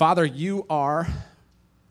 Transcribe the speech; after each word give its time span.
Father, 0.00 0.24
you 0.24 0.64
are 0.70 1.06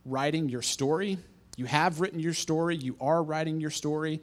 writing 0.04 0.50
your 0.50 0.63
story. 0.63 1.19
You 1.58 1.66
have 1.66 2.01
written 2.01 2.20
your 2.20 2.33
story. 2.33 2.75
You 2.75 2.96
are 3.00 3.21
writing 3.21 3.62
your 3.62 3.70
story. 3.70 4.20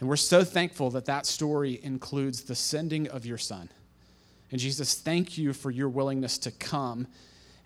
And 0.00 0.08
we're 0.08 0.16
so 0.16 0.42
thankful 0.42 0.90
that 0.90 1.04
that 1.04 1.26
story 1.26 1.78
includes 1.80 2.42
the 2.42 2.56
sending 2.56 3.06
of 3.06 3.24
your 3.24 3.38
son. 3.38 3.68
And 4.50 4.60
Jesus, 4.60 4.96
thank 4.96 5.38
you 5.38 5.52
for 5.52 5.70
your 5.70 5.88
willingness 5.88 6.38
to 6.38 6.50
come 6.50 7.06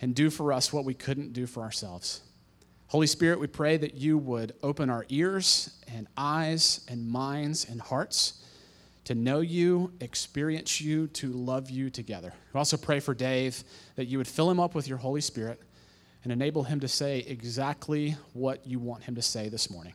and 0.03 0.15
do 0.15 0.29
for 0.29 0.53
us 0.53 0.71
what 0.71 0.85
we 0.85 0.93
couldn't 0.93 1.33
do 1.33 1.47
for 1.47 1.63
ourselves. 1.63 2.21
Holy 2.89 3.07
Spirit, 3.07 3.41
we 3.41 3.47
pray 3.47 3.79
that 3.79 3.95
you 3.95 4.19
would 4.19 4.53
open 4.63 4.91
our 4.91 5.07
ears 5.09 5.83
and 5.89 6.09
eyes 6.15 6.85
and 6.89 7.09
minds 7.09 7.65
and 7.71 7.81
hearts 7.81 8.45
to 9.05 9.15
know 9.15 9.41
you, 9.41 9.93
experience 10.01 10.81
you, 10.81 11.09
to 11.09 11.33
love 11.33 11.71
you 11.71 11.91
together. 11.91 12.33
We 12.53 12.59
also 12.59 12.77
pray 12.77 13.01
for 13.01 13.15
Dave 13.15 13.63
that 13.97 14.07
you 14.07 14.19
would 14.19 14.29
fill 14.29 14.51
him 14.51 14.59
up 14.59 14.75
with 14.75 14.89
your 14.89 14.99
Holy 14.99 15.21
Spirit 15.21 15.61
and 16.23 16.33
enable 16.33 16.65
him 16.65 16.81
to 16.81 16.89
say 16.89 17.19
exactly 17.21 18.17
what 18.33 18.67
you 18.67 18.79
want 18.79 19.05
him 19.05 19.15
to 19.15 19.23
say 19.23 19.49
this 19.49 19.71
morning. 19.71 19.93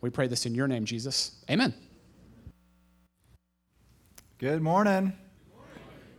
We 0.00 0.10
pray 0.10 0.26
this 0.26 0.46
in 0.46 0.54
your 0.54 0.68
name, 0.68 0.84
Jesus. 0.84 1.32
Amen. 1.50 1.74
Good 4.38 4.62
morning. 4.62 5.12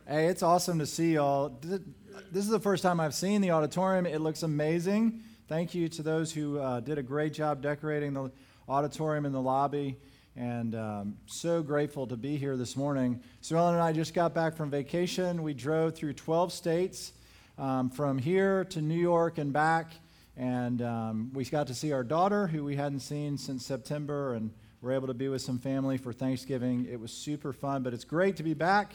Hey, 0.07 0.27
it's 0.27 0.43
awesome 0.43 0.79
to 0.79 0.85
see 0.85 1.15
y'all. 1.15 1.59
This 1.61 2.43
is 2.43 2.49
the 2.49 2.59
first 2.59 2.83
time 2.83 2.99
I've 2.99 3.15
seen 3.15 3.41
the 3.41 3.51
auditorium. 3.51 4.05
It 4.05 4.21
looks 4.21 4.43
amazing. 4.43 5.21
Thank 5.47 5.73
you 5.73 5.87
to 5.89 6.03
those 6.03 6.31
who 6.31 6.59
uh, 6.59 6.79
did 6.79 6.97
a 6.97 7.03
great 7.03 7.33
job 7.33 7.61
decorating 7.61 8.13
the 8.13 8.31
auditorium 8.69 9.25
and 9.25 9.33
the 9.33 9.41
lobby. 9.41 9.97
And 10.37 10.75
um, 10.75 11.17
so 11.25 11.63
grateful 11.63 12.05
to 12.05 12.15
be 12.15 12.37
here 12.37 12.57
this 12.57 12.77
morning. 12.77 13.21
So 13.41 13.57
Ellen 13.57 13.73
and 13.73 13.83
I 13.83 13.91
just 13.91 14.13
got 14.13 14.35
back 14.35 14.55
from 14.55 14.69
vacation. 14.69 15.41
We 15.41 15.55
drove 15.55 15.95
through 15.95 16.13
12 16.13 16.53
states 16.53 17.11
um, 17.57 17.89
from 17.89 18.19
here 18.19 18.63
to 18.65 18.79
New 18.79 18.99
York 18.99 19.39
and 19.39 19.51
back. 19.51 19.93
And 20.37 20.83
um, 20.83 21.31
we 21.33 21.43
got 21.45 21.65
to 21.67 21.73
see 21.73 21.91
our 21.91 22.03
daughter, 22.03 22.45
who 22.45 22.63
we 22.63 22.75
hadn't 22.75 22.99
seen 22.99 23.39
since 23.39 23.65
September, 23.65 24.35
and 24.35 24.51
we're 24.79 24.91
able 24.91 25.07
to 25.07 25.15
be 25.15 25.27
with 25.27 25.41
some 25.41 25.57
family 25.57 25.97
for 25.97 26.13
Thanksgiving. 26.13 26.85
It 26.87 26.99
was 26.99 27.11
super 27.11 27.51
fun, 27.51 27.81
but 27.81 27.95
it's 27.95 28.05
great 28.05 28.35
to 28.35 28.43
be 28.43 28.53
back 28.53 28.93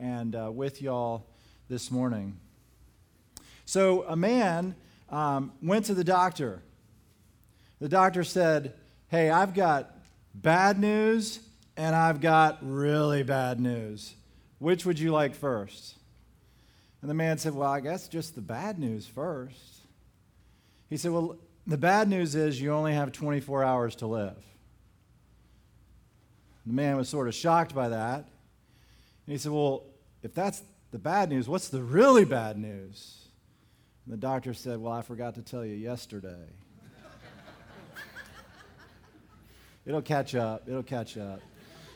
and 0.00 0.34
uh, 0.34 0.50
with 0.50 0.80
y'all 0.80 1.26
this 1.68 1.90
morning. 1.90 2.38
So, 3.66 4.06
a 4.08 4.16
man 4.16 4.74
um, 5.10 5.52
went 5.60 5.84
to 5.84 5.94
the 5.94 6.02
doctor. 6.02 6.62
The 7.78 7.90
doctor 7.90 8.24
said, 8.24 8.72
Hey, 9.08 9.28
I've 9.28 9.52
got 9.52 9.97
bad 10.42 10.78
news 10.78 11.40
and 11.76 11.94
I've 11.94 12.20
got 12.20 12.58
really 12.60 13.22
bad 13.22 13.60
news. 13.60 14.14
Which 14.58 14.84
would 14.84 14.98
you 14.98 15.12
like 15.12 15.34
first? 15.34 15.94
And 17.00 17.08
the 17.08 17.14
man 17.14 17.38
said, 17.38 17.54
Well, 17.54 17.70
I 17.70 17.80
guess 17.80 18.08
just 18.08 18.34
the 18.34 18.40
bad 18.40 18.78
news 18.78 19.06
first. 19.06 19.82
He 20.90 20.96
said, 20.96 21.12
Well, 21.12 21.36
the 21.66 21.78
bad 21.78 22.08
news 22.08 22.34
is 22.34 22.60
you 22.60 22.72
only 22.72 22.94
have 22.94 23.12
24 23.12 23.62
hours 23.62 23.94
to 23.96 24.06
live. 24.06 24.36
The 26.66 26.72
man 26.72 26.96
was 26.96 27.08
sort 27.08 27.28
of 27.28 27.34
shocked 27.34 27.74
by 27.74 27.90
that. 27.90 28.16
And 28.18 29.32
he 29.32 29.38
said, 29.38 29.52
Well, 29.52 29.84
if 30.22 30.34
that's 30.34 30.62
the 30.90 30.98
bad 30.98 31.30
news, 31.30 31.48
what's 31.48 31.68
the 31.68 31.82
really 31.82 32.24
bad 32.24 32.58
news? 32.58 33.28
And 34.04 34.12
the 34.12 34.18
doctor 34.18 34.52
said, 34.52 34.80
Well, 34.80 34.92
I 34.92 35.02
forgot 35.02 35.36
to 35.36 35.42
tell 35.42 35.64
you 35.64 35.74
yesterday. 35.74 36.46
It'll 39.88 40.02
catch 40.02 40.34
up. 40.34 40.68
It'll 40.68 40.82
catch 40.82 41.16
up. 41.16 41.40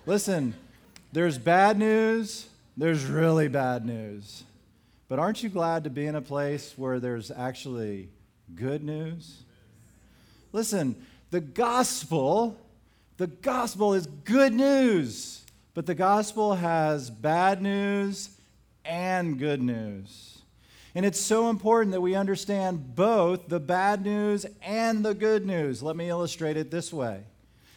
Listen, 0.06 0.54
there's 1.12 1.36
bad 1.36 1.78
news, 1.78 2.48
there's 2.74 3.04
really 3.04 3.48
bad 3.48 3.84
news. 3.84 4.44
But 5.08 5.18
aren't 5.18 5.42
you 5.42 5.50
glad 5.50 5.84
to 5.84 5.90
be 5.90 6.06
in 6.06 6.14
a 6.14 6.22
place 6.22 6.72
where 6.76 6.98
there's 6.98 7.30
actually 7.30 8.08
good 8.54 8.82
news? 8.82 9.42
Listen, 10.54 10.96
the 11.30 11.40
gospel, 11.40 12.56
the 13.18 13.26
gospel 13.26 13.92
is 13.92 14.06
good 14.06 14.54
news, 14.54 15.44
but 15.74 15.84
the 15.84 15.94
gospel 15.94 16.54
has 16.54 17.10
bad 17.10 17.60
news 17.60 18.30
and 18.86 19.38
good 19.38 19.60
news. 19.60 20.38
And 20.94 21.04
it's 21.04 21.20
so 21.20 21.50
important 21.50 21.92
that 21.92 22.00
we 22.00 22.14
understand 22.14 22.94
both 22.94 23.48
the 23.48 23.60
bad 23.60 24.02
news 24.02 24.46
and 24.62 25.04
the 25.04 25.14
good 25.14 25.44
news. 25.44 25.82
Let 25.82 25.94
me 25.94 26.08
illustrate 26.08 26.56
it 26.56 26.70
this 26.70 26.90
way. 26.90 27.24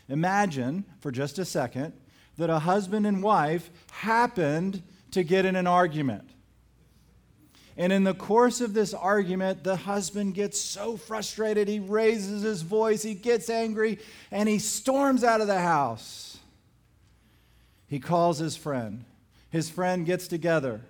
Imagine 0.10 0.86
for 1.00 1.12
just 1.12 1.40
a 1.40 1.46
second 1.46 1.94
that 2.38 2.50
a 2.50 2.60
husband 2.60 3.08
and 3.08 3.24
wife 3.24 3.70
happened 3.92 4.84
to 5.12 5.24
get 5.24 5.46
in 5.46 5.56
an 5.56 5.68
argument. 5.68 6.30
And 7.78 7.92
in 7.92 8.04
the 8.06 8.14
course 8.14 8.62
of 8.62 8.74
this 8.74 8.94
argument, 8.94 9.64
the 9.64 9.76
husband 9.76 10.34
gets 10.34 10.60
so 10.60 10.96
frustrated, 10.96 11.68
he 11.68 11.80
raises 11.80 12.42
his 12.42 12.62
voice, 12.62 13.04
he 13.04 13.14
gets 13.14 13.50
angry, 13.50 14.00
and 14.32 14.48
he 14.48 14.60
storms 14.60 15.24
out 15.24 15.42
of 15.42 15.48
the 15.48 15.60
house. 15.60 16.38
He 17.88 18.00
calls 18.00 18.38
his 18.38 18.56
friend. 18.56 19.04
His 19.50 19.70
friend 19.70 20.06
gets 20.06 20.28
together, 20.28 20.82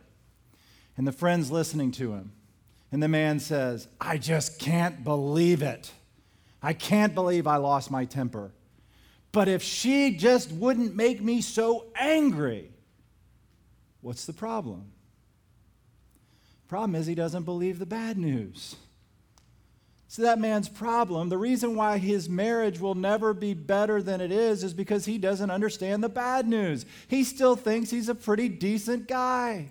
and 0.98 1.08
the 1.08 1.12
friend's 1.12 1.52
listening 1.52 1.92
to 1.94 2.14
him. 2.14 2.32
And 2.92 3.02
the 3.02 3.08
man 3.08 3.40
says, 3.40 3.88
I 4.00 4.18
just 4.18 4.60
can't 4.60 5.04
believe 5.04 5.62
it. 5.62 5.92
I 6.62 6.74
can't 6.74 7.14
believe 7.14 7.46
I 7.48 7.58
lost 7.58 7.92
my 7.92 8.06
temper. 8.06 8.52
But 9.36 9.50
if 9.50 9.62
she 9.62 10.16
just 10.16 10.54
wouldn't 10.54 10.96
make 10.96 11.22
me 11.22 11.42
so 11.42 11.88
angry, 11.94 12.72
what's 14.00 14.26
the 14.26 14.32
problem? 14.32 14.94
Problem 16.70 16.96
is, 16.96 17.06
he 17.06 17.16
doesn't 17.16 17.44
believe 17.44 17.78
the 17.78 17.86
bad 17.86 18.18
news. 18.18 18.78
So, 20.08 20.22
that 20.22 20.40
man's 20.40 20.70
problem, 20.70 21.28
the 21.28 21.38
reason 21.38 21.76
why 21.76 21.98
his 21.98 22.30
marriage 22.30 22.80
will 22.80 22.96
never 22.96 23.34
be 23.34 23.54
better 23.54 24.02
than 24.02 24.22
it 24.22 24.32
is, 24.32 24.64
is 24.64 24.74
because 24.74 25.04
he 25.04 25.18
doesn't 25.18 25.52
understand 25.52 26.02
the 26.02 26.08
bad 26.08 26.48
news. 26.48 26.86
He 27.10 27.26
still 27.26 27.58
thinks 27.58 27.90
he's 27.90 28.08
a 28.08 28.16
pretty 28.16 28.48
decent 28.48 29.06
guy. 29.06 29.68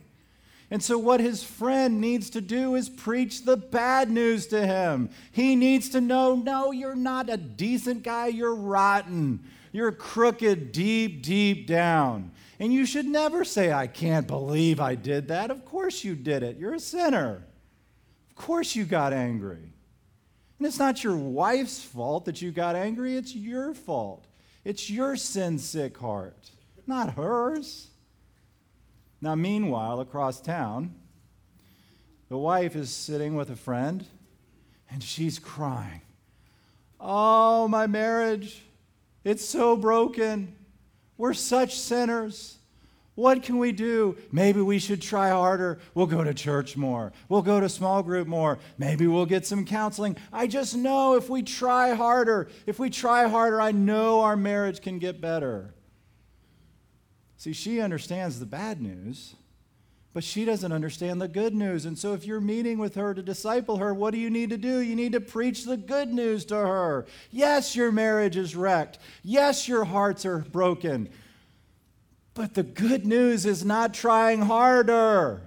And 0.75 0.83
so, 0.83 0.99
what 0.99 1.21
his 1.21 1.45
friend 1.45 2.01
needs 2.01 2.31
to 2.31 2.41
do 2.41 2.75
is 2.75 2.89
preach 2.89 3.45
the 3.45 3.57
bad 3.57 4.11
news 4.11 4.49
to 4.49 4.67
him. 4.67 5.09
He 5.31 5.55
needs 5.55 5.91
to 5.91 6.01
know 6.01 6.35
no, 6.35 6.73
you're 6.73 6.97
not 6.97 7.31
a 7.31 7.37
decent 7.37 8.03
guy, 8.03 8.27
you're 8.27 8.57
rotten. 8.57 9.45
You're 9.71 9.93
crooked 9.93 10.73
deep, 10.73 11.23
deep 11.23 11.69
down. 11.69 12.33
And 12.59 12.73
you 12.73 12.87
should 12.87 13.07
never 13.07 13.45
say, 13.45 13.73
I 13.73 13.87
can't 13.87 14.27
believe 14.27 14.81
I 14.81 14.97
did 14.97 15.29
that. 15.29 15.53
Of 15.53 15.65
course 15.65 16.03
you 16.03 16.17
did 16.17 16.43
it. 16.43 16.57
You're 16.57 16.75
a 16.75 16.81
sinner. 16.81 17.47
Of 18.31 18.35
course 18.35 18.75
you 18.75 18.85
got 18.85 19.13
angry. 19.13 19.73
And 20.59 20.67
it's 20.67 20.81
not 20.81 21.05
your 21.05 21.15
wife's 21.15 21.85
fault 21.85 22.25
that 22.25 22.43
you 22.43 22.51
got 22.51 22.75
angry, 22.75 23.17
it's 23.17 23.33
your 23.33 23.75
fault. 23.75 24.27
It's 24.65 24.91
your 24.91 25.15
sin 25.15 25.61
sick 25.61 25.97
heart, 25.97 26.51
not 26.85 27.15
hers. 27.15 27.91
Now, 29.25 29.35
meanwhile, 29.35 30.01
across 30.01 30.39
town, 30.39 30.95
the 32.29 32.37
wife 32.37 32.77
is 32.77 32.91
sitting 32.91 33.35
with 33.37 33.49
a 33.49 33.57
friend 33.57 34.05
and 34.91 35.03
she's 35.03 35.39
crying. 35.39 36.03
Oh, 37.01 37.67
my 37.67 37.87
marriage. 37.87 38.63
It's 39.25 39.43
so 39.43 39.79
broken. 39.79 40.55
We're 41.17 41.33
such 41.33 41.79
sinners. 41.79 42.59
What 43.15 43.43
can 43.43 43.57
we 43.57 43.73
do? 43.73 44.19
Maybe 44.31 44.61
we 44.61 44.79
should 44.79 45.01
try 45.01 45.31
harder. 45.31 45.79
We'll 45.95 46.05
go 46.05 46.23
to 46.23 46.35
church 46.35 46.77
more. 46.77 47.11
We'll 47.31 47.41
go 47.41 47.61
to 47.61 47.69
small 47.71 48.03
group 48.03 48.29
more. 48.29 48.59
Maybe 48.77 49.07
we'll 49.07 49.25
get 49.25 49.47
some 49.47 49.65
counseling. 49.65 50.19
I 50.35 50.47
just 50.49 50.77
know 50.77 51.17
if 51.17 51.31
we 51.31 51.43
try 51.43 51.95
harder, 51.95 52.51
if 52.67 52.79
we 52.79 52.91
try 52.91 53.27
harder, 53.27 53.59
I 53.59 53.73
know 53.73 54.21
our 54.21 54.37
marriage 54.37 54.83
can 54.83 54.99
get 54.99 55.23
better. 55.23 55.73
See, 57.45 57.53
she 57.53 57.79
understands 57.83 58.41
the 58.41 58.47
bad 58.47 58.81
news, 58.81 59.35
but 60.15 60.25
she 60.25 60.47
doesn't 60.47 60.73
understand 60.73 61.21
the 61.21 61.29
good 61.29 61.55
news. 61.55 61.85
And 61.85 61.99
so, 61.99 62.15
if 62.15 62.25
you're 62.25 62.41
meeting 62.41 62.79
with 62.79 62.95
her 62.95 63.13
to 63.13 63.21
disciple 63.21 63.77
her, 63.77 63.93
what 63.93 64.15
do 64.15 64.19
you 64.19 64.31
need 64.31 64.49
to 64.49 64.57
do? 64.57 64.79
You 64.79 64.97
need 64.97 65.13
to 65.13 65.21
preach 65.21 65.65
the 65.65 65.77
good 65.77 66.11
news 66.11 66.47
to 66.47 66.57
her. 66.57 67.05
Yes, 67.31 67.77
your 67.77 67.93
marriage 67.93 68.39
is 68.39 68.57
wrecked. 68.57 68.99
Yes, 69.23 69.69
your 69.69 69.85
hearts 69.85 70.25
are 70.25 70.39
broken. 70.39 71.11
But 72.33 72.55
the 72.55 72.63
good 72.63 73.05
news 73.05 73.45
is 73.45 73.63
not 73.63 73.93
trying 73.93 74.41
harder. 74.41 75.43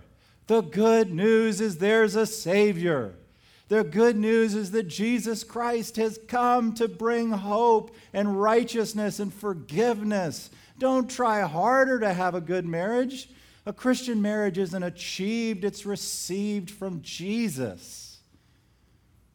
The 0.45 0.61
good 0.61 1.11
news 1.11 1.59
is 1.59 1.79
there's 1.79 2.15
a 2.15 2.27
Savior. 2.27 3.15
The 3.69 3.83
good 3.83 4.17
news 4.17 4.53
is 4.53 4.69
that 4.69 4.87
Jesus 4.87 5.43
Christ 5.43 5.95
has 5.95 6.19
come 6.27 6.75
to 6.75 6.87
bring 6.87 7.31
hope 7.31 7.89
and 8.13 8.39
righteousness 8.39 9.19
and 9.19 9.33
forgiveness 9.33 10.51
don't 10.77 11.09
try 11.09 11.41
harder 11.41 11.99
to 11.99 12.13
have 12.13 12.35
a 12.35 12.41
good 12.41 12.65
marriage. 12.65 13.29
A 13.65 13.73
Christian 13.73 14.21
marriage 14.21 14.57
isn't 14.57 14.83
achieved, 14.83 15.65
it's 15.65 15.85
received 15.85 16.71
from 16.71 17.01
Jesus. 17.01 18.19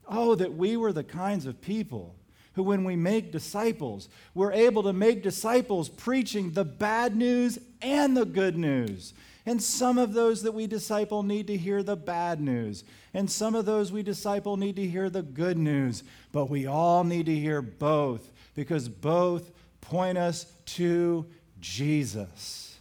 Oh, 0.08 0.34
that 0.34 0.54
we 0.54 0.76
were 0.76 0.92
the 0.92 1.04
kinds 1.04 1.46
of 1.46 1.60
people 1.60 2.14
who, 2.54 2.62
when 2.62 2.84
we 2.84 2.96
make 2.96 3.32
disciples, 3.32 4.08
we're 4.34 4.52
able 4.52 4.82
to 4.84 4.92
make 4.92 5.22
disciples 5.22 5.88
preaching 5.88 6.52
the 6.52 6.64
bad 6.64 7.16
news 7.16 7.58
and 7.80 8.16
the 8.16 8.24
good 8.24 8.56
news. 8.56 9.14
And 9.44 9.62
some 9.62 9.98
of 9.98 10.12
those 10.12 10.42
that 10.42 10.52
we 10.52 10.66
disciple 10.66 11.22
need 11.22 11.48
to 11.48 11.56
hear 11.56 11.82
the 11.82 11.96
bad 11.96 12.40
news. 12.40 12.84
And 13.12 13.30
some 13.30 13.54
of 13.54 13.64
those 13.64 13.90
we 13.90 14.02
disciple 14.02 14.56
need 14.56 14.76
to 14.76 14.86
hear 14.86 15.10
the 15.10 15.22
good 15.22 15.58
news. 15.58 16.04
But 16.30 16.48
we 16.48 16.66
all 16.66 17.04
need 17.04 17.26
to 17.26 17.34
hear 17.34 17.60
both 17.60 18.30
because 18.54 18.88
both 18.88 19.50
point 19.80 20.16
us 20.16 20.51
to 20.66 21.26
Jesus. 21.60 22.76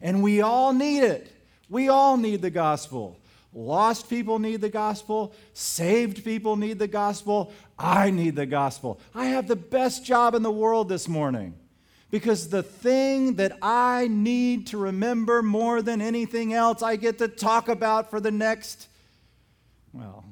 And 0.00 0.22
we 0.22 0.40
all 0.40 0.72
need 0.72 1.00
it. 1.00 1.32
We 1.68 1.88
all 1.88 2.16
need 2.16 2.42
the 2.42 2.50
gospel. 2.50 3.18
Lost 3.52 4.10
people 4.10 4.38
need 4.38 4.60
the 4.60 4.68
gospel. 4.68 5.34
Saved 5.54 6.24
people 6.24 6.56
need 6.56 6.78
the 6.78 6.88
gospel. 6.88 7.52
I 7.78 8.10
need 8.10 8.36
the 8.36 8.46
gospel. 8.46 9.00
I 9.14 9.26
have 9.26 9.48
the 9.48 9.56
best 9.56 10.04
job 10.04 10.34
in 10.34 10.42
the 10.42 10.50
world 10.50 10.88
this 10.88 11.08
morning 11.08 11.54
because 12.10 12.50
the 12.50 12.62
thing 12.62 13.34
that 13.36 13.56
I 13.62 14.08
need 14.08 14.68
to 14.68 14.78
remember 14.78 15.42
more 15.42 15.82
than 15.82 16.00
anything 16.00 16.52
else, 16.52 16.82
I 16.82 16.96
get 16.96 17.18
to 17.18 17.28
talk 17.28 17.68
about 17.68 18.10
for 18.10 18.20
the 18.20 18.30
next, 18.30 18.88
well, 19.92 20.24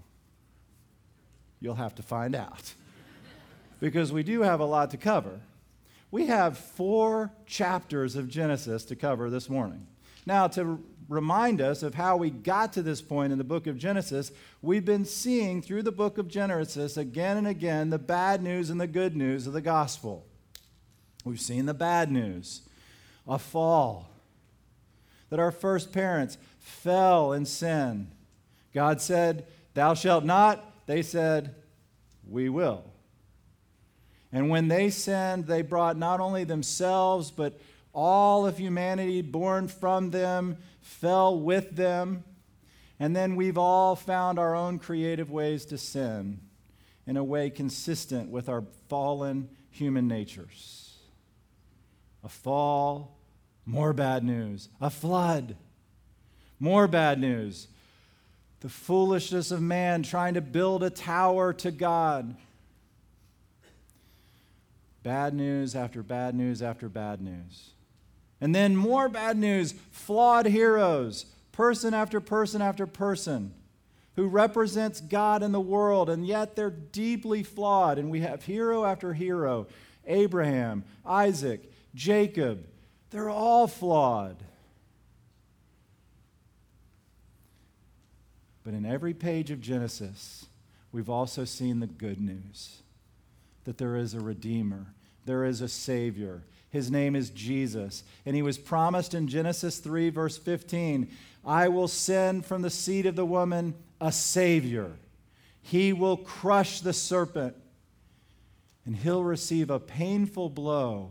you'll 1.61 1.75
have 1.75 1.94
to 1.97 2.02
find 2.02 2.35
out. 2.35 2.75
because 3.81 4.12
we 4.12 4.23
do 4.23 4.43
have 4.43 4.61
a 4.61 4.64
lot 4.64 4.90
to 4.90 4.97
cover. 4.97 5.40
We 6.14 6.26
have 6.26 6.56
four 6.56 7.32
chapters 7.44 8.14
of 8.14 8.28
Genesis 8.28 8.84
to 8.84 8.94
cover 8.94 9.31
this 9.31 9.50
morning. 9.50 9.88
Now, 10.25 10.46
to 10.46 10.81
remind 11.08 11.61
us 11.61 11.82
of 11.82 11.96
how 11.96 12.16
we 12.16 12.31
got 12.31 12.72
to 12.75 12.82
this 12.82 13.02
point 13.02 13.32
in 13.32 13.38
the 13.38 13.43
book 13.43 13.66
of 13.66 13.76
Genesis, 13.76 14.31
we've 14.62 14.84
been 14.84 15.06
seeing 15.06 15.61
through 15.61 15.82
the 15.82 15.90
book 15.90 16.16
of 16.16 16.28
Genesis 16.28 16.96
again 16.96 17.37
and 17.37 17.49
again 17.49 17.90
the 17.90 17.99
bad 17.99 18.44
news 18.44 18.70
and 18.70 18.81
the 18.81 18.87
good 18.87 19.16
news 19.16 19.49
of 19.49 19.55
the 19.55 19.61
gospel. 19.61 20.25
We've 21.25 21.40
seen 21.40 21.66
the 21.66 21.75
bad 21.75 22.12
news 22.12 22.62
a 23.26 23.37
fall, 23.37 24.08
that 25.31 25.40
our 25.40 25.50
first 25.50 25.90
parents 25.90 26.38
fell 26.61 27.32
in 27.32 27.44
sin. 27.44 28.12
God 28.72 29.00
said, 29.00 29.49
Thou 29.75 29.94
shalt 29.94 30.22
not. 30.22 30.87
They 30.87 31.02
said, 31.02 31.56
We 32.25 32.49
will. 32.49 32.84
And 34.34 34.50
when 34.50 34.66
they 34.66 34.90
sinned, 34.90 35.46
they 35.46 35.62
brought 35.62 35.96
not 35.96 36.19
only 36.19 36.42
themselves, 36.42 37.31
but 37.31 37.58
all 37.94 38.48
of 38.48 38.58
humanity 38.58 39.22
born 39.22 39.69
from 39.69 40.10
them 40.10 40.58
fell 40.82 41.38
with 41.38 41.76
them. 41.76 42.25
And 42.98 43.14
then 43.14 43.36
we've 43.36 43.56
all 43.56 43.94
found 43.94 44.40
our 44.40 44.56
own 44.56 44.81
creative 44.81 45.31
ways 45.31 45.64
to 45.66 45.78
sin 45.78 46.40
in 47.06 47.16
a 47.16 47.22
way 47.22 47.48
consistent 47.48 48.28
with 48.28 48.48
our 48.48 48.64
fallen 48.88 49.48
human 49.70 50.08
natures 50.08 50.80
a 52.25 52.28
fall, 52.28 53.19
more 53.66 53.92
bad 53.92 54.25
news, 54.25 54.69
a 54.80 54.88
flood, 54.90 55.56
more 56.58 56.88
bad 56.88 57.20
news, 57.20 57.69
the 58.60 58.69
foolishness 58.69 59.50
of 59.50 59.60
man 59.60 60.02
trying 60.02 60.34
to 60.34 60.40
build 60.40 60.82
a 60.82 60.88
tower 60.88 61.52
to 61.52 61.70
God. 61.70 62.34
Bad 65.04 65.34
news 65.34 65.76
after 65.76 66.02
bad 66.02 66.34
news 66.34 66.62
after 66.62 66.88
bad 66.88 67.20
news. 67.20 67.70
And 68.40 68.54
then 68.54 68.74
more 68.74 69.08
bad 69.08 69.36
news, 69.36 69.74
flawed 69.92 70.46
heroes, 70.46 71.26
person 71.52 71.94
after 71.94 72.20
person 72.20 72.60
after 72.60 72.86
person 72.86 73.52
who 74.16 74.26
represents 74.26 75.00
God 75.00 75.42
in 75.42 75.52
the 75.52 75.60
world, 75.60 76.08
and 76.08 76.26
yet 76.26 76.56
they're 76.56 76.70
deeply 76.70 77.42
flawed. 77.42 77.98
And 77.98 78.10
we 78.10 78.20
have 78.20 78.44
hero 78.44 78.84
after 78.84 79.12
hero 79.12 79.66
Abraham, 80.06 80.84
Isaac, 81.04 81.70
Jacob. 81.94 82.66
They're 83.10 83.30
all 83.30 83.66
flawed. 83.66 84.42
But 88.64 88.72
in 88.72 88.86
every 88.86 89.12
page 89.12 89.50
of 89.50 89.60
Genesis, 89.60 90.46
we've 90.92 91.10
also 91.10 91.44
seen 91.44 91.80
the 91.80 91.86
good 91.86 92.20
news 92.20 92.80
that 93.64 93.78
there 93.78 93.96
is 93.96 94.14
a 94.14 94.20
Redeemer, 94.20 94.87
there 95.25 95.44
is 95.44 95.61
a 95.61 95.69
Savior. 95.69 96.43
His 96.70 96.90
name 96.90 97.14
is 97.14 97.31
Jesus. 97.31 98.02
And 98.26 98.34
he 98.34 98.43
was 98.43 98.58
promised 98.58 99.14
in 99.14 99.28
Genesis 99.28 99.78
3, 99.78 100.11
verse 100.11 100.37
15 100.37 101.08
I 101.46 101.69
will 101.69 101.88
send 101.88 102.46
from 102.46 102.62
the 102.62 102.70
seed 102.70 103.06
of 103.06 103.16
the 103.16 103.25
woman 103.25 103.75
a 104.00 104.11
Savior. 104.11 104.93
He 105.62 105.93
will 105.93 106.16
crush 106.16 106.81
the 106.81 106.93
serpent, 106.93 107.55
and 108.84 108.96
he'll 108.96 109.22
receive 109.22 109.70
a 109.70 109.78
painful 109.78 110.50
blow 110.50 111.11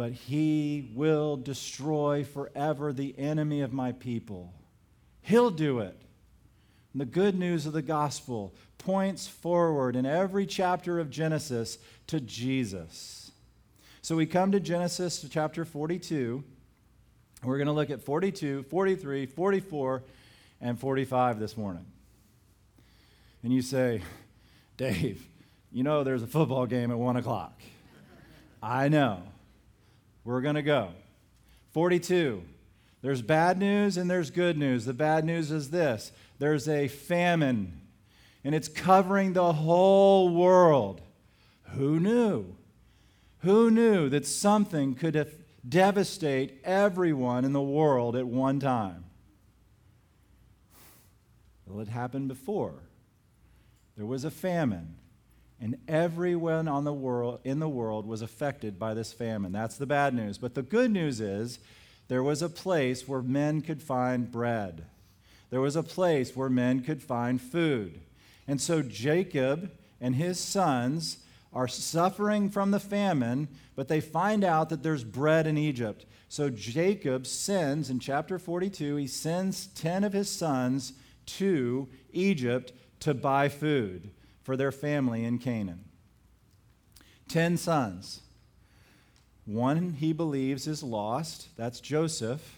but 0.00 0.12
he 0.12 0.90
will 0.94 1.36
destroy 1.36 2.24
forever 2.24 2.90
the 2.90 3.14
enemy 3.18 3.60
of 3.60 3.70
my 3.70 3.92
people. 3.92 4.50
He'll 5.20 5.50
do 5.50 5.80
it. 5.80 5.94
And 6.94 7.02
the 7.02 7.04
good 7.04 7.38
news 7.38 7.66
of 7.66 7.74
the 7.74 7.82
gospel 7.82 8.54
points 8.80 9.28
forward 9.28 9.94
in 9.94 10.04
every 10.04 10.46
chapter 10.46 10.98
of 10.98 11.10
Genesis 11.10 11.78
to 12.08 12.20
Jesus. 12.20 13.30
So 14.02 14.16
we 14.16 14.26
come 14.26 14.52
to 14.52 14.60
Genesis 14.60 15.24
chapter 15.30 15.64
42. 15.64 16.42
We're 17.44 17.56
going 17.58 17.68
to 17.68 17.72
look 17.72 17.90
at 17.90 18.02
42, 18.02 18.64
43, 18.64 19.26
44, 19.26 20.02
and 20.60 20.78
45 20.78 21.38
this 21.38 21.56
morning. 21.56 21.86
And 23.42 23.52
you 23.52 23.62
say, 23.62 24.02
Dave, 24.76 25.26
you 25.70 25.82
know 25.82 26.02
there's 26.02 26.22
a 26.22 26.26
football 26.26 26.66
game 26.66 26.90
at 26.90 26.98
1 26.98 27.16
o'clock. 27.16 27.60
I 28.62 28.88
know. 28.88 29.22
We're 30.24 30.40
going 30.40 30.56
to 30.56 30.62
go. 30.62 30.90
42. 31.72 32.42
There's 33.02 33.22
bad 33.22 33.58
news 33.58 33.96
and 33.96 34.10
there's 34.10 34.30
good 34.30 34.58
news. 34.58 34.84
The 34.84 34.92
bad 34.92 35.24
news 35.24 35.50
is 35.50 35.70
this 35.70 36.12
there's 36.38 36.68
a 36.68 36.88
famine, 36.88 37.79
and 38.44 38.54
it's 38.54 38.68
covering 38.68 39.32
the 39.32 39.52
whole 39.52 40.34
world. 40.34 41.00
Who 41.72 42.00
knew? 42.00 42.56
Who 43.40 43.70
knew 43.70 44.08
that 44.08 44.26
something 44.26 44.94
could 44.94 45.30
devastate 45.66 46.60
everyone 46.64 47.44
in 47.44 47.52
the 47.52 47.60
world 47.60 48.16
at 48.16 48.26
one 48.26 48.60
time? 48.60 49.04
Well, 51.66 51.80
it 51.80 51.88
happened 51.88 52.28
before. 52.28 52.74
There 53.96 54.06
was 54.06 54.24
a 54.24 54.30
famine 54.30 54.96
and 55.60 55.76
everyone 55.86 56.68
on 56.68 56.84
the 56.84 56.92
world, 56.92 57.40
in 57.44 57.58
the 57.58 57.68
world 57.68 58.06
was 58.06 58.22
affected 58.22 58.78
by 58.78 58.94
this 58.94 59.12
famine. 59.12 59.52
That's 59.52 59.76
the 59.76 59.86
bad 59.86 60.14
news. 60.14 60.38
But 60.38 60.54
the 60.54 60.62
good 60.62 60.90
news 60.90 61.20
is 61.20 61.58
there 62.08 62.22
was 62.22 62.40
a 62.40 62.48
place 62.48 63.06
where 63.06 63.20
men 63.20 63.60
could 63.60 63.82
find 63.82 64.32
bread. 64.32 64.86
There 65.50 65.60
was 65.60 65.76
a 65.76 65.82
place 65.82 66.34
where 66.34 66.48
men 66.48 66.80
could 66.80 67.02
find 67.02 67.40
food. 67.40 68.00
And 68.50 68.60
so 68.60 68.82
Jacob 68.82 69.70
and 70.00 70.16
his 70.16 70.40
sons 70.40 71.18
are 71.52 71.68
suffering 71.68 72.50
from 72.50 72.72
the 72.72 72.80
famine, 72.80 73.46
but 73.76 73.86
they 73.86 74.00
find 74.00 74.42
out 74.42 74.70
that 74.70 74.82
there's 74.82 75.04
bread 75.04 75.46
in 75.46 75.56
Egypt. 75.56 76.04
So 76.28 76.50
Jacob 76.50 77.28
sends, 77.28 77.90
in 77.90 78.00
chapter 78.00 78.40
42, 78.40 78.96
he 78.96 79.06
sends 79.06 79.68
10 79.68 80.02
of 80.02 80.12
his 80.12 80.28
sons 80.28 80.94
to 81.26 81.88
Egypt 82.12 82.72
to 82.98 83.14
buy 83.14 83.48
food 83.48 84.10
for 84.42 84.56
their 84.56 84.72
family 84.72 85.24
in 85.24 85.38
Canaan. 85.38 85.84
Ten 87.28 87.56
sons. 87.56 88.20
One 89.44 89.92
he 89.92 90.12
believes 90.12 90.66
is 90.66 90.82
lost, 90.82 91.50
that's 91.56 91.78
Joseph. 91.78 92.56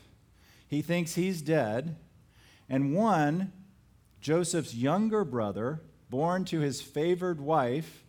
He 0.66 0.80
thinks 0.80 1.16
he's 1.16 1.42
dead. 1.42 1.96
And 2.66 2.94
one, 2.94 3.52
Joseph's 4.22 4.74
younger 4.74 5.24
brother, 5.24 5.82
born 6.08 6.44
to 6.46 6.60
his 6.60 6.80
favored 6.80 7.40
wife, 7.40 8.04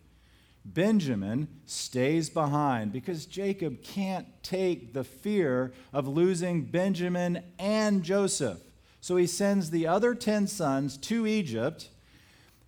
Benjamin, 0.64 1.48
stays 1.66 2.30
behind 2.30 2.92
because 2.92 3.26
Jacob 3.26 3.82
can't 3.82 4.26
take 4.42 4.94
the 4.94 5.04
fear 5.04 5.72
of 5.92 6.08
losing 6.08 6.62
Benjamin 6.62 7.42
and 7.58 8.02
Joseph. 8.02 8.60
So 9.00 9.16
he 9.16 9.26
sends 9.26 9.70
the 9.70 9.86
other 9.86 10.14
10 10.14 10.46
sons 10.46 10.96
to 10.98 11.26
Egypt 11.26 11.90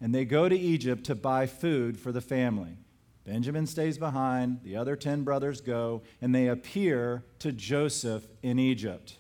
and 0.01 0.15
they 0.15 0.27
go 0.27 0.49
to 0.49 0.59
Egypt 0.59 1.05
to 1.05 1.15
buy 1.15 1.47
food 1.47 1.99
for 1.99 2.13
the 2.13 2.21
family. 2.21 2.77
Benjamin 3.25 3.67
stays 3.67 3.97
behind, 3.97 4.61
the 4.63 4.77
other 4.77 4.95
10 4.95 5.25
brothers 5.25 5.61
go, 5.61 6.03
and 6.21 6.35
they 6.35 6.49
appear 6.49 7.25
to 7.39 7.51
Joseph 7.51 8.27
in 8.43 8.59
Egypt. 8.59 9.17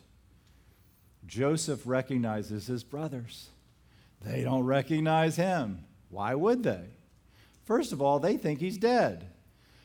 Joseph 1.26 1.87
recognizes 1.87 2.66
his 2.66 2.85
brothers. 2.85 3.49
They 4.23 4.43
don't 4.43 4.65
recognize 4.65 5.37
him. 5.37 5.85
Why 6.11 6.35
would 6.35 6.63
they? 6.63 6.85
First 7.65 7.93
of 7.93 8.01
all, 8.01 8.19
they 8.19 8.37
think 8.37 8.61
he's 8.61 8.79
dead. 8.79 9.29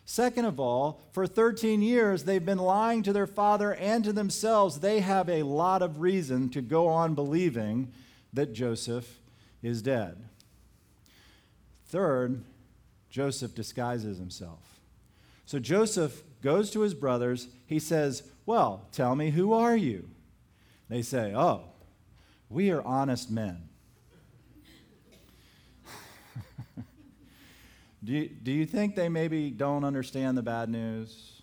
Second 0.06 0.46
of 0.46 0.60
all, 0.60 1.02
for 1.12 1.26
13 1.26 1.82
years, 1.82 2.24
they've 2.24 2.46
been 2.46 2.58
lying 2.58 3.02
to 3.04 3.14
their 3.14 3.28
father 3.28 3.74
and 3.76 4.04
to 4.04 4.14
themselves. 4.14 4.80
They 4.80 5.00
have 5.00 5.30
a 5.30 5.44
lot 5.44 5.82
of 5.82 6.02
reason 6.02 6.50
to 6.50 6.62
go 6.62 6.88
on 6.88 7.16
believing 7.16 7.92
that 8.34 8.54
Joseph 8.54 9.20
is 9.62 9.82
dead. 9.82 10.18
Third, 11.86 12.44
Joseph 13.10 13.54
disguises 13.56 14.18
himself. 14.18 14.80
So 15.46 15.60
Joseph 15.60 16.24
goes 16.42 16.72
to 16.72 16.82
his 16.82 16.94
brothers. 16.94 17.48
He 17.66 17.80
says, 17.80 18.24
Well, 18.46 18.88
tell 18.92 19.16
me, 19.16 19.32
who 19.32 19.54
are 19.54 19.76
you? 19.76 20.10
They 20.90 21.02
say, 21.02 21.34
Oh, 21.36 21.66
we 22.50 22.72
are 22.72 22.82
honest 22.82 23.30
men. 23.30 23.70
Do, 28.04 28.14
you, 28.14 28.30
do 28.30 28.52
you 28.52 28.66
think 28.66 28.96
they 28.96 29.10
maybe 29.10 29.52
don't 29.52 29.84
understand 29.84 30.38
the 30.38 30.42
bad 30.42 30.70
news? 30.70 31.42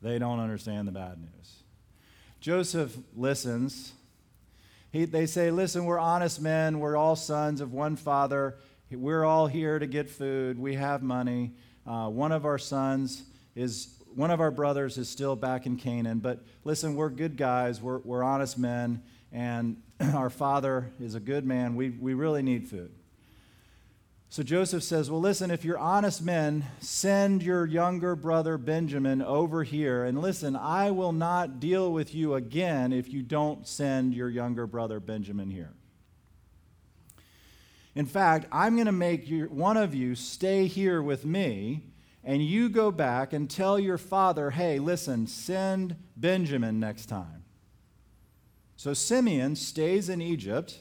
They 0.00 0.18
don't 0.18 0.40
understand 0.40 0.88
the 0.88 0.92
bad 0.92 1.18
news. 1.18 1.62
Joseph 2.40 2.96
listens. 3.16 3.92
He, 4.90 5.06
they 5.06 5.26
say, 5.26 5.50
Listen, 5.50 5.86
we're 5.86 5.98
honest 5.98 6.40
men. 6.40 6.78
We're 6.78 6.96
all 6.96 7.16
sons 7.16 7.60
of 7.60 7.72
one 7.72 7.96
father. 7.96 8.56
We're 8.90 9.24
all 9.24 9.46
here 9.46 9.78
to 9.78 9.86
get 9.86 10.10
food. 10.10 10.58
We 10.58 10.74
have 10.74 11.02
money. 11.02 11.52
Uh, 11.86 12.08
one 12.08 12.32
of 12.32 12.44
our 12.44 12.58
sons 12.58 13.24
is, 13.54 13.96
one 14.14 14.30
of 14.30 14.40
our 14.40 14.50
brothers 14.50 14.98
is 14.98 15.08
still 15.08 15.36
back 15.36 15.66
in 15.66 15.76
Canaan. 15.76 16.18
But 16.18 16.44
listen, 16.64 16.96
we're 16.96 17.10
good 17.10 17.36
guys. 17.36 17.82
We're, 17.82 17.98
we're 17.98 18.22
honest 18.22 18.58
men. 18.58 19.02
And 19.32 19.82
our 20.14 20.30
father 20.30 20.90
is 21.00 21.14
a 21.14 21.20
good 21.20 21.44
man. 21.44 21.76
We, 21.76 21.90
we 21.90 22.14
really 22.14 22.42
need 22.42 22.68
food. 22.68 22.92
So 24.34 24.42
Joseph 24.42 24.82
says, 24.82 25.12
Well, 25.12 25.20
listen, 25.20 25.52
if 25.52 25.64
you're 25.64 25.78
honest 25.78 26.20
men, 26.20 26.66
send 26.80 27.40
your 27.40 27.66
younger 27.66 28.16
brother 28.16 28.58
Benjamin 28.58 29.22
over 29.22 29.62
here. 29.62 30.02
And 30.02 30.20
listen, 30.20 30.56
I 30.56 30.90
will 30.90 31.12
not 31.12 31.60
deal 31.60 31.92
with 31.92 32.16
you 32.16 32.34
again 32.34 32.92
if 32.92 33.08
you 33.08 33.22
don't 33.22 33.64
send 33.64 34.12
your 34.12 34.28
younger 34.28 34.66
brother 34.66 34.98
Benjamin 34.98 35.50
here. 35.50 35.72
In 37.94 38.06
fact, 38.06 38.46
I'm 38.50 38.74
going 38.74 38.86
to 38.86 38.90
make 38.90 39.30
one 39.50 39.76
of 39.76 39.94
you 39.94 40.16
stay 40.16 40.66
here 40.66 41.00
with 41.00 41.24
me, 41.24 41.84
and 42.24 42.44
you 42.44 42.68
go 42.68 42.90
back 42.90 43.32
and 43.32 43.48
tell 43.48 43.78
your 43.78 43.98
father, 43.98 44.50
hey, 44.50 44.80
listen, 44.80 45.28
send 45.28 45.94
Benjamin 46.16 46.80
next 46.80 47.06
time. 47.06 47.44
So 48.76 48.94
Simeon 48.94 49.54
stays 49.54 50.08
in 50.08 50.20
Egypt, 50.20 50.80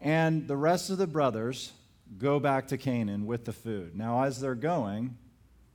and 0.00 0.46
the 0.46 0.56
rest 0.56 0.90
of 0.90 0.98
the 0.98 1.08
brothers 1.08 1.72
go 2.18 2.40
back 2.40 2.68
to 2.68 2.76
Canaan 2.76 3.26
with 3.26 3.44
the 3.44 3.52
food. 3.52 3.96
Now, 3.96 4.24
as 4.24 4.40
they're 4.40 4.54
going, 4.54 5.16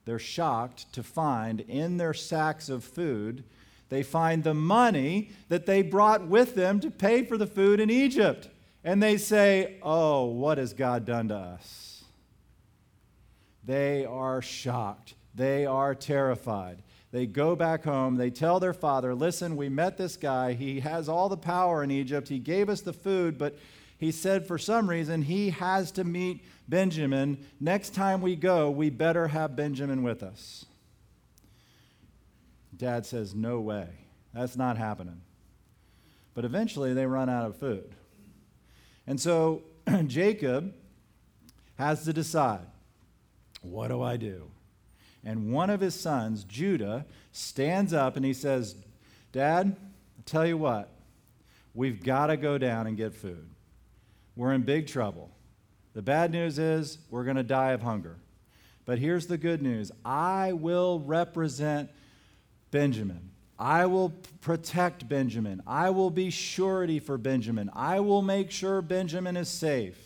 they're 0.06 0.20
shocked 0.20 0.92
to 0.94 1.04
find 1.04 1.62
in 1.62 1.98
their 1.98 2.14
sacks 2.14 2.70
of 2.70 2.84
food, 2.84 3.44
they 3.90 4.04
find 4.04 4.44
the 4.44 4.54
money 4.54 5.30
that 5.50 5.66
they 5.66 5.82
brought 5.82 6.28
with 6.28 6.56
them 6.56 6.80
to 6.80 6.92
pay 6.92 7.24
for 7.24 7.38
the 7.38 7.48
food 7.48 7.80
in 7.80 7.90
Egypt 7.90 8.50
and 8.86 9.02
they 9.02 9.18
say, 9.18 9.78
Oh, 9.82 10.26
what 10.26 10.60
has 10.60 10.72
God 10.72 11.06
done 11.06 11.28
to 11.30 11.36
us? 11.36 12.04
They 13.66 14.06
are 14.06 14.42
shocked. 14.44 15.16
They 15.34 15.66
are 15.66 15.96
terrified. 15.96 16.84
They 17.12 17.26
go 17.26 17.56
back 17.56 17.84
home. 17.84 18.16
They 18.16 18.30
tell 18.30 18.60
their 18.60 18.74
father, 18.74 19.16
Listen, 19.16 19.58
we 19.58 19.70
met 19.70 19.98
this 19.98 20.16
guy. 20.16 20.54
He 20.54 20.82
has 20.82 21.10
all 21.10 21.30
the 21.30 21.36
power 21.36 21.84
in 21.84 21.90
Egypt. 21.90 22.30
He 22.30 22.38
gave 22.38 22.70
us 22.70 22.82
the 22.82 22.94
food, 22.94 23.40
but 23.40 23.58
he 23.98 24.12
said 24.12 24.46
for 24.46 24.58
some 24.58 24.90
reason 24.90 25.22
he 25.24 25.52
has 25.52 25.92
to 25.94 26.04
meet 26.04 26.44
Benjamin. 26.68 27.46
Next 27.60 27.94
time 27.94 28.22
we 28.22 28.36
go, 28.36 28.70
we 28.70 28.90
better 28.90 29.30
have 29.30 29.56
Benjamin 29.56 30.04
with 30.04 30.24
us. 30.24 30.66
Dad 32.76 33.06
says, 33.06 33.34
No 33.34 33.60
way. 33.62 33.88
That's 34.34 34.58
not 34.58 34.78
happening. 34.78 35.22
But 36.34 36.44
eventually 36.44 36.94
they 36.94 37.06
run 37.06 37.30
out 37.30 37.46
of 37.46 37.56
food. 37.56 37.96
And 39.08 39.20
so 39.20 39.64
Jacob 40.08 40.74
has 41.78 42.04
to 42.06 42.14
decide 42.14 42.68
what 43.62 43.88
do 43.88 44.02
I 44.02 44.18
do? 44.18 44.52
And 45.24 45.52
one 45.52 45.72
of 45.72 45.80
his 45.80 46.00
sons, 46.00 46.44
Judah, 46.44 47.06
stands 47.32 47.94
up 47.94 48.16
and 48.16 48.24
he 48.24 48.34
says, 48.34 48.76
Dad, 49.32 49.76
I'll 49.76 50.24
tell 50.26 50.46
you 50.46 50.58
what, 50.58 50.92
we've 51.74 52.04
got 52.04 52.28
to 52.28 52.38
go 52.38 52.60
down 52.60 52.86
and 52.86 52.96
get 52.96 53.16
food. 53.16 53.50
We're 54.36 54.54
in 54.54 54.64
big 54.64 54.88
trouble. 54.88 55.32
The 55.94 56.02
bad 56.02 56.32
news 56.32 56.60
is 56.60 56.98
we're 57.10 57.24
going 57.24 57.38
to 57.38 57.44
die 57.44 57.72
of 57.72 57.82
hunger. 57.82 58.18
But 58.86 59.00
here's 59.00 59.28
the 59.28 59.38
good 59.38 59.62
news 59.62 59.92
I 60.04 60.54
will 60.54 61.00
represent 61.00 61.90
Benjamin. 62.72 63.32
I 63.58 63.86
will 63.86 64.10
protect 64.42 65.08
Benjamin. 65.08 65.62
I 65.66 65.90
will 65.90 66.10
be 66.10 66.30
surety 66.30 67.00
for 67.00 67.18
Benjamin. 67.18 67.70
I 67.74 68.02
will 68.02 68.22
make 68.22 68.52
sure 68.52 68.82
Benjamin 68.82 69.38
is 69.38 69.48
safe. 69.48 69.98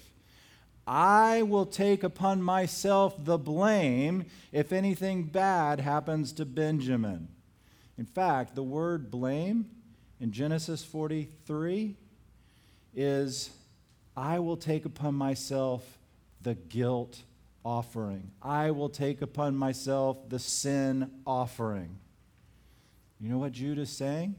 I 0.86 1.42
will 1.44 1.66
take 1.66 2.04
upon 2.04 2.42
myself 2.42 3.16
the 3.24 3.38
blame 3.38 4.26
if 4.52 4.72
anything 4.72 5.24
bad 5.24 5.80
happens 5.80 6.32
to 6.34 6.46
Benjamin. 6.46 7.28
In 7.98 8.06
fact, 8.06 8.56
the 8.56 8.64
word 8.64 9.12
blame 9.12 9.66
in 10.20 10.32
Genesis 10.32 10.84
43 10.84 11.96
is 12.96 13.50
I 14.20 14.40
will 14.40 14.58
take 14.58 14.84
upon 14.84 15.16
myself 15.16 15.98
the 16.42 16.56
guilt 16.56 17.24
offering. 17.64 18.32
I 18.42 18.72
will 18.72 18.90
take 18.90 19.22
upon 19.22 19.56
myself 19.56 20.28
the 20.28 20.40
sin 20.40 21.10
offering. 21.26 21.98
You 23.22 23.30
know 23.30 23.38
what 23.38 23.54
Judah 23.54 23.84
is 23.84 23.90
saying? 23.90 24.36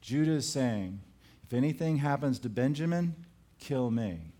Judah 0.00 0.32
is 0.32 0.48
saying, 0.48 1.00
if 1.44 1.52
anything 1.52 1.98
happens 1.98 2.38
to 2.38 2.48
Benjamin, 2.48 3.14
kill 3.58 3.90
me. 3.90 4.32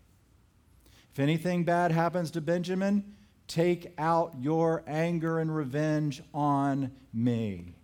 If 1.13 1.19
anything 1.19 1.63
bad 1.63 1.91
happens 1.91 2.31
to 2.31 2.41
Benjamin, 2.41 3.13
take 3.47 3.93
out 3.99 4.33
your 4.39 4.83
anger 4.87 5.37
and 5.37 5.55
revenge 5.55 6.23
on 6.33 6.91
me. 7.13 7.75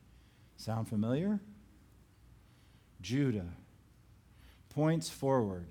Sound 0.55 0.89
familiar? 0.89 1.39
Judah 3.01 3.49
points 4.69 5.09
forward 5.09 5.67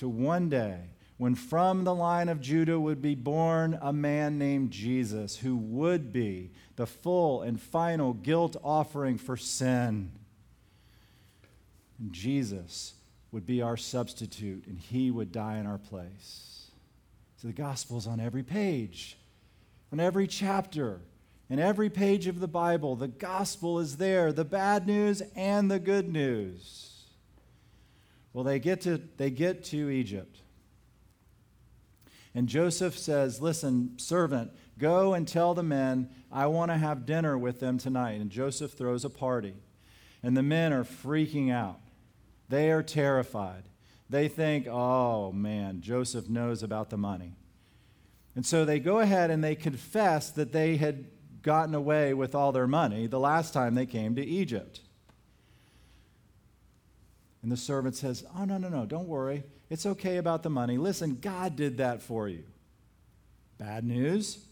to 0.00 0.08
one 0.08 0.48
day 0.48 0.78
when 1.18 1.34
from 1.34 1.84
the 1.84 1.94
line 1.94 2.30
of 2.30 2.40
Judah 2.40 2.80
would 2.80 3.02
be 3.02 3.14
born 3.14 3.78
a 3.82 3.92
man 3.92 4.38
named 4.38 4.70
Jesus 4.70 5.36
who 5.36 5.54
would 5.54 6.10
be 6.14 6.50
the 6.76 6.86
full 6.86 7.42
and 7.42 7.60
final 7.60 8.14
guilt 8.14 8.56
offering 8.64 9.18
for 9.18 9.36
sin. 9.36 10.10
And 11.98 12.12
Jesus 12.14 12.94
would 13.30 13.44
be 13.44 13.60
our 13.60 13.76
substitute 13.76 14.66
and 14.66 14.78
he 14.78 15.10
would 15.10 15.30
die 15.30 15.58
in 15.58 15.66
our 15.66 15.76
place. 15.76 16.70
So 17.36 17.48
the 17.48 17.52
gospel's 17.52 18.06
on 18.06 18.18
every 18.18 18.42
page, 18.42 19.18
on 19.92 20.00
every 20.00 20.26
chapter. 20.26 21.00
In 21.50 21.58
every 21.58 21.90
page 21.90 22.26
of 22.26 22.40
the 22.40 22.48
Bible, 22.48 22.96
the 22.96 23.08
gospel 23.08 23.78
is 23.80 23.98
there, 23.98 24.32
the 24.32 24.44
bad 24.44 24.86
news 24.86 25.20
and 25.36 25.70
the 25.70 25.80
good 25.80 26.08
news. 26.08 26.89
Well, 28.32 28.44
they 28.44 28.58
get 28.58 28.82
to, 28.82 29.00
they 29.16 29.30
get 29.30 29.64
to 29.66 29.90
Egypt. 29.90 30.42
And 32.34 32.48
Joseph 32.48 32.96
says, 32.96 33.40
Listen, 33.40 33.98
servant, 33.98 34.52
go 34.78 35.14
and 35.14 35.26
tell 35.26 35.54
the 35.54 35.62
men, 35.62 36.08
I 36.30 36.46
want 36.46 36.70
to 36.70 36.78
have 36.78 37.06
dinner 37.06 37.36
with 37.36 37.60
them 37.60 37.78
tonight. 37.78 38.20
And 38.20 38.30
Joseph 38.30 38.72
throws 38.72 39.04
a 39.04 39.10
party. 39.10 39.54
And 40.22 40.36
the 40.36 40.42
men 40.42 40.72
are 40.72 40.84
freaking 40.84 41.50
out. 41.50 41.80
They 42.48 42.70
are 42.70 42.82
terrified. 42.82 43.64
They 44.10 44.26
think, 44.26 44.66
oh 44.68 45.30
man, 45.32 45.80
Joseph 45.80 46.28
knows 46.28 46.62
about 46.62 46.90
the 46.90 46.96
money. 46.96 47.36
And 48.34 48.44
so 48.44 48.64
they 48.64 48.80
go 48.80 48.98
ahead 48.98 49.30
and 49.30 49.42
they 49.42 49.54
confess 49.54 50.30
that 50.32 50.52
they 50.52 50.76
had 50.76 51.06
gotten 51.42 51.74
away 51.74 52.12
with 52.12 52.34
all 52.34 52.52
their 52.52 52.66
money 52.66 53.06
the 53.06 53.20
last 53.20 53.54
time 53.54 53.74
they 53.74 53.86
came 53.86 54.16
to 54.16 54.24
Egypt. 54.24 54.80
And 57.42 57.50
the 57.50 57.56
servant 57.56 57.96
says, 57.96 58.24
Oh, 58.36 58.44
no, 58.44 58.58
no, 58.58 58.68
no, 58.68 58.84
don't 58.86 59.08
worry. 59.08 59.44
It's 59.68 59.86
okay 59.86 60.16
about 60.18 60.42
the 60.42 60.50
money. 60.50 60.76
Listen, 60.78 61.18
God 61.20 61.56
did 61.56 61.78
that 61.78 62.02
for 62.02 62.28
you. 62.28 62.44
Bad 63.58 63.84
news, 63.84 64.44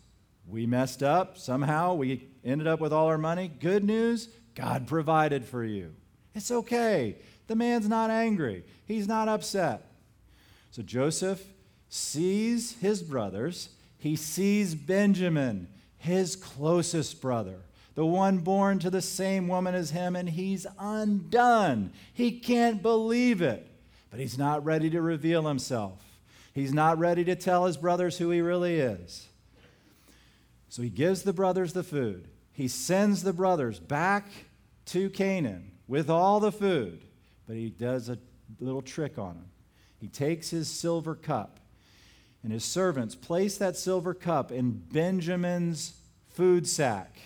we 0.46 0.66
messed 0.66 1.02
up. 1.02 1.38
Somehow 1.38 1.94
we 1.94 2.28
ended 2.44 2.66
up 2.66 2.80
with 2.80 2.92
all 2.92 3.06
our 3.06 3.18
money. 3.18 3.48
Good 3.48 3.84
news, 3.84 4.28
God 4.54 4.86
provided 4.86 5.44
for 5.44 5.64
you. 5.64 5.94
It's 6.34 6.50
okay. 6.50 7.16
The 7.46 7.56
man's 7.56 7.88
not 7.88 8.10
angry, 8.10 8.64
he's 8.84 9.08
not 9.08 9.28
upset. 9.28 9.84
So 10.70 10.82
Joseph 10.82 11.42
sees 11.88 12.76
his 12.80 13.02
brothers, 13.02 13.70
he 13.96 14.14
sees 14.14 14.74
Benjamin, 14.74 15.68
his 15.96 16.36
closest 16.36 17.20
brother 17.20 17.60
the 17.98 18.06
one 18.06 18.38
born 18.38 18.78
to 18.78 18.90
the 18.90 19.02
same 19.02 19.48
woman 19.48 19.74
as 19.74 19.90
him, 19.90 20.14
and 20.14 20.28
he's 20.28 20.68
undone. 20.78 21.92
He 22.14 22.38
can't 22.38 22.80
believe 22.80 23.42
it, 23.42 23.66
but 24.08 24.20
he's 24.20 24.38
not 24.38 24.64
ready 24.64 24.88
to 24.90 25.02
reveal 25.02 25.48
himself. 25.48 26.00
He's 26.54 26.72
not 26.72 27.00
ready 27.00 27.24
to 27.24 27.34
tell 27.34 27.66
his 27.66 27.76
brothers 27.76 28.16
who 28.16 28.30
he 28.30 28.40
really 28.40 28.78
is. 28.78 29.26
So 30.68 30.80
he 30.82 30.90
gives 30.90 31.24
the 31.24 31.32
brothers 31.32 31.72
the 31.72 31.82
food. 31.82 32.28
He 32.52 32.68
sends 32.68 33.24
the 33.24 33.32
brothers 33.32 33.80
back 33.80 34.28
to 34.86 35.10
Canaan 35.10 35.72
with 35.88 36.08
all 36.08 36.38
the 36.38 36.52
food, 36.52 37.02
but 37.48 37.56
he 37.56 37.68
does 37.68 38.08
a 38.08 38.18
little 38.60 38.80
trick 38.80 39.18
on 39.18 39.34
them. 39.34 39.50
He 40.00 40.06
takes 40.06 40.50
his 40.50 40.68
silver 40.68 41.16
cup, 41.16 41.58
and 42.44 42.52
his 42.52 42.64
servants 42.64 43.16
place 43.16 43.58
that 43.58 43.76
silver 43.76 44.14
cup 44.14 44.52
in 44.52 44.70
Benjamin's 44.70 45.94
food 46.28 46.68
sack 46.68 47.18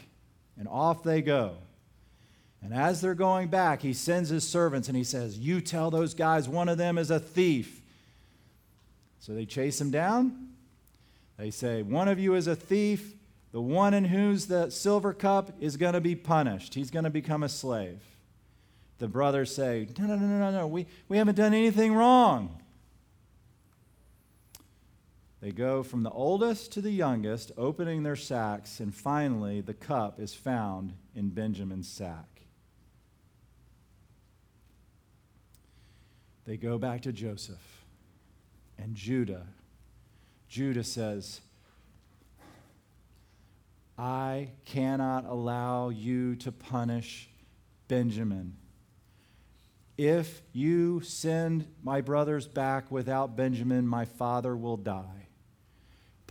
and 0.59 0.68
off 0.68 1.02
they 1.02 1.23
go. 1.23 1.56
And 2.62 2.73
as 2.73 3.00
they're 3.00 3.14
going 3.14 3.49
back, 3.49 3.82
he 3.82 3.92
sends 3.92 4.28
his 4.28 4.49
servants 4.49 4.88
and 4.88 4.97
he 4.97 5.04
says, 5.04 5.38
You 5.38 5.61
tell 5.61 5.90
those 5.90 6.14
guys 6.14 6.49
one 6.49 6.68
of 6.68 6.78
them 6.78 6.97
is 6.97 7.11
a 7.11 7.18
thief. 7.18 7.80
So 9.18 9.35
they 9.35 9.47
chase 9.47 9.80
him 9.80 9.90
down. 9.90 10.49
They 11.37 11.50
say, 11.50 11.82
One 11.82 12.09
of 12.09 12.18
you 12.18 12.35
is 12.35 12.47
a 12.47 12.54
thief. 12.56 13.14
The 13.50 13.61
one 13.61 13.92
in 13.92 14.04
whose 14.04 14.47
the 14.47 14.71
silver 14.71 15.12
cup 15.12 15.52
is 15.61 15.76
going 15.76 15.92
to 15.92 16.00
be 16.00 16.14
punished. 16.14 16.75
He's 16.75 16.90
going 16.90 17.04
to 17.04 17.11
become 17.11 17.42
a 17.42 17.49
slave. 17.49 18.00
The 18.99 19.09
brothers 19.09 19.54
say, 19.54 19.88
No, 19.99 20.06
no, 20.06 20.16
no, 20.16 20.38
no, 20.38 20.50
no. 20.52 20.66
We, 20.68 20.87
we 21.09 21.18
haven't 21.18 21.35
done 21.35 21.52
anything 21.52 21.94
wrong. 21.94 22.62
They 25.43 25.51
go 25.51 25.83
from 25.83 26.05
the 26.05 26.11
oldest 26.11 26.71
to 26.75 26.81
the 26.81 26.93
youngest, 26.93 27.51
opening 27.59 28.05
their 28.05 28.15
sacks, 28.15 28.79
and 28.79 28.95
finally 28.95 29.61
the 29.61 29.75
cup 29.75 30.21
is 30.21 30.33
found 30.33 30.93
in 31.17 31.31
Benjamin's 31.31 31.89
sack. 31.89 32.43
They 36.45 36.57
go 36.57 36.79
back 36.79 37.03
to 37.03 37.13
Joseph 37.13 37.85
and 38.79 38.95
Judah. 38.95 39.49
Judah 40.49 40.85
says, 40.85 41.41
I 43.99 44.51
cannot 44.65 45.25
allow 45.25 45.89
you 45.89 46.37
to 46.37 46.53
punish 46.53 47.29
Benjamin. 47.89 48.57
If 49.99 50.43
you 50.53 51.01
send 51.01 51.67
my 51.83 52.01
brothers 52.01 52.47
back 52.47 52.93
without 52.93 53.37
Benjamin, 53.37 53.89
my 53.89 54.05
father 54.05 54.57
will 54.57 54.77
die. 54.77 55.22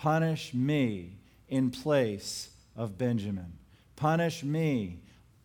Punish 0.02 0.52
me 0.52 1.12
in 1.48 1.70
place 1.70 2.50
of 2.76 2.98
Benjamin. 2.98 3.54
Punish 3.96 4.44
me. 4.44 4.98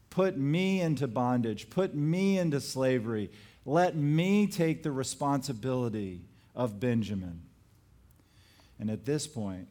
Put 0.09 0.39
me 0.39 0.81
into 0.81 1.07
bondage. 1.07 1.69
Put 1.69 1.95
me 1.95 2.39
into 2.39 2.59
slavery. 2.63 3.31
Let 3.67 3.97
me 3.97 4.47
take 4.47 4.83
the 4.83 4.91
responsibility 4.91 6.23
of 6.55 6.81
Benjamin. 6.81 7.43
And 8.79 8.91
at 8.91 9.05
this 9.05 9.27
point, 9.27 9.69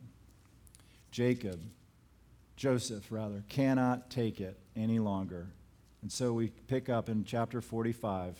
Jacob, 1.09 1.59
Joseph 2.55 3.11
rather, 3.11 3.43
cannot 3.49 4.11
take 4.11 4.39
it 4.39 4.59
any 4.75 4.99
longer. 4.99 5.47
And 6.03 6.11
so 6.11 6.31
we 6.31 6.49
pick 6.67 6.89
up 6.89 7.09
in 7.09 7.23
chapter 7.23 7.59
45, 7.59 8.37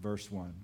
verse 0.00 0.30
1. 0.30 0.54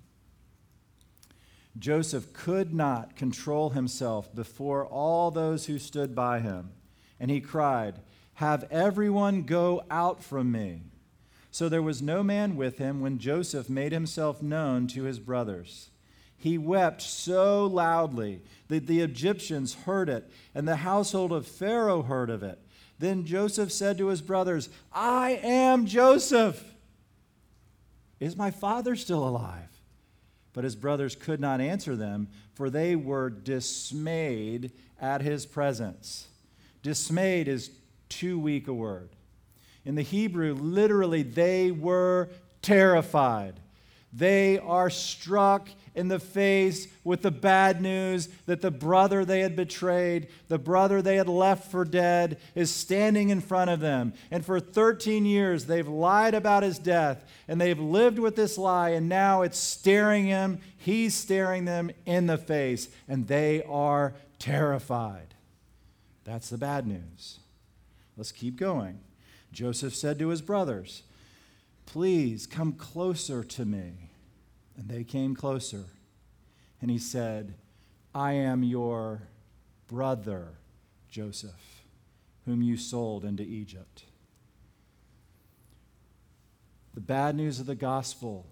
Joseph 1.78 2.32
could 2.32 2.72
not 2.74 3.16
control 3.16 3.70
himself 3.70 4.34
before 4.34 4.86
all 4.86 5.30
those 5.30 5.66
who 5.66 5.78
stood 5.78 6.14
by 6.14 6.40
him, 6.40 6.70
and 7.20 7.30
he 7.30 7.40
cried, 7.40 8.00
Have 8.34 8.64
everyone 8.70 9.42
go 9.42 9.84
out 9.90 10.22
from 10.22 10.50
me. 10.50 10.82
So 11.50 11.68
there 11.68 11.82
was 11.82 12.02
no 12.02 12.22
man 12.22 12.56
with 12.56 12.78
him 12.78 13.00
when 13.00 13.18
Joseph 13.18 13.70
made 13.70 13.92
himself 13.92 14.42
known 14.42 14.86
to 14.88 15.04
his 15.04 15.18
brothers. 15.18 15.90
He 16.36 16.58
wept 16.58 17.00
so 17.00 17.66
loudly 17.66 18.42
that 18.68 18.86
the 18.86 19.00
Egyptians 19.00 19.74
heard 19.74 20.08
it, 20.08 20.30
and 20.54 20.68
the 20.68 20.76
household 20.76 21.32
of 21.32 21.46
Pharaoh 21.46 22.02
heard 22.02 22.30
of 22.30 22.42
it. 22.42 22.58
Then 22.98 23.24
Joseph 23.24 23.72
said 23.72 23.98
to 23.98 24.08
his 24.08 24.22
brothers, 24.22 24.68
I 24.92 25.40
am 25.42 25.86
Joseph. 25.86 26.62
Is 28.20 28.36
my 28.36 28.50
father 28.50 28.96
still 28.96 29.26
alive? 29.26 29.75
But 30.56 30.64
his 30.64 30.74
brothers 30.74 31.14
could 31.14 31.38
not 31.38 31.60
answer 31.60 31.94
them, 31.94 32.28
for 32.54 32.70
they 32.70 32.96
were 32.96 33.28
dismayed 33.28 34.72
at 34.98 35.20
his 35.20 35.44
presence. 35.44 36.28
Dismayed 36.82 37.46
is 37.46 37.70
too 38.08 38.38
weak 38.38 38.66
a 38.66 38.72
word. 38.72 39.10
In 39.84 39.96
the 39.96 40.02
Hebrew, 40.02 40.54
literally, 40.54 41.22
they 41.22 41.70
were 41.70 42.30
terrified. 42.62 43.60
They 44.12 44.58
are 44.58 44.88
struck 44.88 45.68
in 45.94 46.08
the 46.08 46.20
face 46.20 46.88
with 47.04 47.22
the 47.22 47.30
bad 47.30 47.80
news 47.80 48.28
that 48.46 48.60
the 48.60 48.70
brother 48.70 49.24
they 49.24 49.40
had 49.40 49.56
betrayed, 49.56 50.28
the 50.48 50.58
brother 50.58 51.02
they 51.02 51.16
had 51.16 51.28
left 51.28 51.70
for 51.70 51.84
dead, 51.84 52.38
is 52.54 52.70
standing 52.70 53.30
in 53.30 53.40
front 53.40 53.70
of 53.70 53.80
them. 53.80 54.12
And 54.30 54.44
for 54.44 54.60
13 54.60 55.26
years, 55.26 55.64
they've 55.64 55.88
lied 55.88 56.34
about 56.34 56.62
his 56.62 56.78
death, 56.78 57.24
and 57.48 57.60
they've 57.60 57.78
lived 57.78 58.18
with 58.18 58.36
this 58.36 58.56
lie, 58.58 58.90
and 58.90 59.08
now 59.08 59.42
it's 59.42 59.58
staring 59.58 60.26
him, 60.26 60.60
he's 60.76 61.14
staring 61.14 61.64
them 61.64 61.90
in 62.04 62.26
the 62.26 62.38
face, 62.38 62.88
and 63.08 63.26
they 63.26 63.62
are 63.64 64.14
terrified. 64.38 65.34
That's 66.24 66.50
the 66.50 66.58
bad 66.58 66.86
news. 66.86 67.38
Let's 68.16 68.32
keep 68.32 68.56
going. 68.56 69.00
Joseph 69.52 69.94
said 69.94 70.18
to 70.18 70.28
his 70.28 70.42
brothers, 70.42 71.02
Please 71.86 72.46
come 72.46 72.72
closer 72.72 73.42
to 73.42 73.64
me. 73.64 74.10
And 74.76 74.88
they 74.88 75.04
came 75.04 75.34
closer. 75.34 75.84
And 76.82 76.90
he 76.90 76.98
said, 76.98 77.54
I 78.14 78.32
am 78.32 78.62
your 78.62 79.22
brother, 79.88 80.58
Joseph, 81.08 81.84
whom 82.44 82.62
you 82.62 82.76
sold 82.76 83.24
into 83.24 83.42
Egypt. 83.42 84.04
The 86.94 87.00
bad 87.00 87.36
news 87.36 87.60
of 87.60 87.66
the 87.66 87.74
gospel 87.74 88.46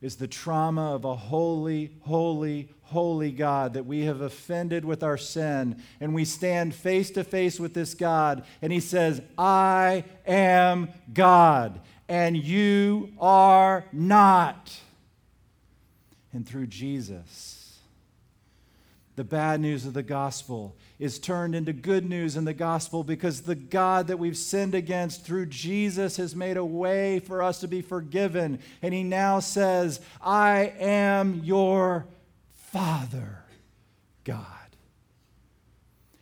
is 0.00 0.16
the 0.16 0.26
trauma 0.26 0.94
of 0.94 1.04
a 1.04 1.14
holy, 1.14 1.92
holy, 2.00 2.68
holy 2.82 3.30
God 3.30 3.74
that 3.74 3.86
we 3.86 4.00
have 4.02 4.20
offended 4.20 4.84
with 4.84 5.04
our 5.04 5.16
sin. 5.16 5.80
And 6.00 6.12
we 6.12 6.24
stand 6.24 6.74
face 6.74 7.10
to 7.12 7.22
face 7.22 7.60
with 7.60 7.72
this 7.72 7.94
God, 7.94 8.44
and 8.60 8.72
He 8.72 8.80
says, 8.80 9.22
I 9.38 10.04
am 10.26 10.88
God, 11.14 11.80
and 12.12 12.36
you 12.36 13.10
are 13.18 13.86
not. 13.90 14.70
And 16.34 16.46
through 16.46 16.66
Jesus, 16.66 17.78
the 19.16 19.24
bad 19.24 19.62
news 19.62 19.86
of 19.86 19.94
the 19.94 20.02
gospel 20.02 20.76
is 20.98 21.18
turned 21.18 21.54
into 21.54 21.72
good 21.72 22.06
news 22.06 22.36
in 22.36 22.44
the 22.44 22.52
gospel 22.52 23.02
because 23.02 23.40
the 23.40 23.54
God 23.54 24.08
that 24.08 24.18
we've 24.18 24.36
sinned 24.36 24.74
against 24.74 25.24
through 25.24 25.46
Jesus 25.46 26.18
has 26.18 26.36
made 26.36 26.58
a 26.58 26.64
way 26.64 27.18
for 27.18 27.42
us 27.42 27.60
to 27.60 27.66
be 27.66 27.80
forgiven. 27.80 28.58
And 28.82 28.92
he 28.92 29.04
now 29.04 29.40
says, 29.40 29.98
I 30.20 30.74
am 30.78 31.40
your 31.42 32.04
Father, 32.52 33.38
God. 34.24 34.46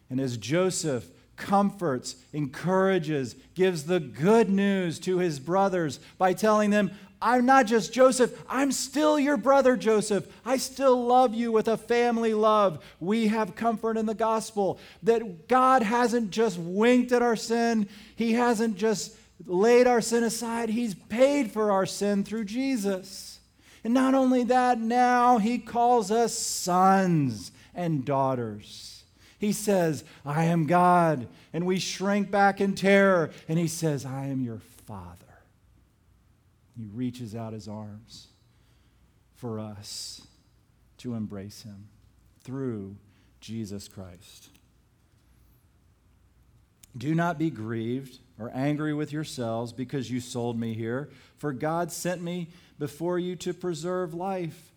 And 0.09 0.21
as 0.21 0.37
Joseph 0.37 1.11
comforts, 1.41 2.15
encourages, 2.33 3.35
gives 3.55 3.85
the 3.85 3.99
good 3.99 4.49
news 4.49 5.01
to 5.01 5.19
his 5.19 5.41
brothers 5.41 5.99
by 6.19 6.33
telling 6.35 6.71
them, 6.71 6.93
I'm 7.23 7.45
not 7.45 7.67
just 7.67 7.93
Joseph, 7.93 8.41
I'm 8.49 8.73
still 8.73 9.19
your 9.19 9.37
brother, 9.37 9.77
Joseph. 9.77 10.27
I 10.45 10.57
still 10.57 11.05
love 11.07 11.35
you 11.35 11.51
with 11.51 11.69
a 11.69 11.77
family 11.77 12.33
love. 12.33 12.85
We 12.99 13.27
have 13.27 13.57
comfort 13.57 13.97
in 13.97 14.07
the 14.07 14.15
gospel 14.15 14.79
that 15.03 15.49
God 15.49 15.83
hasn't 15.83 16.31
just 16.31 16.59
winked 16.59 17.13
at 17.13 17.23
our 17.23 17.37
sin, 17.37 17.89
He 18.17 18.35
hasn't 18.35 18.77
just 18.77 19.17
laid 19.47 19.87
our 19.87 20.01
sin 20.01 20.23
aside, 20.23 20.69
He's 20.69 20.95
paid 20.95 21.51
for 21.51 21.73
our 21.73 21.87
sin 21.87 22.25
through 22.25 22.45
Jesus. 22.45 23.41
And 23.83 23.95
not 23.95 24.15
only 24.15 24.45
that, 24.45 24.79
now 24.79 25.39
He 25.39 25.59
calls 25.59 26.11
us 26.11 26.37
sons 26.37 27.51
and 27.75 28.05
daughters. 28.05 29.00
He 29.41 29.53
says, 29.53 30.05
I 30.25 30.45
am 30.45 30.67
God. 30.67 31.27
And 31.53 31.67
we 31.67 31.81
shrink 31.81 32.31
back 32.31 32.61
in 32.61 32.77
terror. 32.77 33.31
And 33.49 33.59
He 33.59 33.67
says, 33.67 34.07
I 34.07 34.27
am 34.27 34.43
your 34.43 34.61
Father. 34.87 35.17
He 36.81 36.87
reaches 36.95 37.35
out 37.35 37.53
his 37.53 37.69
arms 37.69 38.29
for 39.37 39.59
us 39.59 40.23
to 40.99 41.15
embrace 41.15 41.63
him 41.63 41.89
through 42.43 42.97
Jesus 43.41 43.87
Christ. 43.87 44.49
Do 46.97 47.15
not 47.15 47.39
be 47.39 47.51
grieved 47.51 48.19
or 48.39 48.51
angry 48.55 48.95
with 48.95 49.13
yourselves 49.13 49.73
because 49.73 50.11
you 50.11 50.21
sold 50.21 50.59
me 50.59 50.75
here, 50.75 51.11
for 51.37 51.53
God 51.53 51.93
sent 51.93 52.23
me 52.23 52.49
before 52.79 53.19
you 53.19 53.37
to 53.37 53.53
preserve 53.53 54.15
life. 54.15 54.70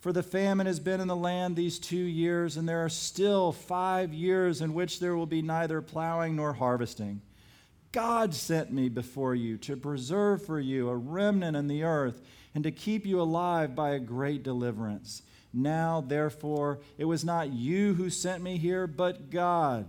For 0.00 0.12
the 0.12 0.22
famine 0.22 0.66
has 0.66 0.80
been 0.80 1.00
in 1.00 1.08
the 1.08 1.16
land 1.16 1.56
these 1.56 1.78
two 1.78 1.96
years, 1.96 2.56
and 2.56 2.66
there 2.66 2.82
are 2.82 2.88
still 2.88 3.52
five 3.52 4.14
years 4.14 4.62
in 4.62 4.72
which 4.72 4.98
there 4.98 5.14
will 5.14 5.26
be 5.26 5.42
neither 5.42 5.82
plowing 5.82 6.36
nor 6.36 6.54
harvesting. 6.54 7.20
God 7.92 8.34
sent 8.34 8.72
me 8.72 8.88
before 8.88 9.34
you 9.34 9.58
to 9.58 9.76
preserve 9.76 10.44
for 10.46 10.58
you 10.58 10.88
a 10.88 10.96
remnant 10.96 11.56
in 11.56 11.66
the 11.66 11.82
earth 11.82 12.22
and 12.54 12.64
to 12.64 12.70
keep 12.70 13.04
you 13.04 13.20
alive 13.20 13.74
by 13.74 13.90
a 13.90 14.00
great 14.00 14.42
deliverance. 14.42 15.22
Now, 15.52 16.02
therefore, 16.06 16.78
it 16.96 17.04
was 17.04 17.24
not 17.24 17.52
you 17.52 17.94
who 17.94 18.08
sent 18.08 18.42
me 18.42 18.56
here, 18.56 18.86
but 18.86 19.30
God. 19.30 19.86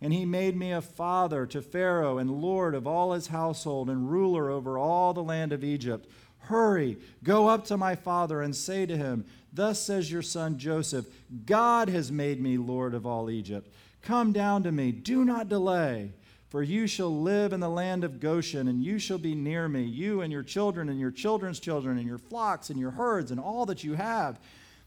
And 0.00 0.12
he 0.12 0.24
made 0.24 0.56
me 0.56 0.72
a 0.72 0.80
father 0.80 1.44
to 1.46 1.60
Pharaoh 1.60 2.16
and 2.16 2.40
lord 2.40 2.74
of 2.74 2.86
all 2.86 3.12
his 3.12 3.26
household 3.26 3.90
and 3.90 4.10
ruler 4.10 4.48
over 4.48 4.78
all 4.78 5.12
the 5.12 5.22
land 5.22 5.52
of 5.52 5.64
Egypt. 5.64 6.08
Hurry, 6.44 6.96
go 7.22 7.48
up 7.48 7.66
to 7.66 7.76
my 7.76 7.94
father 7.94 8.40
and 8.40 8.56
say 8.56 8.86
to 8.86 8.96
him, 8.96 9.26
Thus 9.52 9.80
says 9.80 10.10
your 10.10 10.22
son 10.22 10.58
Joseph, 10.58 11.06
God 11.46 11.88
has 11.88 12.12
made 12.12 12.40
me 12.40 12.56
lord 12.56 12.94
of 12.94 13.06
all 13.06 13.30
Egypt. 13.30 13.72
Come 14.02 14.32
down 14.32 14.62
to 14.62 14.72
me, 14.72 14.92
do 14.92 15.24
not 15.24 15.48
delay. 15.48 16.12
For 16.50 16.64
you 16.64 16.88
shall 16.88 17.16
live 17.22 17.52
in 17.52 17.60
the 17.60 17.70
land 17.70 18.02
of 18.02 18.18
Goshen, 18.18 18.66
and 18.66 18.82
you 18.82 18.98
shall 18.98 19.18
be 19.18 19.36
near 19.36 19.68
me, 19.68 19.84
you 19.84 20.20
and 20.20 20.32
your 20.32 20.42
children, 20.42 20.88
and 20.88 20.98
your 20.98 21.12
children's 21.12 21.60
children, 21.60 21.96
and 21.96 22.08
your 22.08 22.18
flocks, 22.18 22.70
and 22.70 22.80
your 22.80 22.90
herds, 22.90 23.30
and 23.30 23.38
all 23.38 23.66
that 23.66 23.84
you 23.84 23.94
have. 23.94 24.40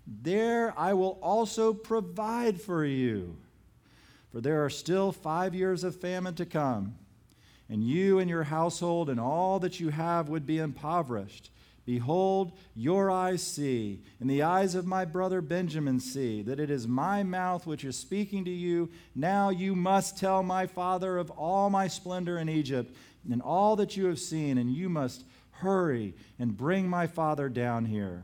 There 0.05 0.73
I 0.77 0.93
will 0.93 1.17
also 1.21 1.73
provide 1.73 2.59
for 2.59 2.83
you. 2.83 3.37
For 4.33 4.41
there 4.41 4.65
are 4.65 4.69
still 4.69 5.13
five 5.13 5.55
years 5.55 5.85
of 5.85 5.95
famine 5.95 6.35
to 6.35 6.45
come, 6.45 6.95
and 7.69 7.81
you 7.81 8.19
and 8.19 8.29
your 8.29 8.43
household 8.43 9.09
and 9.09 9.19
all 9.19 9.59
that 9.59 9.79
you 9.79 9.87
have 9.87 10.27
would 10.27 10.45
be 10.45 10.57
impoverished. 10.57 11.49
Behold, 11.85 12.53
your 12.75 13.11
eyes 13.11 13.43
see, 13.43 14.01
and 14.19 14.29
the 14.29 14.41
eyes 14.41 14.73
of 14.73 14.85
my 14.85 15.03
brother 15.03 15.41
Benjamin 15.41 15.99
see, 15.99 16.41
that 16.41 16.59
it 16.59 16.69
is 16.69 16.87
my 16.87 17.23
mouth 17.23 17.67
which 17.67 17.83
is 17.83 17.97
speaking 17.97 18.45
to 18.45 18.51
you. 18.51 18.89
Now 19.15 19.49
you 19.49 19.75
must 19.75 20.17
tell 20.17 20.43
my 20.43 20.65
father 20.65 21.17
of 21.17 21.29
all 21.31 21.69
my 21.69 21.87
splendor 21.87 22.37
in 22.37 22.47
Egypt, 22.47 22.95
and 23.29 23.41
all 23.41 23.75
that 23.77 23.97
you 23.97 24.05
have 24.05 24.19
seen, 24.19 24.57
and 24.57 24.73
you 24.73 24.87
must 24.87 25.25
hurry 25.51 26.15
and 26.39 26.57
bring 26.57 26.87
my 26.87 27.05
father 27.05 27.49
down 27.49 27.85
here. 27.85 28.23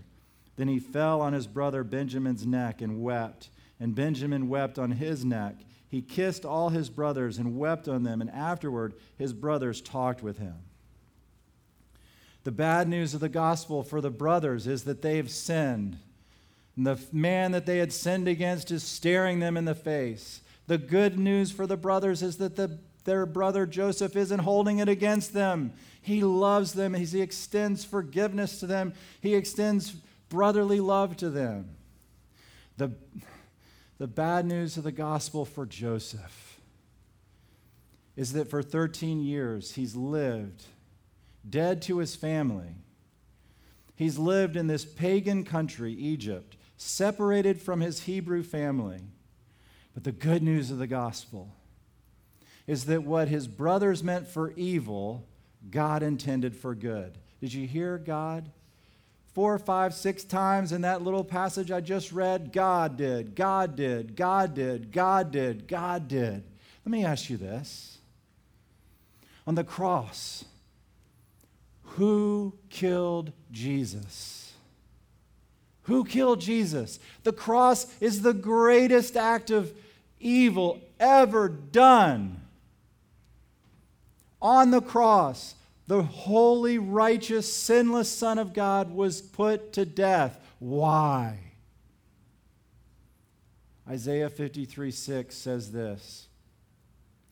Then 0.56 0.70
he 0.70 0.80
fell 0.80 1.22
on 1.22 1.34
his 1.34 1.48
brother 1.48 1.84
Benjamin's 1.84 2.46
neck 2.46 2.82
and 2.82 3.02
wept, 3.02 3.50
and 3.80 3.96
Benjamin 3.96 4.48
wept 4.48 4.80
on 4.80 4.92
his 4.92 5.26
neck. 5.26 5.56
He 5.90 6.02
kissed 6.02 6.46
all 6.46 6.70
his 6.70 6.90
brothers 6.90 7.38
and 7.38 7.58
wept 7.58 7.88
on 7.90 8.04
them, 8.04 8.22
and 8.22 8.30
afterward 8.30 8.94
his 9.18 9.34
brothers 9.34 9.82
talked 9.82 10.24
with 10.24 10.38
him. 10.38 10.56
The 12.44 12.52
bad 12.52 12.88
news 12.88 13.14
of 13.14 13.20
the 13.20 13.30
gospel 13.30 13.84
for 13.84 14.02
the 14.02 14.10
brothers 14.10 14.66
is 14.66 14.84
that 14.84 15.02
they 15.02 15.18
have 15.18 15.30
sinned. 15.30 15.98
And 16.76 16.88
the 16.88 17.00
man 17.12 17.52
that 17.52 17.66
they 17.66 17.80
had 17.80 17.92
sinned 17.92 18.28
against 18.28 18.72
is 18.72 18.84
staring 18.84 19.40
them 19.40 19.58
in 19.58 19.66
the 19.66 19.76
face. 19.76 20.42
The 20.68 20.78
good 20.78 21.20
news 21.20 21.52
for 21.52 21.68
the 21.68 21.76
brothers 21.76 22.24
is 22.24 22.38
that 22.38 22.56
the, 22.56 22.80
their 23.04 23.26
brother 23.26 23.66
Joseph 23.66 24.16
isn't 24.16 24.40
holding 24.40 24.80
it 24.80 24.88
against 24.88 25.34
them. 25.34 25.74
He 26.02 26.24
loves 26.24 26.74
them, 26.74 26.94
he 26.94 27.22
extends 27.22 27.84
forgiveness 27.84 28.60
to 28.62 28.68
them, 28.68 28.94
he 29.20 29.36
extends 29.36 29.92
brotherly 30.30 30.80
love 30.80 31.18
to 31.18 31.30
them. 31.30 31.76
The, 32.78 32.94
the 33.98 34.08
bad 34.08 34.46
news 34.46 34.78
of 34.78 34.84
the 34.84 34.92
gospel 34.92 35.44
for 35.44 35.66
Joseph 35.66 36.62
is 38.16 38.34
that 38.34 38.50
for 38.50 38.64
13 38.64 39.22
years 39.22 39.74
he's 39.74 39.96
lived 39.96 40.64
dead 41.50 41.82
to 41.84 41.98
his 41.98 42.16
family. 42.16 42.76
He's 43.96 44.18
lived 44.18 44.56
in 44.56 44.68
this 44.68 44.86
pagan 44.86 45.44
country, 45.44 45.94
Egypt, 45.94 46.56
separated 46.78 47.62
from 47.62 47.82
his 47.82 48.04
Hebrew 48.04 48.44
family. 48.44 49.02
But 49.94 50.04
the 50.04 50.12
good 50.12 50.42
news 50.42 50.72
of 50.72 50.78
the 50.78 50.88
gospel 50.88 51.54
is 52.66 52.86
that 52.86 53.04
what 53.04 53.28
his 53.28 53.48
brothers 53.48 54.04
meant 54.04 54.28
for 54.28 54.52
evil, 54.52 55.28
God 55.70 56.04
intended 56.04 56.56
for 56.56 56.76
good. 56.76 57.18
Did 57.42 57.54
you 57.54 57.68
hear 57.68 57.98
God? 57.98 58.52
Four, 59.34 59.58
five, 59.60 59.94
six 59.94 60.24
times 60.24 60.72
in 60.72 60.82
that 60.82 61.02
little 61.02 61.24
passage 61.24 61.72
I 61.72 61.82
just 61.82 62.12
read, 62.12 62.52
God 62.52 62.98
did, 62.98 63.36
God 63.36 63.76
did, 63.76 64.16
God 64.16 64.54
did, 64.54 64.92
God 64.92 65.32
did, 65.32 65.68
God 65.68 66.08
did. 66.08 66.44
Let 66.86 66.92
me 66.92 67.06
ask 67.06 67.30
you 67.30 67.38
this. 67.38 67.98
On 69.46 69.56
the 69.56 69.64
cross, 69.64 70.46
who 72.00 72.54
killed 72.70 73.34
Jesus? 73.52 74.54
Who 75.82 76.06
killed 76.06 76.40
Jesus? 76.40 76.98
The 77.24 77.34
cross 77.34 77.88
is 78.00 78.22
the 78.22 78.34
greatest 78.34 79.18
act 79.18 79.52
of 79.52 79.74
evil 80.18 80.80
ever 80.98 81.50
done. 81.50 82.40
On 84.42 84.72
the 84.72 84.80
cross, 84.80 85.56
the 85.88 86.04
holy, 86.04 86.78
righteous, 86.78 87.52
sinless 87.52 88.10
Son 88.10 88.40
of 88.40 88.54
God 88.54 88.96
was 88.96 89.22
put 89.22 89.74
to 89.74 89.84
death. 89.84 90.40
Why? 90.60 91.38
Isaiah 93.90 94.30
53 94.30 94.90
6 94.92 95.36
says 95.36 95.74
this 95.74 96.30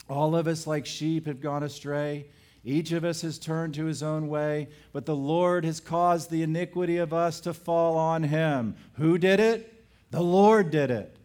All 0.10 0.36
of 0.36 0.46
us, 0.46 0.68
like 0.68 0.86
sheep, 0.86 1.26
have 1.26 1.40
gone 1.40 1.64
astray. 1.64 2.26
Each 2.68 2.92
of 2.92 3.06
us 3.06 3.22
has 3.22 3.40
turned 3.40 3.76
to 3.76 3.86
his 3.86 4.04
own 4.04 4.28
way, 4.28 4.68
but 4.92 5.06
the 5.06 5.16
Lord 5.16 5.64
has 5.64 5.80
caused 5.80 6.30
the 6.30 6.44
iniquity 6.44 6.98
of 6.98 7.14
us 7.14 7.40
to 7.40 7.54
fall 7.54 7.96
on 7.96 8.24
him. 8.24 8.76
Who 8.96 9.18
did 9.18 9.40
it? 9.40 9.86
The 10.12 10.22
Lord 10.22 10.70
did 10.70 10.92
it. 10.92 11.16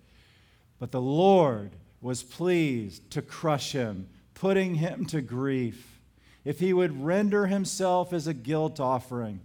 But 0.78 0.92
the 0.92 1.00
Lord 1.00 1.72
was 2.00 2.22
pleased 2.22 3.10
to 3.10 3.22
crush 3.22 3.72
him, 3.72 4.08
putting 4.34 4.76
him 4.76 5.04
to 5.06 5.20
grief. 5.20 5.98
If 6.44 6.60
he 6.60 6.72
would 6.72 7.02
render 7.02 7.46
himself 7.46 8.12
as 8.12 8.28
a 8.28 8.34
guilt 8.34 8.78
offering, 8.78 9.40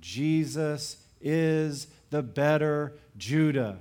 Jesus 0.00 0.98
is 1.20 1.88
the 2.10 2.22
better 2.22 2.92
Judah. 3.18 3.78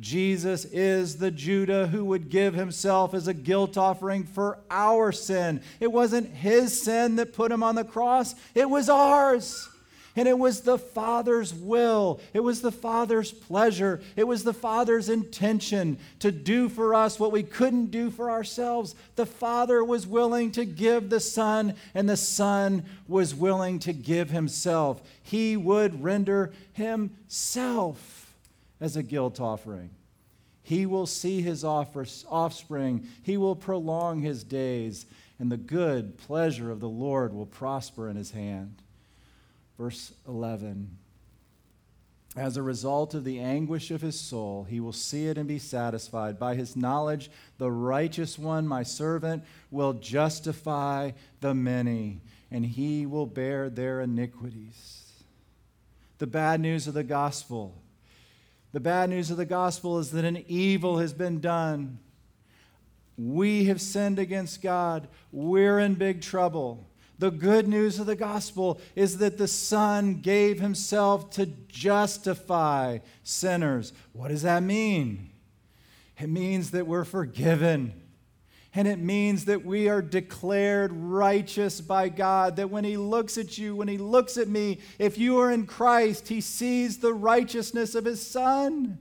Jesus 0.00 0.64
is 0.66 1.16
the 1.16 1.30
Judah 1.30 1.88
who 1.88 2.04
would 2.04 2.30
give 2.30 2.54
himself 2.54 3.14
as 3.14 3.26
a 3.26 3.34
guilt 3.34 3.76
offering 3.76 4.24
for 4.24 4.58
our 4.70 5.10
sin. 5.10 5.60
It 5.80 5.90
wasn't 5.90 6.28
his 6.28 6.80
sin 6.80 7.16
that 7.16 7.32
put 7.32 7.50
him 7.50 7.62
on 7.62 7.74
the 7.74 7.84
cross, 7.84 8.34
it 8.54 8.70
was 8.70 8.88
ours. 8.88 9.68
And 10.16 10.26
it 10.26 10.36
was 10.36 10.62
the 10.62 10.78
Father's 10.78 11.54
will. 11.54 12.18
It 12.34 12.40
was 12.40 12.60
the 12.60 12.72
Father's 12.72 13.30
pleasure. 13.30 14.00
It 14.16 14.26
was 14.26 14.42
the 14.42 14.52
Father's 14.52 15.08
intention 15.08 15.96
to 16.18 16.32
do 16.32 16.68
for 16.68 16.92
us 16.92 17.20
what 17.20 17.30
we 17.30 17.44
couldn't 17.44 17.92
do 17.92 18.10
for 18.10 18.28
ourselves. 18.28 18.96
The 19.14 19.26
Father 19.26 19.84
was 19.84 20.08
willing 20.08 20.50
to 20.52 20.64
give 20.64 21.08
the 21.08 21.20
Son, 21.20 21.74
and 21.94 22.08
the 22.08 22.16
Son 22.16 22.84
was 23.06 23.32
willing 23.32 23.78
to 23.80 23.92
give 23.92 24.30
Himself. 24.30 25.00
He 25.22 25.56
would 25.56 26.02
render 26.02 26.52
Himself 26.72 28.17
as 28.80 28.96
a 28.96 29.02
guilt 29.02 29.40
offering. 29.40 29.90
He 30.62 30.84
will 30.84 31.06
see 31.06 31.40
his 31.40 31.64
offspring, 31.64 33.06
he 33.22 33.36
will 33.36 33.56
prolong 33.56 34.20
his 34.20 34.44
days, 34.44 35.06
and 35.38 35.50
the 35.50 35.56
good 35.56 36.18
pleasure 36.18 36.70
of 36.70 36.80
the 36.80 36.88
Lord 36.88 37.32
will 37.32 37.46
prosper 37.46 38.08
in 38.08 38.16
his 38.16 38.32
hand. 38.32 38.82
Verse 39.78 40.12
11 40.26 40.98
As 42.36 42.56
a 42.56 42.62
result 42.62 43.14
of 43.14 43.24
the 43.24 43.38
anguish 43.38 43.90
of 43.90 44.02
his 44.02 44.20
soul, 44.20 44.66
he 44.68 44.78
will 44.78 44.92
see 44.92 45.28
it 45.28 45.38
and 45.38 45.48
be 45.48 45.58
satisfied. 45.58 46.38
By 46.38 46.54
his 46.54 46.76
knowledge, 46.76 47.30
the 47.56 47.70
righteous 47.70 48.38
one, 48.38 48.68
my 48.68 48.82
servant, 48.82 49.44
will 49.70 49.94
justify 49.94 51.12
the 51.40 51.54
many, 51.54 52.20
and 52.50 52.66
he 52.66 53.06
will 53.06 53.26
bear 53.26 53.70
their 53.70 54.02
iniquities. 54.02 55.12
The 56.18 56.26
bad 56.26 56.60
news 56.60 56.86
of 56.86 56.94
the 56.94 57.04
gospel 57.04 57.80
the 58.72 58.80
bad 58.80 59.10
news 59.10 59.30
of 59.30 59.36
the 59.36 59.44
gospel 59.44 59.98
is 59.98 60.10
that 60.10 60.24
an 60.24 60.44
evil 60.46 60.98
has 60.98 61.12
been 61.12 61.40
done. 61.40 61.98
We 63.16 63.64
have 63.64 63.80
sinned 63.80 64.18
against 64.18 64.62
God. 64.62 65.08
We're 65.32 65.78
in 65.78 65.94
big 65.94 66.20
trouble. 66.20 66.86
The 67.18 67.30
good 67.30 67.66
news 67.66 67.98
of 67.98 68.06
the 68.06 68.14
gospel 68.14 68.80
is 68.94 69.18
that 69.18 69.38
the 69.38 69.48
Son 69.48 70.20
gave 70.20 70.60
himself 70.60 71.30
to 71.30 71.46
justify 71.46 72.98
sinners. 73.24 73.92
What 74.12 74.28
does 74.28 74.42
that 74.42 74.62
mean? 74.62 75.30
It 76.20 76.28
means 76.28 76.70
that 76.70 76.86
we're 76.86 77.04
forgiven. 77.04 77.92
And 78.74 78.86
it 78.86 78.98
means 78.98 79.46
that 79.46 79.64
we 79.64 79.88
are 79.88 80.02
declared 80.02 80.92
righteous 80.92 81.80
by 81.80 82.10
God. 82.10 82.56
That 82.56 82.70
when 82.70 82.84
He 82.84 82.96
looks 82.96 83.38
at 83.38 83.56
you, 83.56 83.74
when 83.74 83.88
He 83.88 83.98
looks 83.98 84.36
at 84.36 84.48
me, 84.48 84.80
if 84.98 85.16
you 85.16 85.40
are 85.40 85.50
in 85.50 85.66
Christ, 85.66 86.28
He 86.28 86.40
sees 86.40 86.98
the 86.98 87.14
righteousness 87.14 87.94
of 87.94 88.04
His 88.04 88.24
Son. 88.24 88.98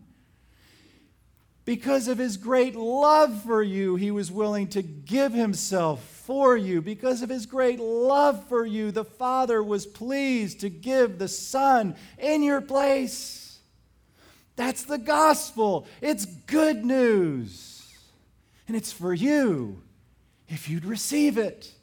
Because 1.65 2.07
of 2.07 2.17
His 2.17 2.37
great 2.37 2.75
love 2.75 3.43
for 3.43 3.61
you, 3.61 3.97
He 3.97 4.09
was 4.09 4.31
willing 4.31 4.69
to 4.69 4.81
give 4.81 5.33
Himself 5.33 6.01
for 6.01 6.55
you. 6.55 6.81
Because 6.81 7.21
of 7.21 7.29
His 7.29 7.45
great 7.45 7.79
love 7.79 8.47
for 8.47 8.65
you, 8.65 8.91
the 8.91 9.03
Father 9.03 9.61
was 9.61 9.85
pleased 9.85 10.61
to 10.61 10.69
give 10.69 11.19
the 11.19 11.27
Son 11.27 11.97
in 12.17 12.41
your 12.41 12.61
place. 12.61 13.59
That's 14.55 14.83
the 14.83 14.97
gospel, 14.97 15.87
it's 16.01 16.25
good 16.25 16.85
news 16.85 17.66
and 18.67 18.75
it's 18.75 18.91
for 18.91 19.13
you 19.13 19.81
if 20.47 20.69
you'd 20.69 20.85
receive 20.85 21.37
it. 21.37 21.73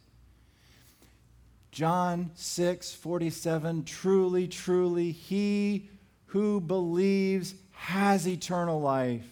John 1.71 2.31
6 2.35 2.93
47 2.93 3.85
Truly, 3.85 4.47
truly, 4.47 5.11
he 5.11 5.89
who 6.27 6.61
believes 6.61 7.55
has 7.73 8.29
eternal 8.29 8.81
life. 8.81 9.27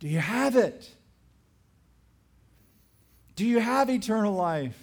Do 0.00 0.08
you 0.08 0.18
have 0.18 0.56
it? 0.56 0.90
Do 3.36 3.46
you 3.46 3.58
have 3.58 3.88
eternal 3.88 4.34
life? 4.34 4.78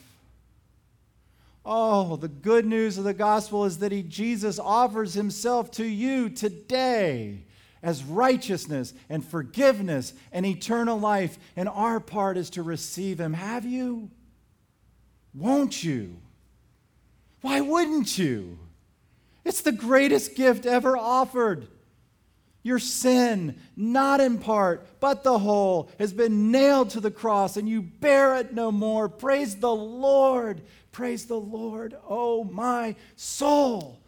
Oh, 1.65 2.15
the 2.15 2.27
good 2.27 2.65
news 2.65 2.97
of 2.97 3.03
the 3.03 3.13
gospel 3.13 3.65
is 3.65 3.79
that 3.79 3.91
he, 3.91 4.03
Jesus 4.03 4.59
offers 4.59 5.13
himself 5.13 5.71
to 5.71 5.85
you 5.85 6.29
today 6.29 7.44
as 7.85 8.03
righteousness 8.03 8.95
and 9.09 9.23
forgiveness 9.23 10.13
and 10.31 10.43
eternal 10.43 10.99
life, 10.99 11.37
and 11.55 11.69
our 11.69 11.99
part 11.99 12.35
is 12.35 12.49
to 12.49 12.63
receive 12.63 13.19
him. 13.19 13.33
Have 13.33 13.63
you? 13.63 14.09
Won't 15.35 15.83
you? 15.83 16.17
Why 17.41 17.61
wouldn't 17.61 18.17
you? 18.17 18.57
It's 19.45 19.61
the 19.61 19.71
greatest 19.71 20.35
gift 20.35 20.65
ever 20.65 20.97
offered. 20.97 21.67
Your 22.63 22.79
sin, 22.79 23.55
not 23.75 24.19
in 24.19 24.39
part, 24.39 24.99
but 24.99 25.23
the 25.23 25.37
whole, 25.37 25.91
has 25.99 26.11
been 26.11 26.49
nailed 26.49 26.89
to 26.89 26.99
the 26.99 27.11
cross, 27.11 27.55
and 27.55 27.69
you 27.69 27.83
bear 27.83 28.35
it 28.37 28.51
no 28.51 28.71
more. 28.71 29.07
Praise 29.07 29.57
the 29.57 29.75
Lord. 29.75 30.63
Praise 30.91 31.27
the 31.27 31.39
Lord, 31.39 31.95
oh 32.09 32.45
my 32.45 32.95
soul. 33.15 33.99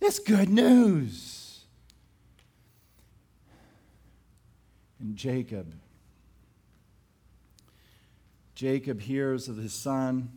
It's 0.00 0.20
good 0.20 0.48
news. 0.48 1.41
And 5.02 5.16
Jacob. 5.16 5.74
Jacob 8.54 9.00
hears 9.00 9.48
of 9.48 9.56
his 9.56 9.72
son. 9.72 10.30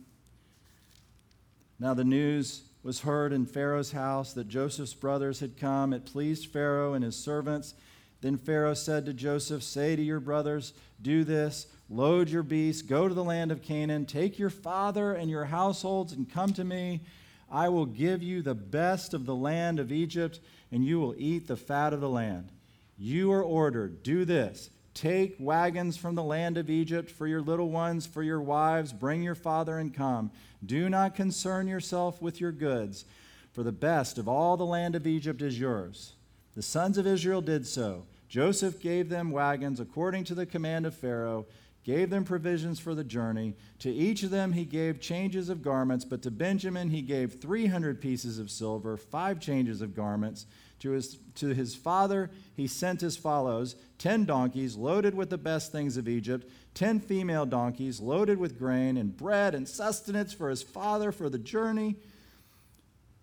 Now 1.78 1.94
the 1.94 2.04
news 2.04 2.62
was 2.82 3.00
heard 3.00 3.32
in 3.32 3.46
Pharaoh's 3.46 3.92
house 3.92 4.32
that 4.32 4.48
Joseph's 4.48 4.94
brothers 4.94 5.38
had 5.38 5.56
come. 5.56 5.92
It 5.92 6.04
pleased 6.04 6.50
Pharaoh 6.50 6.94
and 6.94 7.04
his 7.04 7.16
servants. 7.16 7.74
Then 8.22 8.36
Pharaoh 8.38 8.74
said 8.74 9.06
to 9.06 9.12
Joseph, 9.12 9.62
Say 9.62 9.94
to 9.94 10.02
your 10.02 10.20
brothers, 10.20 10.72
Do 11.00 11.22
this 11.22 11.68
load 11.88 12.28
your 12.28 12.42
beasts, 12.42 12.82
go 12.82 13.06
to 13.06 13.14
the 13.14 13.22
land 13.22 13.52
of 13.52 13.62
Canaan, 13.62 14.06
take 14.06 14.36
your 14.38 14.50
father 14.50 15.12
and 15.12 15.30
your 15.30 15.44
households, 15.44 16.12
and 16.12 16.28
come 16.28 16.52
to 16.54 16.64
me. 16.64 17.02
I 17.48 17.68
will 17.68 17.86
give 17.86 18.24
you 18.24 18.42
the 18.42 18.56
best 18.56 19.14
of 19.14 19.26
the 19.26 19.36
land 19.36 19.78
of 19.78 19.92
Egypt, 19.92 20.40
and 20.72 20.84
you 20.84 20.98
will 20.98 21.14
eat 21.16 21.46
the 21.46 21.56
fat 21.56 21.92
of 21.92 22.00
the 22.00 22.08
land. 22.08 22.50
You 22.98 23.32
are 23.32 23.42
ordered, 23.42 24.02
do 24.02 24.24
this. 24.24 24.70
Take 24.94 25.36
wagons 25.38 25.98
from 25.98 26.14
the 26.14 26.22
land 26.22 26.56
of 26.56 26.70
Egypt 26.70 27.10
for 27.10 27.26
your 27.26 27.42
little 27.42 27.70
ones, 27.70 28.06
for 28.06 28.22
your 28.22 28.40
wives, 28.40 28.94
bring 28.94 29.22
your 29.22 29.34
father 29.34 29.78
and 29.78 29.92
come. 29.92 30.30
Do 30.64 30.88
not 30.88 31.14
concern 31.14 31.68
yourself 31.68 32.22
with 32.22 32.40
your 32.40 32.52
goods, 32.52 33.04
for 33.52 33.62
the 33.62 33.72
best 33.72 34.16
of 34.16 34.26
all 34.26 34.56
the 34.56 34.64
land 34.64 34.94
of 34.94 35.06
Egypt 35.06 35.42
is 35.42 35.60
yours. 35.60 36.14
The 36.54 36.62
sons 36.62 36.96
of 36.96 37.06
Israel 37.06 37.42
did 37.42 37.66
so. 37.66 38.06
Joseph 38.28 38.80
gave 38.80 39.10
them 39.10 39.30
wagons 39.30 39.80
according 39.80 40.24
to 40.24 40.34
the 40.34 40.46
command 40.46 40.86
of 40.86 40.94
Pharaoh, 40.94 41.46
gave 41.84 42.08
them 42.08 42.24
provisions 42.24 42.80
for 42.80 42.94
the 42.94 43.04
journey. 43.04 43.54
To 43.80 43.92
each 43.92 44.22
of 44.22 44.30
them 44.30 44.52
he 44.52 44.64
gave 44.64 44.98
changes 44.98 45.50
of 45.50 45.62
garments, 45.62 46.06
but 46.06 46.22
to 46.22 46.30
Benjamin 46.30 46.88
he 46.88 47.02
gave 47.02 47.40
300 47.40 48.00
pieces 48.00 48.38
of 48.38 48.50
silver, 48.50 48.96
five 48.96 49.38
changes 49.38 49.82
of 49.82 49.94
garments. 49.94 50.46
To 50.86 50.92
his, 50.92 51.18
to 51.34 51.48
his 51.48 51.74
father 51.74 52.30
he 52.54 52.68
sent 52.68 53.02
as 53.02 53.16
follows 53.16 53.74
ten 53.98 54.24
donkeys 54.24 54.76
loaded 54.76 55.16
with 55.16 55.30
the 55.30 55.36
best 55.36 55.72
things 55.72 55.96
of 55.96 56.06
Egypt, 56.06 56.48
ten 56.74 57.00
female 57.00 57.44
donkeys 57.44 57.98
loaded 57.98 58.38
with 58.38 58.56
grain 58.56 58.96
and 58.96 59.16
bread 59.16 59.52
and 59.52 59.68
sustenance 59.68 60.32
for 60.32 60.48
his 60.48 60.62
father 60.62 61.10
for 61.10 61.28
the 61.28 61.40
journey. 61.40 61.96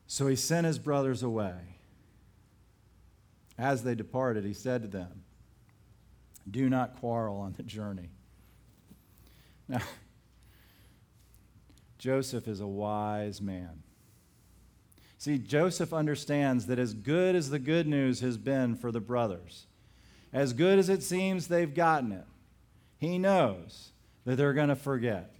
So 0.07 0.27
he 0.27 0.35
sent 0.35 0.67
his 0.67 0.77
brothers 0.77 1.23
away. 1.23 1.55
As 3.57 3.83
they 3.83 3.95
departed, 3.95 4.43
he 4.43 4.53
said 4.53 4.81
to 4.81 4.89
them, 4.89 5.23
Do 6.51 6.69
not 6.69 6.99
quarrel 6.99 7.37
on 7.37 7.53
the 7.53 7.63
journey. 7.63 8.09
Now, 9.69 9.83
Joseph 11.97 12.45
is 12.45 12.59
a 12.59 12.67
wise 12.67 13.41
man. 13.41 13.83
See, 15.23 15.37
Joseph 15.37 15.93
understands 15.93 16.65
that 16.65 16.79
as 16.79 16.93
good 16.93 17.33
as 17.33 17.49
the 17.49 17.57
good 17.57 17.87
news 17.87 18.19
has 18.19 18.37
been 18.37 18.75
for 18.75 18.91
the 18.91 18.99
brothers, 18.99 19.67
as 20.33 20.51
good 20.51 20.77
as 20.77 20.89
it 20.89 21.01
seems 21.01 21.47
they've 21.47 21.73
gotten 21.73 22.11
it, 22.11 22.25
he 22.97 23.17
knows 23.17 23.91
that 24.25 24.35
they're 24.35 24.51
going 24.51 24.67
to 24.67 24.75
forget. 24.75 25.31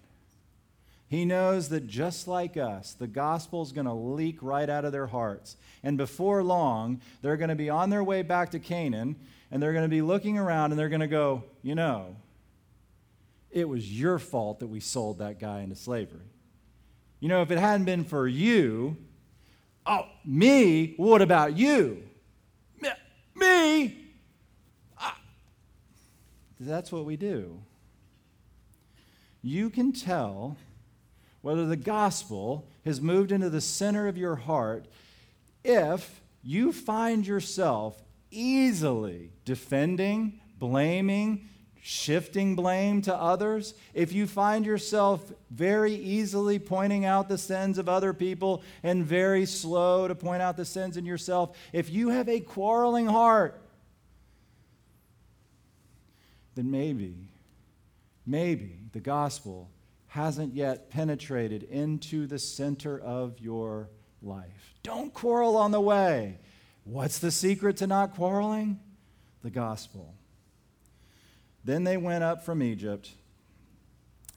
He 1.09 1.25
knows 1.25 1.67
that 1.67 1.85
just 1.85 2.29
like 2.29 2.55
us, 2.55 2.93
the 2.93 3.07
gospel 3.07 3.61
is 3.61 3.73
going 3.73 3.85
to 3.85 3.91
leak 3.91 4.37
right 4.41 4.69
out 4.69 4.85
of 4.85 4.93
their 4.93 5.07
hearts. 5.07 5.57
And 5.83 5.97
before 5.97 6.43
long, 6.43 7.01
they're 7.21 7.35
going 7.35 7.49
to 7.49 7.53
be 7.53 7.69
on 7.69 7.89
their 7.89 8.05
way 8.05 8.21
back 8.21 8.51
to 8.51 8.59
Canaan, 8.59 9.17
and 9.51 9.61
they're 9.61 9.73
going 9.73 9.83
to 9.83 9.89
be 9.89 10.01
looking 10.01 10.37
around 10.37 10.71
and 10.71 10.79
they're 10.79 10.87
going 10.87 11.01
to 11.01 11.07
go, 11.07 11.43
you 11.61 11.75
know, 11.75 12.15
it 13.51 13.67
was 13.67 13.99
your 13.99 14.17
fault 14.17 14.61
that 14.61 14.67
we 14.67 14.79
sold 14.79 15.17
that 15.17 15.41
guy 15.41 15.59
into 15.59 15.75
slavery. 15.75 16.31
You 17.19 17.27
know, 17.27 17.41
if 17.41 17.51
it 17.51 17.59
hadn't 17.59 17.83
been 17.83 18.05
for 18.05 18.29
you, 18.29 18.95
Oh, 19.85 20.07
me? 20.25 20.93
What 20.97 21.21
about 21.21 21.57
you? 21.57 22.03
Me? 23.35 23.97
Ah. 24.97 25.17
That's 26.59 26.91
what 26.91 27.05
we 27.05 27.17
do. 27.17 27.59
You 29.41 29.69
can 29.69 29.91
tell 29.91 30.57
whether 31.41 31.65
the 31.65 31.75
gospel 31.75 32.67
has 32.85 33.01
moved 33.01 33.31
into 33.31 33.49
the 33.49 33.59
center 33.59 34.07
of 34.07 34.17
your 34.17 34.35
heart 34.35 34.85
if 35.63 36.21
you 36.43 36.71
find 36.71 37.25
yourself 37.25 38.01
easily 38.31 39.31
defending, 39.45 40.39
blaming, 40.57 41.49
shifting 41.85 42.55
blame 42.55 43.01
to 43.01 43.13
others, 43.13 43.73
if 43.93 44.13
you 44.13 44.25
find 44.25 44.65
yourself 44.65 45.33
very 45.51 45.93
easily 45.93 46.57
pointing 46.57 47.03
out 47.03 47.27
the 47.27 47.37
sins 47.37 47.77
of 47.77 47.89
other 47.89 48.13
people 48.13 48.63
and 48.83 49.05
very 49.05 49.45
slow 49.45 50.07
to 50.07 50.15
point 50.15 50.41
out 50.41 50.55
the 50.55 50.63
sins 50.63 50.95
in 50.95 51.05
yourself, 51.05 51.57
if 51.73 51.89
you 51.89 52.07
have 52.07 52.29
a 52.29 52.39
quarreling 52.39 53.07
heart, 53.07 53.59
then 56.55 56.71
maybe, 56.71 57.27
maybe 58.25 58.79
the 58.93 59.01
gospel 59.01 59.69
hasn't 60.07 60.55
yet 60.55 60.89
penetrated 60.89 61.63
into 61.63 62.27
the 62.27 62.39
center 62.39 62.97
of 62.97 63.41
your 63.41 63.89
life. 64.21 64.73
Don't 64.83 65.13
quarrel 65.13 65.57
on 65.57 65.71
the 65.71 65.81
way. 65.81 66.37
What's 66.85 67.19
the 67.19 67.31
secret 67.31 67.75
to 67.77 67.87
not 67.87 68.15
quarreling? 68.15 68.79
The 69.43 69.49
gospel. 69.49 70.15
Then 71.63 71.83
they 71.83 71.97
went 71.97 72.23
up 72.23 72.43
from 72.43 72.61
Egypt 72.61 73.11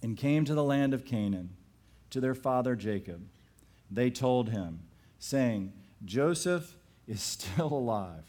and 0.02 0.16
came 0.16 0.44
to 0.44 0.54
the 0.54 0.64
land 0.64 0.94
of 0.94 1.04
Canaan, 1.04 1.50
to 2.10 2.20
their 2.20 2.34
father 2.34 2.76
Jacob. 2.76 3.26
They 3.90 4.10
told 4.10 4.50
him, 4.50 4.80
saying, 5.18 5.72
Joseph 6.04 6.76
is 7.06 7.22
still 7.22 7.72
alive. 7.72 8.24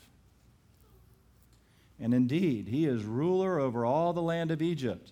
And 2.00 2.14
indeed, 2.14 2.68
he 2.68 2.86
is 2.86 3.04
ruler 3.04 3.60
over 3.60 3.86
all 3.86 4.14
the 4.14 4.22
land 4.22 4.52
of 4.52 4.62
Egypt. 4.62 5.12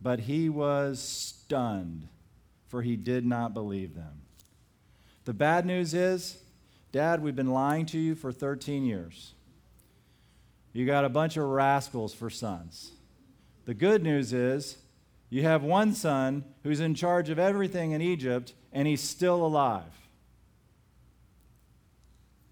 But 0.00 0.20
he 0.20 0.48
was 0.48 1.00
stunned, 1.00 2.08
for 2.68 2.82
he 2.82 2.96
did 2.96 3.24
not 3.24 3.54
believe 3.54 3.94
them. 3.94 4.22
The 5.24 5.34
bad 5.34 5.66
news 5.66 5.94
is, 5.94 6.38
Dad, 6.90 7.22
we've 7.22 7.36
been 7.36 7.52
lying 7.52 7.86
to 7.86 7.98
you 7.98 8.14
for 8.14 8.32
13 8.32 8.84
years. 8.84 9.34
You 10.72 10.86
got 10.86 11.04
a 11.04 11.08
bunch 11.08 11.36
of 11.36 11.44
rascals 11.44 12.14
for 12.14 12.30
sons. 12.30 12.92
The 13.64 13.74
good 13.74 14.02
news 14.02 14.32
is 14.32 14.78
you 15.28 15.42
have 15.42 15.62
one 15.62 15.94
son 15.94 16.44
who's 16.62 16.80
in 16.80 16.94
charge 16.94 17.28
of 17.28 17.38
everything 17.38 17.92
in 17.92 18.00
Egypt, 18.00 18.54
and 18.72 18.88
he's 18.88 19.00
still 19.00 19.44
alive. 19.44 19.82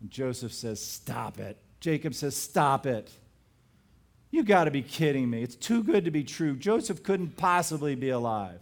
And 0.01 0.11
Joseph 0.11 0.53
says, 0.53 0.85
Stop 0.85 1.39
it. 1.39 1.59
Jacob 1.81 2.15
says, 2.15 2.37
Stop 2.37 2.87
it. 2.87 3.11
You 4.31 4.45
got 4.45 4.65
to 4.65 4.71
be 4.71 4.83
kidding 4.83 5.29
me. 5.29 5.43
It's 5.43 5.57
too 5.57 5.83
good 5.83 6.05
to 6.05 6.11
be 6.11 6.23
true. 6.23 6.55
Joseph 6.55 7.03
couldn't 7.03 7.37
possibly 7.37 7.95
be 7.95 8.11
alive. 8.11 8.61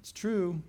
It's 0.00 0.10
true. 0.10 0.62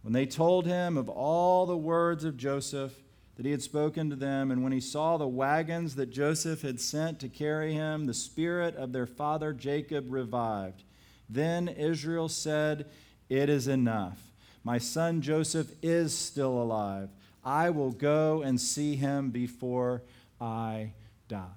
When 0.00 0.12
they 0.12 0.26
told 0.26 0.66
him 0.66 0.96
of 0.96 1.08
all 1.08 1.66
the 1.66 1.76
words 1.76 2.24
of 2.24 2.36
Joseph, 2.36 2.94
that 3.36 3.46
he 3.46 3.52
had 3.52 3.62
spoken 3.62 4.10
to 4.10 4.16
them. 4.16 4.50
And 4.50 4.62
when 4.62 4.72
he 4.72 4.80
saw 4.80 5.16
the 5.16 5.26
wagons 5.26 5.94
that 5.94 6.10
Joseph 6.10 6.62
had 6.62 6.80
sent 6.80 7.18
to 7.20 7.28
carry 7.28 7.72
him, 7.72 8.06
the 8.06 8.14
spirit 8.14 8.76
of 8.76 8.92
their 8.92 9.06
father 9.06 9.52
Jacob 9.52 10.06
revived. 10.08 10.82
Then 11.28 11.68
Israel 11.68 12.28
said, 12.28 12.86
It 13.28 13.48
is 13.48 13.68
enough. 13.68 14.18
My 14.64 14.78
son 14.78 15.22
Joseph 15.22 15.72
is 15.82 16.16
still 16.16 16.60
alive. 16.62 17.08
I 17.44 17.70
will 17.70 17.90
go 17.90 18.42
and 18.42 18.60
see 18.60 18.94
him 18.96 19.30
before 19.30 20.02
I 20.40 20.92
die. 21.28 21.48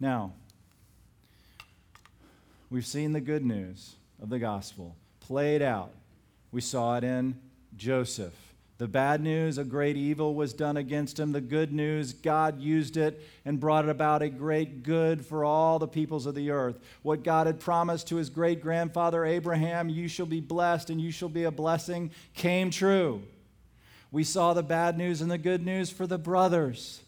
Now, 0.00 0.32
we've 2.70 2.86
seen 2.86 3.12
the 3.12 3.20
good 3.20 3.44
news 3.44 3.94
of 4.20 4.30
the 4.30 4.38
gospel 4.38 4.96
played 5.20 5.62
out. 5.62 5.92
We 6.50 6.60
saw 6.60 6.96
it 6.96 7.04
in 7.04 7.38
Joseph. 7.76 8.53
The 8.84 8.88
bad 8.88 9.22
news, 9.22 9.56
a 9.56 9.64
great 9.64 9.96
evil 9.96 10.34
was 10.34 10.52
done 10.52 10.76
against 10.76 11.18
him. 11.18 11.32
The 11.32 11.40
good 11.40 11.72
news, 11.72 12.12
God 12.12 12.60
used 12.60 12.98
it 12.98 13.26
and 13.46 13.58
brought 13.58 13.88
about 13.88 14.20
a 14.20 14.28
great 14.28 14.82
good 14.82 15.24
for 15.24 15.42
all 15.42 15.78
the 15.78 15.88
peoples 15.88 16.26
of 16.26 16.34
the 16.34 16.50
earth. 16.50 16.78
What 17.00 17.24
God 17.24 17.46
had 17.46 17.60
promised 17.60 18.08
to 18.08 18.16
his 18.16 18.28
great 18.28 18.60
grandfather 18.60 19.24
Abraham, 19.24 19.88
you 19.88 20.06
shall 20.06 20.26
be 20.26 20.42
blessed 20.42 20.90
and 20.90 21.00
you 21.00 21.12
shall 21.12 21.30
be 21.30 21.44
a 21.44 21.50
blessing, 21.50 22.10
came 22.34 22.68
true. 22.68 23.22
We 24.12 24.22
saw 24.22 24.52
the 24.52 24.62
bad 24.62 24.98
news 24.98 25.22
and 25.22 25.30
the 25.30 25.38
good 25.38 25.64
news 25.64 25.88
for 25.88 26.06
the 26.06 26.18
brothers. 26.18 27.00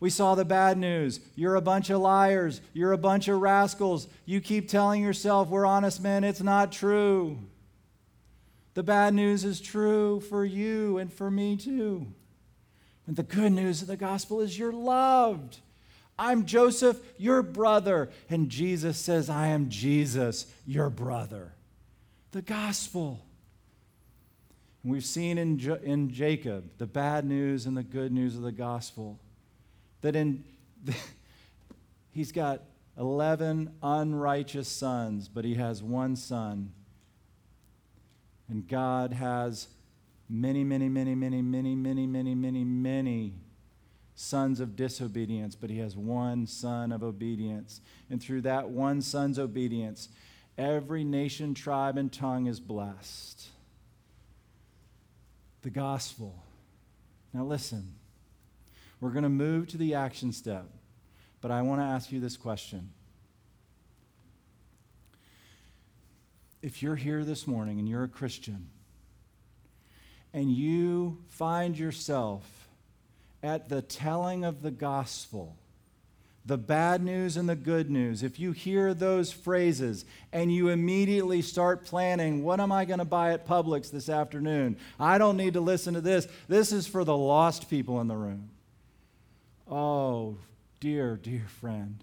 We 0.00 0.10
saw 0.10 0.34
the 0.34 0.44
bad 0.44 0.76
news. 0.76 1.20
You're 1.34 1.54
a 1.54 1.62
bunch 1.62 1.88
of 1.88 2.02
liars. 2.02 2.60
You're 2.74 2.92
a 2.92 2.98
bunch 2.98 3.28
of 3.28 3.40
rascals. 3.40 4.06
You 4.26 4.42
keep 4.42 4.68
telling 4.68 5.02
yourself 5.02 5.48
we're 5.48 5.64
honest 5.64 6.02
men. 6.02 6.24
It's 6.24 6.42
not 6.42 6.72
true. 6.72 7.38
The 8.76 8.82
bad 8.82 9.14
news 9.14 9.42
is 9.42 9.58
true 9.58 10.20
for 10.20 10.44
you 10.44 10.98
and 10.98 11.10
for 11.10 11.30
me 11.30 11.56
too. 11.56 12.08
And 13.06 13.16
the 13.16 13.22
good 13.22 13.52
news 13.52 13.80
of 13.80 13.88
the 13.88 13.96
gospel 13.96 14.42
is 14.42 14.58
you're 14.58 14.70
loved. 14.70 15.60
I'm 16.18 16.44
Joseph, 16.44 17.00
your 17.16 17.42
brother. 17.42 18.10
And 18.28 18.50
Jesus 18.50 18.98
says, 18.98 19.30
I 19.30 19.46
am 19.46 19.70
Jesus, 19.70 20.44
your 20.66 20.90
brother. 20.90 21.54
The 22.32 22.42
gospel. 22.42 23.24
And 24.82 24.92
we've 24.92 25.06
seen 25.06 25.38
in, 25.38 25.58
jo- 25.58 25.80
in 25.82 26.10
Jacob 26.10 26.68
the 26.76 26.86
bad 26.86 27.24
news 27.24 27.64
and 27.64 27.74
the 27.74 27.82
good 27.82 28.12
news 28.12 28.36
of 28.36 28.42
the 28.42 28.52
gospel. 28.52 29.18
That 30.02 30.14
in, 30.14 30.44
he's 32.10 32.30
got 32.30 32.60
11 32.98 33.72
unrighteous 33.82 34.68
sons, 34.68 35.28
but 35.28 35.46
he 35.46 35.54
has 35.54 35.82
one 35.82 36.14
son 36.14 36.74
and 38.48 38.66
God 38.66 39.12
has 39.12 39.68
many, 40.28 40.64
many, 40.64 40.88
many, 40.88 41.14
many, 41.14 41.42
many, 41.42 41.74
many, 41.74 42.06
many, 42.06 42.34
many, 42.34 42.64
many 42.64 43.34
sons 44.14 44.60
of 44.60 44.76
disobedience, 44.76 45.54
but 45.54 45.70
he 45.70 45.78
has 45.78 45.96
one 45.96 46.46
son 46.46 46.90
of 46.90 47.02
obedience. 47.02 47.80
And 48.10 48.22
through 48.22 48.42
that 48.42 48.70
one 48.70 49.02
son's 49.02 49.38
obedience, 49.38 50.08
every 50.56 51.04
nation, 51.04 51.54
tribe, 51.54 51.98
and 51.98 52.12
tongue 52.12 52.46
is 52.46 52.58
blessed. 52.58 53.48
The 55.62 55.70
gospel. 55.70 56.42
Now, 57.32 57.44
listen, 57.44 57.94
we're 59.00 59.10
going 59.10 59.24
to 59.24 59.28
move 59.28 59.68
to 59.68 59.76
the 59.76 59.94
action 59.94 60.32
step, 60.32 60.66
but 61.40 61.50
I 61.50 61.62
want 61.62 61.80
to 61.80 61.84
ask 61.84 62.10
you 62.10 62.20
this 62.20 62.36
question 62.36 62.90
if 66.66 66.82
you're 66.82 66.96
here 66.96 67.22
this 67.24 67.46
morning 67.46 67.78
and 67.78 67.88
you're 67.88 68.02
a 68.02 68.08
Christian 68.08 68.66
and 70.34 70.50
you 70.50 71.16
find 71.28 71.78
yourself 71.78 72.42
at 73.40 73.68
the 73.68 73.80
telling 73.80 74.44
of 74.44 74.62
the 74.62 74.72
gospel, 74.72 75.54
the 76.44 76.58
bad 76.58 77.04
news 77.04 77.36
and 77.36 77.48
the 77.48 77.54
good 77.54 77.88
news, 77.88 78.24
if 78.24 78.40
you 78.40 78.50
hear 78.50 78.94
those 78.94 79.30
phrases 79.30 80.04
and 80.32 80.52
you 80.52 80.68
immediately 80.68 81.40
start 81.40 81.84
planning, 81.84 82.42
what 82.42 82.58
am 82.58 82.72
I 82.72 82.84
going 82.84 82.98
to 82.98 83.04
buy 83.04 83.32
at 83.32 83.46
Publix 83.46 83.92
this 83.92 84.08
afternoon? 84.08 84.76
I 84.98 85.18
don't 85.18 85.36
need 85.36 85.52
to 85.52 85.60
listen 85.60 85.94
to 85.94 86.00
this. 86.00 86.26
This 86.48 86.72
is 86.72 86.88
for 86.88 87.04
the 87.04 87.16
lost 87.16 87.70
people 87.70 88.00
in 88.00 88.08
the 88.08 88.16
room. 88.16 88.50
Oh, 89.70 90.36
dear, 90.80 91.16
dear 91.16 91.46
friend, 91.60 92.02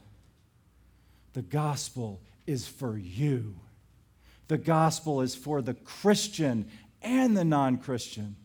the 1.33 1.41
gospel 1.41 2.21
is 2.47 2.65
for 2.65 2.97
you. 2.97 3.55
The 4.47 4.57
gospel 4.57 5.21
is 5.21 5.35
for 5.35 5.61
the 5.61 5.73
Christian 5.73 6.69
and 7.01 7.35
the 7.35 7.45
non 7.45 7.77
Christian. 7.77 8.35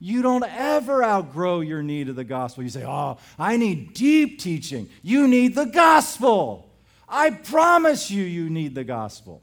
You 0.00 0.22
don't 0.22 0.44
ever 0.44 1.02
outgrow 1.02 1.60
your 1.60 1.82
need 1.82 2.08
of 2.08 2.16
the 2.16 2.24
gospel. 2.24 2.62
You 2.62 2.70
say, 2.70 2.84
Oh, 2.86 3.18
I 3.38 3.56
need 3.56 3.94
deep 3.94 4.38
teaching. 4.38 4.88
You 5.02 5.26
need 5.26 5.54
the 5.54 5.66
gospel. 5.66 6.70
I 7.08 7.30
promise 7.30 8.10
you, 8.10 8.22
you 8.22 8.50
need 8.50 8.74
the 8.74 8.84
gospel. 8.84 9.42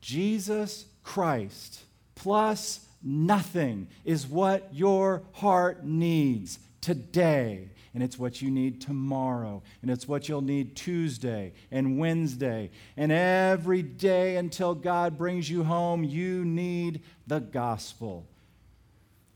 Jesus 0.00 0.86
Christ 1.04 1.82
plus 2.14 2.86
nothing 3.02 3.88
is 4.04 4.26
what 4.26 4.68
your 4.72 5.22
heart 5.32 5.84
needs 5.84 6.58
today 6.80 7.68
and 7.94 8.02
it's 8.02 8.18
what 8.18 8.40
you 8.40 8.50
need 8.50 8.80
tomorrow, 8.80 9.62
and 9.82 9.90
it's 9.90 10.06
what 10.06 10.28
you'll 10.28 10.42
need 10.42 10.76
Tuesday 10.76 11.52
and 11.70 11.98
Wednesday, 11.98 12.70
and 12.96 13.10
every 13.10 13.82
day 13.82 14.36
until 14.36 14.74
God 14.74 15.18
brings 15.18 15.50
you 15.50 15.64
home, 15.64 16.04
you 16.04 16.44
need 16.44 17.02
the 17.26 17.40
gospel. 17.40 18.26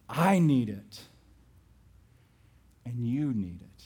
I 0.09 0.39
need 0.39 0.69
it, 0.69 1.01
and 2.85 3.07
you 3.07 3.33
need 3.33 3.61
it. 3.63 3.85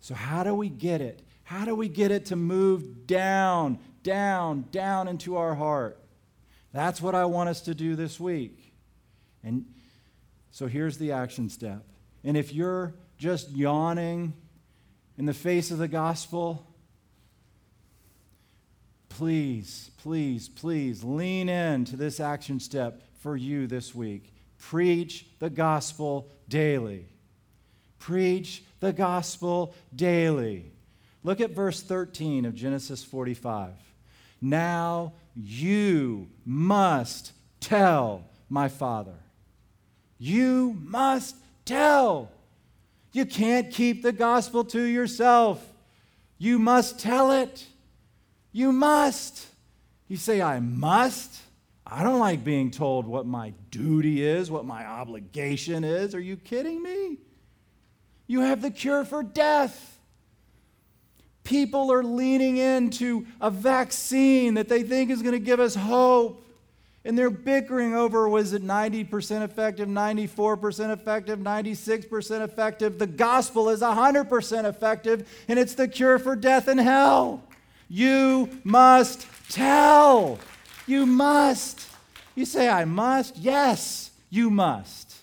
So, 0.00 0.14
how 0.14 0.44
do 0.44 0.54
we 0.54 0.68
get 0.68 1.00
it? 1.00 1.22
How 1.44 1.64
do 1.64 1.74
we 1.74 1.88
get 1.88 2.10
it 2.10 2.26
to 2.26 2.36
move 2.36 3.06
down, 3.06 3.78
down, 4.02 4.66
down 4.72 5.08
into 5.08 5.36
our 5.36 5.54
heart? 5.54 5.98
That's 6.72 7.00
what 7.00 7.14
I 7.14 7.24
want 7.24 7.48
us 7.48 7.62
to 7.62 7.74
do 7.74 7.96
this 7.96 8.20
week. 8.20 8.72
And 9.42 9.64
so 10.50 10.66
here's 10.66 10.98
the 10.98 11.12
action 11.12 11.48
step 11.48 11.84
and 12.26 12.36
if 12.36 12.52
you're 12.52 12.92
just 13.18 13.50
yawning 13.52 14.34
in 15.16 15.26
the 15.26 15.32
face 15.32 15.70
of 15.70 15.78
the 15.78 15.86
gospel, 15.86 16.66
please, 19.08 19.92
please, 19.98 20.48
please 20.48 21.04
lean 21.04 21.48
in 21.48 21.84
to 21.84 21.96
this 21.96 22.18
action 22.18 22.58
step 22.58 23.00
for 23.20 23.36
you 23.36 23.68
this 23.68 23.94
week. 23.94 24.34
Preach 24.58 25.24
the 25.38 25.48
gospel 25.48 26.28
daily. 26.48 27.06
Preach 28.00 28.64
the 28.80 28.92
gospel 28.92 29.72
daily. 29.94 30.72
Look 31.22 31.40
at 31.40 31.52
verse 31.52 31.80
13 31.80 32.44
of 32.44 32.56
Genesis 32.56 33.04
45. 33.04 33.70
Now 34.40 35.12
you 35.36 36.28
must 36.44 37.32
tell 37.60 38.24
my 38.50 38.68
father. 38.68 39.14
You 40.18 40.76
must 40.82 41.36
tell. 41.66 42.30
You 43.12 43.26
can't 43.26 43.70
keep 43.70 44.02
the 44.02 44.12
gospel 44.12 44.64
to 44.64 44.82
yourself. 44.82 45.64
You 46.38 46.58
must 46.58 46.98
tell 46.98 47.32
it. 47.32 47.66
You 48.52 48.72
must. 48.72 49.46
You 50.08 50.16
say, 50.16 50.40
I 50.40 50.60
must? 50.60 51.40
I 51.86 52.02
don't 52.02 52.18
like 52.18 52.44
being 52.44 52.70
told 52.70 53.06
what 53.06 53.26
my 53.26 53.52
duty 53.70 54.24
is, 54.24 54.50
what 54.50 54.64
my 54.64 54.84
obligation 54.84 55.84
is. 55.84 56.14
Are 56.14 56.20
you 56.20 56.36
kidding 56.36 56.82
me? 56.82 57.18
You 58.26 58.40
have 58.40 58.60
the 58.60 58.70
cure 58.70 59.04
for 59.04 59.22
death. 59.22 59.98
People 61.44 61.92
are 61.92 62.02
leaning 62.02 62.56
into 62.56 63.26
a 63.40 63.50
vaccine 63.50 64.54
that 64.54 64.68
they 64.68 64.82
think 64.82 65.10
is 65.10 65.22
going 65.22 65.32
to 65.32 65.38
give 65.38 65.60
us 65.60 65.74
hope 65.74 66.45
and 67.06 67.16
they're 67.16 67.30
bickering 67.30 67.94
over 67.94 68.28
was 68.28 68.52
it 68.52 68.64
90% 68.64 69.42
effective, 69.42 69.88
94% 69.88 70.92
effective, 70.92 71.38
96% 71.38 72.40
effective. 72.40 72.98
The 72.98 73.06
gospel 73.06 73.70
is 73.70 73.80
100% 73.80 74.64
effective, 74.64 75.44
and 75.46 75.56
it's 75.56 75.74
the 75.74 75.86
cure 75.86 76.18
for 76.18 76.34
death 76.34 76.66
and 76.66 76.80
hell. 76.80 77.44
You 77.88 78.60
must 78.64 79.24
tell. 79.48 80.40
You 80.88 81.06
must. 81.06 81.88
You 82.34 82.44
say, 82.44 82.68
I 82.68 82.84
must? 82.84 83.36
Yes, 83.36 84.10
you 84.28 84.50
must. 84.50 85.14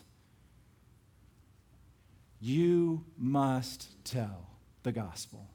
You 2.40 3.04
must 3.18 3.90
tell 4.06 4.48
the 4.84 4.94
gospel. 4.94 5.50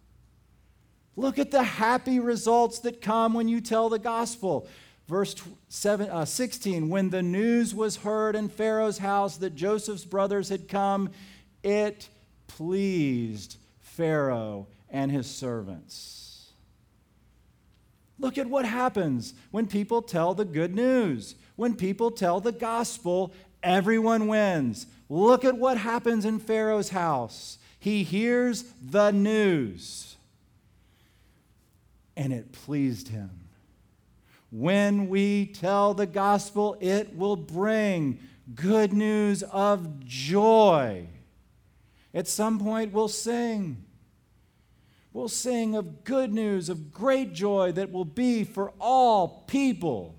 Look 1.16 1.38
at 1.38 1.50
the 1.50 1.62
happy 1.62 2.20
results 2.20 2.80
that 2.80 3.00
come 3.00 3.32
when 3.32 3.48
you 3.48 3.62
tell 3.62 3.88
the 3.88 3.98
gospel. 3.98 4.68
Verse 5.08 5.34
seven, 5.68 6.10
uh, 6.10 6.26
16 6.26 6.88
When 6.90 7.10
the 7.10 7.22
news 7.22 7.74
was 7.74 7.96
heard 7.96 8.36
in 8.36 8.48
Pharaoh's 8.48 8.98
house 8.98 9.38
that 9.38 9.54
Joseph's 9.54 10.04
brothers 10.04 10.50
had 10.50 10.68
come, 10.68 11.10
it 11.62 12.08
pleased 12.46 13.56
Pharaoh 13.80 14.68
and 14.90 15.10
his 15.10 15.26
servants. 15.26 16.50
Look 18.18 18.36
at 18.36 18.48
what 18.48 18.66
happens 18.66 19.32
when 19.50 19.66
people 19.66 20.02
tell 20.02 20.34
the 20.34 20.44
good 20.44 20.74
news. 20.74 21.36
When 21.56 21.74
people 21.74 22.10
tell 22.10 22.40
the 22.40 22.52
gospel, 22.52 23.32
everyone 23.62 24.26
wins. 24.26 24.86
Look 25.08 25.44
at 25.44 25.56
what 25.56 25.78
happens 25.78 26.24
in 26.24 26.38
Pharaoh's 26.38 26.90
house. 26.90 27.58
He 27.78 28.02
hears 28.02 28.64
the 28.82 29.12
news, 29.12 30.16
and 32.16 32.32
it 32.32 32.52
pleased 32.52 33.08
him. 33.08 33.47
When 34.50 35.08
we 35.08 35.46
tell 35.46 35.94
the 35.94 36.06
gospel, 36.06 36.76
it 36.80 37.16
will 37.16 37.36
bring 37.36 38.18
good 38.54 38.92
news 38.92 39.42
of 39.42 40.04
joy. 40.04 41.06
At 42.14 42.28
some 42.28 42.58
point, 42.58 42.92
we'll 42.92 43.08
sing. 43.08 43.84
We'll 45.12 45.28
sing 45.28 45.74
of 45.74 46.04
good 46.04 46.32
news, 46.32 46.68
of 46.68 46.92
great 46.92 47.34
joy 47.34 47.72
that 47.72 47.92
will 47.92 48.04
be 48.04 48.44
for 48.44 48.72
all 48.80 49.44
people. 49.46 50.14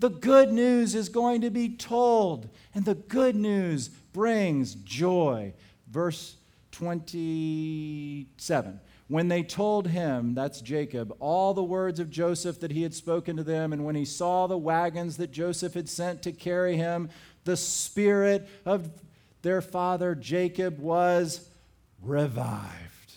The 0.00 0.10
good 0.10 0.52
news 0.52 0.94
is 0.94 1.08
going 1.08 1.40
to 1.42 1.50
be 1.50 1.76
told, 1.76 2.48
and 2.74 2.84
the 2.84 2.94
good 2.94 3.36
news 3.36 3.88
brings 3.88 4.74
joy. 4.74 5.54
Verse 5.88 6.36
27 6.72 8.80
when 9.08 9.28
they 9.28 9.42
told 9.42 9.88
him, 9.88 10.34
that's 10.34 10.60
Jacob, 10.60 11.16
all 11.18 11.54
the 11.54 11.62
words 11.62 11.98
of 11.98 12.10
Joseph 12.10 12.60
that 12.60 12.70
he 12.70 12.82
had 12.82 12.92
spoken 12.94 13.36
to 13.38 13.42
them, 13.42 13.72
and 13.72 13.84
when 13.84 13.94
he 13.94 14.04
saw 14.04 14.46
the 14.46 14.58
wagons 14.58 15.16
that 15.16 15.32
Joseph 15.32 15.74
had 15.74 15.88
sent 15.88 16.22
to 16.22 16.32
carry 16.32 16.76
him, 16.76 17.08
the 17.44 17.56
spirit 17.56 18.46
of 18.66 18.90
their 19.40 19.62
father 19.62 20.14
Jacob 20.14 20.78
was 20.78 21.48
revived. 22.02 23.14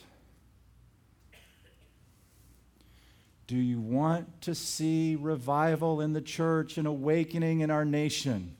Do 3.47 3.57
you 3.57 3.81
want 3.81 4.41
to 4.43 4.55
see 4.55 5.17
revival 5.17 5.99
in 5.99 6.13
the 6.13 6.21
church 6.21 6.77
and 6.77 6.87
awakening 6.87 7.59
in 7.59 7.69
our 7.69 7.83
nation? 7.83 8.55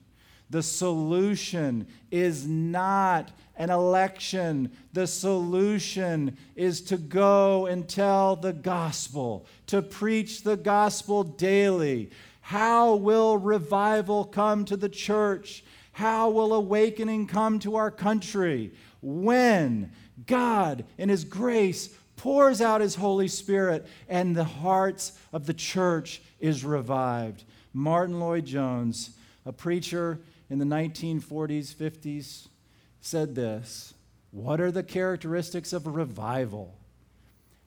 The 0.52 0.62
solution 0.62 1.88
is 2.12 2.46
not 2.46 3.32
an 3.56 3.70
election. 3.70 4.70
The 4.92 5.08
solution 5.08 6.38
is 6.58 6.82
to 6.82 6.98
go 6.98 7.68
and 7.68 7.88
tell 7.88 8.36
the 8.36 8.52
gospel, 8.52 9.46
to 9.68 9.82
preach 9.82 10.44
the 10.44 10.58
gospel 10.58 11.24
daily. 11.24 12.12
How 12.42 12.96
will 12.96 13.38
revival 13.38 14.26
come 14.26 14.66
to 14.66 14.76
the 14.76 14.90
church? 14.90 15.64
How 15.94 16.30
will 16.30 16.54
awakening 16.54 17.28
come 17.28 17.60
to 17.60 17.78
our 17.78 17.92
country? 17.92 18.74
When 19.02 19.94
God, 20.28 20.84
in 20.98 21.08
His 21.08 21.24
grace, 21.24 21.96
pours 22.18 22.60
out 22.60 22.82
His 22.82 22.96
Holy 22.96 23.30
Spirit 23.30 23.88
and 24.10 24.36
the 24.36 24.44
hearts 24.44 25.14
of 25.32 25.46
the 25.46 25.54
church 25.54 26.22
is 26.42 26.66
revived. 26.66 27.46
Martyn 27.74 28.20
Lloyd-Jones, 28.20 29.12
a 29.46 29.54
preacher 29.54 30.20
in 30.52 30.60
the 30.60 30.66
1940s, 30.66 31.74
50s, 31.74 32.50
said 33.00 33.36
this 33.36 33.94
What 34.32 34.60
are 34.60 34.70
the 34.70 34.84
characteristics 34.84 35.72
of 35.72 35.88
a 35.88 35.90
revival? 35.90 36.76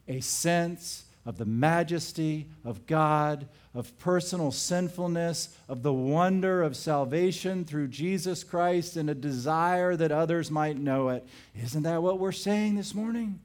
A 0.07 0.21
sense 0.21 1.07
of 1.25 1.39
the 1.39 1.47
majesty 1.47 2.47
of 2.63 2.87
God, 2.87 3.49
of 3.73 3.99
personal 3.99 4.53
sinfulness, 4.53 5.57
of 5.67 5.83
the 5.83 5.95
wonder 5.95 6.63
of 6.63 6.77
salvation 6.77 7.65
through 7.65 7.89
Jesus 7.89 8.45
Christ, 8.45 8.99
and 8.99 9.09
a 9.09 9.15
desire 9.15 9.97
that 9.97 10.13
others 10.13 10.51
might 10.51 10.79
know 10.79 11.09
it. 11.09 11.27
Isn't 11.55 11.85
that 11.85 12.03
what 12.03 12.19
we're 12.19 12.33
saying 12.33 12.75
this 12.75 12.95
morning? 12.95 13.41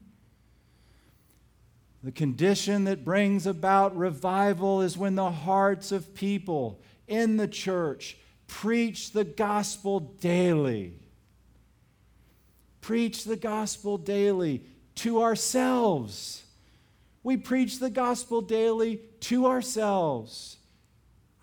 The 2.04 2.12
condition 2.12 2.84
that 2.84 3.06
brings 3.06 3.46
about 3.46 3.96
revival 3.96 4.82
is 4.82 4.98
when 4.98 5.14
the 5.14 5.30
hearts 5.30 5.92
of 5.92 6.14
people 6.14 6.78
in 7.08 7.38
the 7.38 7.48
church 7.48 8.18
Preach 8.50 9.12
the 9.12 9.24
gospel 9.24 10.00
daily. 10.00 10.98
Preach 12.80 13.24
the 13.24 13.36
gospel 13.36 13.96
daily 13.96 14.64
to 14.96 15.22
ourselves. 15.22 16.42
We 17.22 17.36
preach 17.36 17.78
the 17.78 17.90
gospel 17.90 18.42
daily 18.42 19.02
to 19.20 19.46
ourselves. 19.46 20.56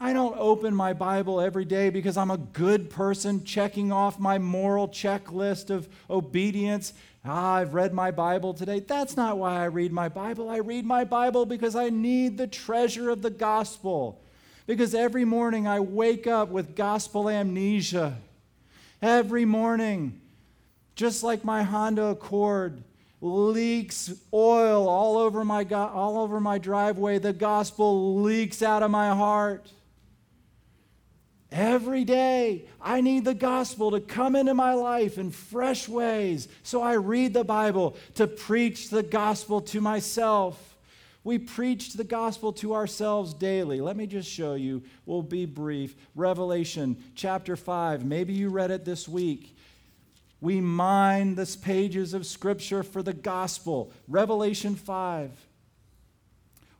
I 0.02 0.12
don't 0.12 0.38
open 0.38 0.76
my 0.76 0.92
Bible 0.92 1.40
every 1.40 1.66
day 1.66 1.90
because 1.90 2.18
I'm 2.18 2.30
a 2.30 2.38
good 2.38 2.90
person 2.90 3.46
checking 3.46 3.92
off 3.92 4.20
my 4.20 4.38
moral 4.38 4.90
checklist 4.90 5.70
of 5.70 5.88
obedience. 6.10 6.94
Ah, 7.24 7.56
I've 7.56 7.74
read 7.74 7.94
my 7.94 8.12
Bible 8.12 8.54
today. 8.54 8.82
That's 8.82 9.16
not 9.16 9.38
why 9.38 9.62
I 9.62 9.66
read 9.66 9.94
my 9.94 10.10
Bible. 10.10 10.50
I 10.50 10.58
read 10.58 10.86
my 10.86 11.06
Bible 11.06 11.46
because 11.46 11.76
I 11.76 11.90
need 11.90 12.38
the 12.38 12.48
treasure 12.48 13.10
of 13.10 13.22
the 13.22 13.32
gospel. 13.32 14.22
Because 14.68 14.94
every 14.94 15.26
morning 15.26 15.66
I 15.66 15.80
wake 15.80 16.28
up 16.28 16.50
with 16.50 16.76
gospel 16.76 17.30
amnesia. 17.30 18.18
Every 19.02 19.46
morning, 19.46 20.22
just 20.96 21.24
like 21.24 21.46
my 21.46 21.64
Honda 21.64 22.08
Accord 22.08 22.84
leaks 23.22 24.14
oil 24.34 24.88
all 24.88 25.18
over 25.18 25.44
my, 25.44 25.64
all 25.64 26.20
over 26.20 26.40
my 26.40 26.58
driveway, 26.58 27.18
the 27.18 27.34
gospel 27.34 28.22
leaks 28.22 28.62
out 28.62 28.84
of 28.84 28.92
my 28.92 29.16
heart. 29.16 29.72
Every 31.50 32.04
day, 32.04 32.66
I 32.82 33.00
need 33.00 33.24
the 33.24 33.34
gospel 33.34 33.92
to 33.92 34.02
come 34.02 34.36
into 34.36 34.54
my 34.54 34.74
life 34.74 35.18
in 35.18 35.32
fresh 35.32 35.88
ways. 35.88 36.50
So 36.64 36.82
I 36.82 36.94
read 36.94 37.34
the 37.34 37.46
Bible 37.46 37.96
to 38.16 38.28
preach 38.28 38.90
the 38.90 39.02
gospel 39.02 39.62
to 39.62 39.80
myself. 39.80 40.77
We 41.28 41.40
preach 41.40 41.92
the 41.92 42.06
gospel 42.06 42.54
to 42.54 42.74
ourselves 42.74 43.34
daily. 43.34 43.82
Let 43.82 43.98
me 43.98 44.08
just 44.08 44.32
show 44.32 44.54
you. 44.54 44.84
We'll 45.06 45.22
be 45.22 45.46
brief. 45.46 45.94
Revelation 46.16 46.96
chapter 47.16 47.58
5. 47.58 48.06
Maybe 48.06 48.32
you 48.32 48.48
read 48.48 48.72
it 48.72 48.86
this 48.86 49.10
week. 49.10 49.54
We 50.40 50.62
mine 50.62 51.36
the 51.36 51.58
pages 51.62 52.14
of 52.14 52.26
Scripture 52.26 52.82
for 52.82 53.04
the 53.04 53.12
gospel. 53.12 53.92
Revelation 54.08 54.76
5. 54.76 55.47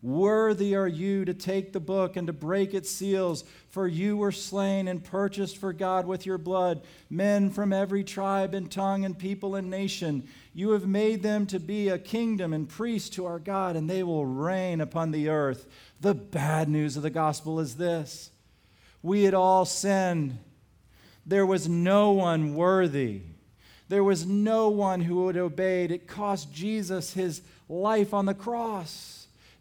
Worthy 0.04 0.76
are 0.76 0.88
you 0.88 1.26
to 1.26 1.34
take 1.34 1.74
the 1.74 1.80
book 1.80 2.16
and 2.16 2.28
to 2.28 2.34
break 2.34 2.74
its 2.74 2.90
seals, 2.90 3.44
for 3.70 3.88
you 3.88 4.16
were 4.16 4.32
slain 4.32 4.88
and 4.88 5.04
purchased 5.04 5.58
for 5.58 5.74
God 5.74 6.06
with 6.06 6.26
your 6.26 6.38
blood 6.38 6.82
men 7.10 7.50
from 7.50 7.74
every 7.74 8.04
tribe 8.04 8.54
and 8.54 8.72
tongue 8.72 9.06
and 9.06 9.18
people 9.18 9.56
and 9.56 9.72
nation. 9.72 10.28
You 10.54 10.72
have 10.72 10.86
made 10.86 11.24
them 11.24 11.48
to 11.48 11.60
be 11.60 11.90
a 11.90 11.98
kingdom 11.98 12.54
and 12.54 12.70
priests 12.70 13.10
to 13.12 13.26
our 13.26 13.40
God, 13.40 13.76
and 13.76 13.90
they 13.90 14.04
will 14.04 14.26
reign 14.26 14.82
upon 14.82 15.12
the 15.12 15.30
earth. 15.30 15.68
The 16.00 16.14
bad 16.14 16.70
news 16.70 16.96
of 16.96 17.04
the 17.04 17.10
gospel 17.10 17.60
is 17.60 17.76
this 17.76 18.30
we 19.02 19.24
had 19.24 19.34
all 19.34 19.66
sinned. 19.66 20.38
There 21.26 21.46
was 21.46 21.68
no 21.68 22.12
one 22.12 22.56
worthy. 22.56 23.22
There 23.90 24.04
was 24.04 24.26
no 24.26 24.70
one 24.70 25.02
who 25.02 25.24
would 25.24 25.38
obey. 25.38 25.86
It 25.86 26.08
cost 26.08 26.54
Jesus 26.54 27.14
his 27.14 27.42
life 27.68 28.14
on 28.14 28.26
the 28.26 28.34
cross. 28.34 29.17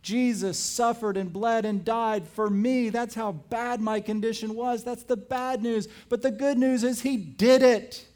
Jesus 0.07 0.57
suffered 0.57 1.17
and 1.17 1.33
bled 1.33 1.65
and 1.65 1.85
died 1.85 2.29
for 2.29 2.49
me. 2.49 2.91
That's 2.91 3.17
how 3.17 3.33
bad 3.33 3.81
my 3.81 3.99
condition 3.99 4.55
was. 4.55 4.85
That's 4.85 5.03
the 5.03 5.17
bad 5.17 5.65
news. 5.65 5.89
But 6.09 6.23
the 6.23 6.31
good 6.31 6.59
news 6.59 6.85
is 6.85 7.01
he 7.01 7.17
did 7.17 7.61
it. 7.61 8.07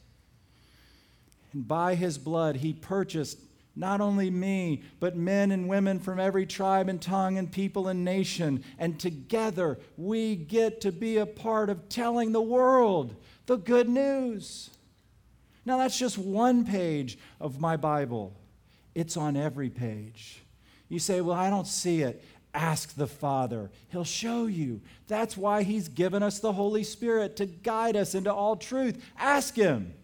And 1.53 1.66
by 1.66 1.97
his 1.97 2.16
blood, 2.16 2.59
he 2.59 2.72
purchased 2.72 3.41
not 3.74 4.01
only 4.01 4.30
me, 4.30 4.84
but 5.01 5.16
men 5.16 5.51
and 5.51 5.68
women 5.68 5.99
from 5.99 6.20
every 6.20 6.47
tribe 6.47 6.88
and 6.88 7.03
tongue 7.03 7.38
and 7.38 7.51
people 7.51 7.88
and 7.88 8.05
nation. 8.05 8.62
And 8.78 9.01
together 9.01 9.76
we 9.97 10.36
get 10.36 10.80
to 10.82 10.93
be 10.93 11.16
a 11.16 11.26
part 11.26 11.70
of 11.70 11.88
telling 11.88 12.30
the 12.30 12.41
world 12.41 13.16
the 13.47 13.57
good 13.57 13.88
news. 13.88 14.70
Now, 15.64 15.78
that's 15.78 15.99
just 15.99 16.18
one 16.18 16.64
page 16.64 17.18
of 17.41 17.61
my 17.61 17.76
Bible, 17.76 18.32
it's 18.95 19.16
on 19.16 19.36
every 19.36 19.70
page. 19.70 20.45
You 20.91 20.99
say, 20.99 21.22
Well, 21.22 21.38
I 21.38 21.49
don't 21.49 21.66
see 21.66 22.03
it. 22.03 22.22
Ask 22.53 22.97
the 22.97 23.07
Father. 23.07 23.70
He'll 23.88 24.05
show 24.05 24.47
you. 24.47 24.82
That's 25.09 25.36
why 25.36 25.62
He's 25.62 25.88
given 25.88 26.22
us 26.22 26.41
the 26.41 26.53
Holy 26.53 26.84
Spirit 26.84 27.36
to 27.36 27.47
guide 27.47 27.97
us 27.97 28.14
into 28.14 28.34
all 28.34 28.57
truth. 28.57 29.03
Ask 29.16 29.55
Him. 29.55 29.95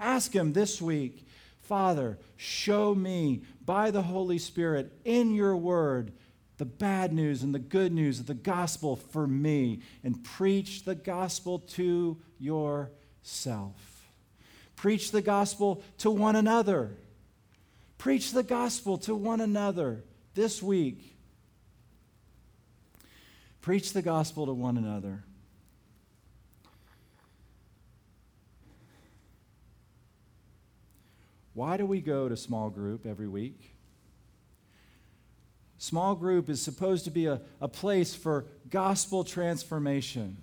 Ask 0.00 0.34
Him 0.34 0.52
this 0.52 0.82
week, 0.82 1.24
Father, 1.62 2.18
show 2.36 2.94
me 2.94 3.42
by 3.64 3.90
the 3.90 4.02
Holy 4.02 4.38
Spirit 4.38 4.90
in 5.04 5.34
your 5.34 5.56
word 5.56 6.12
the 6.58 6.64
bad 6.64 7.12
news 7.12 7.42
and 7.42 7.54
the 7.54 7.58
good 7.58 7.92
news 7.92 8.20
of 8.20 8.26
the 8.26 8.34
gospel 8.34 8.96
for 8.96 9.26
me, 9.26 9.80
and 10.02 10.24
preach 10.24 10.84
the 10.84 10.94
gospel 10.94 11.58
to 11.58 12.16
yourself. 12.38 14.08
Preach 14.74 15.10
the 15.10 15.22
gospel 15.22 15.82
to 15.98 16.10
one 16.10 16.36
another. 16.36 16.96
Preach 17.98 18.32
the 18.32 18.42
gospel 18.42 18.98
to 18.98 19.14
one 19.14 19.40
another 19.40 20.04
this 20.34 20.62
week. 20.62 21.16
Preach 23.60 23.92
the 23.92 24.02
gospel 24.02 24.46
to 24.46 24.52
one 24.52 24.76
another. 24.76 25.24
Why 31.54 31.78
do 31.78 31.86
we 31.86 32.02
go 32.02 32.28
to 32.28 32.36
small 32.36 32.68
group 32.68 33.06
every 33.06 33.26
week? 33.26 33.72
Small 35.78 36.14
group 36.14 36.48
is 36.50 36.60
supposed 36.60 37.04
to 37.06 37.10
be 37.10 37.26
a, 37.26 37.40
a 37.60 37.66
place 37.66 38.14
for 38.14 38.44
gospel 38.68 39.24
transformation. 39.24 40.36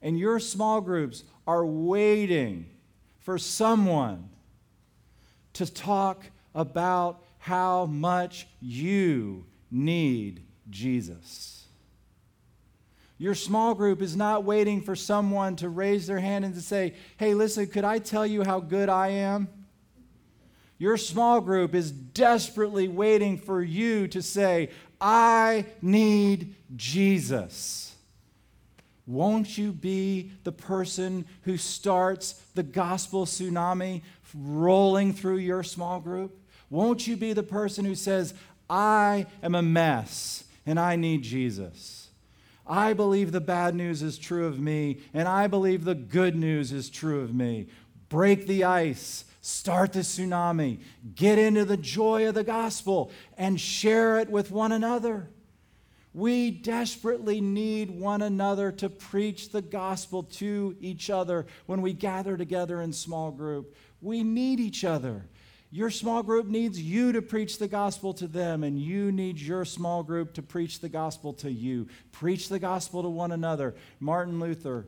And 0.00 0.18
your 0.18 0.38
small 0.38 0.80
groups 0.80 1.24
are 1.46 1.66
waiting 1.66 2.66
for 3.18 3.36
someone 3.36 4.30
to 5.54 5.66
talk 5.72 6.30
about 6.58 7.22
how 7.38 7.86
much 7.86 8.48
you 8.60 9.46
need 9.70 10.42
Jesus. 10.68 11.64
Your 13.16 13.36
small 13.36 13.74
group 13.74 14.02
is 14.02 14.16
not 14.16 14.44
waiting 14.44 14.82
for 14.82 14.96
someone 14.96 15.54
to 15.56 15.68
raise 15.68 16.08
their 16.08 16.18
hand 16.18 16.44
and 16.44 16.54
to 16.54 16.60
say, 16.60 16.94
Hey, 17.16 17.34
listen, 17.34 17.68
could 17.68 17.84
I 17.84 18.00
tell 18.00 18.26
you 18.26 18.42
how 18.42 18.58
good 18.58 18.88
I 18.88 19.08
am? 19.08 19.48
Your 20.78 20.96
small 20.96 21.40
group 21.40 21.74
is 21.74 21.90
desperately 21.90 22.88
waiting 22.88 23.38
for 23.38 23.62
you 23.62 24.08
to 24.08 24.20
say, 24.20 24.70
I 25.00 25.64
need 25.80 26.56
Jesus. 26.76 27.94
Won't 29.06 29.56
you 29.56 29.72
be 29.72 30.32
the 30.44 30.52
person 30.52 31.24
who 31.42 31.56
starts 31.56 32.32
the 32.54 32.62
gospel 32.62 33.26
tsunami 33.26 34.02
rolling 34.34 35.12
through 35.12 35.38
your 35.38 35.62
small 35.62 35.98
group? 35.98 36.37
Won't 36.70 37.06
you 37.06 37.16
be 37.16 37.32
the 37.32 37.42
person 37.42 37.84
who 37.84 37.94
says, 37.94 38.34
I 38.68 39.26
am 39.42 39.54
a 39.54 39.62
mess 39.62 40.44
and 40.66 40.78
I 40.78 40.96
need 40.96 41.22
Jesus? 41.22 42.08
I 42.66 42.92
believe 42.92 43.32
the 43.32 43.40
bad 43.40 43.74
news 43.74 44.02
is 44.02 44.18
true 44.18 44.46
of 44.46 44.60
me, 44.60 44.98
and 45.14 45.26
I 45.26 45.46
believe 45.46 45.84
the 45.84 45.94
good 45.94 46.36
news 46.36 46.70
is 46.70 46.90
true 46.90 47.22
of 47.22 47.34
me. 47.34 47.68
Break 48.10 48.46
the 48.46 48.64
ice, 48.64 49.24
start 49.40 49.94
the 49.94 50.00
tsunami, 50.00 50.80
get 51.14 51.38
into 51.38 51.64
the 51.64 51.78
joy 51.78 52.28
of 52.28 52.34
the 52.34 52.44
gospel, 52.44 53.10
and 53.38 53.58
share 53.58 54.18
it 54.18 54.28
with 54.28 54.50
one 54.50 54.72
another. 54.72 55.30
We 56.12 56.50
desperately 56.50 57.40
need 57.40 57.90
one 57.90 58.20
another 58.20 58.72
to 58.72 58.90
preach 58.90 59.50
the 59.50 59.62
gospel 59.62 60.24
to 60.24 60.76
each 60.80 61.08
other 61.08 61.46
when 61.66 61.80
we 61.80 61.94
gather 61.94 62.36
together 62.36 62.82
in 62.82 62.92
small 62.92 63.30
group. 63.30 63.74
We 64.02 64.22
need 64.22 64.60
each 64.60 64.84
other. 64.84 65.24
Your 65.70 65.90
small 65.90 66.22
group 66.22 66.46
needs 66.46 66.80
you 66.80 67.12
to 67.12 67.20
preach 67.20 67.58
the 67.58 67.68
gospel 67.68 68.14
to 68.14 68.26
them, 68.26 68.64
and 68.64 68.80
you 68.80 69.12
need 69.12 69.38
your 69.38 69.66
small 69.66 70.02
group 70.02 70.32
to 70.34 70.42
preach 70.42 70.80
the 70.80 70.88
gospel 70.88 71.34
to 71.34 71.52
you. 71.52 71.88
Preach 72.10 72.48
the 72.48 72.58
gospel 72.58 73.02
to 73.02 73.08
one 73.10 73.32
another. 73.32 73.74
Martin 74.00 74.40
Luther, 74.40 74.86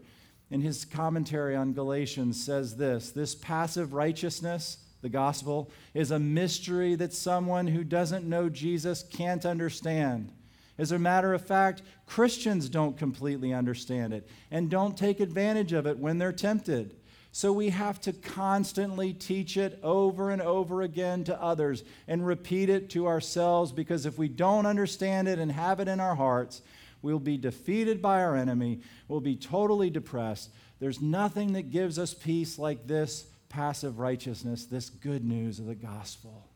in 0.50 0.62
his 0.62 0.86
commentary 0.86 1.54
on 1.54 1.74
Galatians, 1.74 2.42
says 2.42 2.76
this 2.76 3.10
this 3.10 3.34
passive 3.34 3.92
righteousness, 3.92 4.78
the 5.02 5.10
gospel, 5.10 5.70
is 5.92 6.10
a 6.10 6.18
mystery 6.18 6.94
that 6.94 7.12
someone 7.12 7.66
who 7.66 7.84
doesn't 7.84 8.28
know 8.28 8.48
Jesus 8.48 9.02
can't 9.02 9.44
understand. 9.44 10.32
As 10.78 10.92
a 10.92 10.98
matter 10.98 11.34
of 11.34 11.46
fact, 11.46 11.82
Christians 12.06 12.70
don't 12.70 12.96
completely 12.96 13.52
understand 13.52 14.14
it 14.14 14.26
and 14.50 14.70
don't 14.70 14.96
take 14.96 15.20
advantage 15.20 15.74
of 15.74 15.86
it 15.86 15.98
when 15.98 16.16
they're 16.16 16.32
tempted. 16.32 16.96
So 17.32 17.52
we 17.52 17.70
have 17.70 18.00
to 18.02 18.12
constantly 18.12 19.12
teach 19.12 19.56
it 19.56 19.78
over 19.82 20.30
and 20.30 20.42
over 20.42 20.82
again 20.82 21.22
to 21.24 21.40
others 21.40 21.84
and 22.08 22.26
repeat 22.26 22.68
it 22.68 22.90
to 22.90 23.06
ourselves 23.06 23.70
because 23.70 24.04
if 24.04 24.18
we 24.18 24.28
don't 24.28 24.66
understand 24.66 25.28
it 25.28 25.38
and 25.38 25.52
have 25.52 25.78
it 25.78 25.86
in 25.86 26.00
our 26.00 26.16
hearts, 26.16 26.60
we'll 27.02 27.20
be 27.20 27.36
defeated 27.36 28.02
by 28.02 28.20
our 28.20 28.36
enemy, 28.36 28.80
we'll 29.06 29.20
be 29.20 29.36
totally 29.36 29.90
depressed. 29.90 30.50
There's 30.80 31.00
nothing 31.00 31.52
that 31.52 31.70
gives 31.70 31.98
us 31.98 32.14
peace 32.14 32.58
like 32.58 32.86
this 32.86 33.26
passive 33.48 33.98
righteousness, 33.98 34.64
this 34.64 34.90
good 34.90 35.24
news 35.24 35.60
of 35.60 35.66
the 35.66 35.74
gospel. 35.74 36.48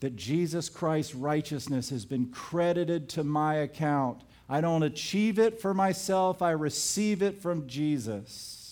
That 0.00 0.16
Jesus 0.16 0.68
Christ's 0.68 1.14
righteousness 1.14 1.90
has 1.90 2.04
been 2.04 2.28
credited 2.30 3.08
to 3.10 3.24
my 3.24 3.56
account. 3.56 4.22
I 4.48 4.62
don't 4.62 4.84
achieve 4.84 5.38
it 5.38 5.60
for 5.60 5.74
myself, 5.74 6.40
I 6.40 6.52
receive 6.52 7.20
it 7.20 7.42
from 7.42 7.66
Jesus. 7.66 8.67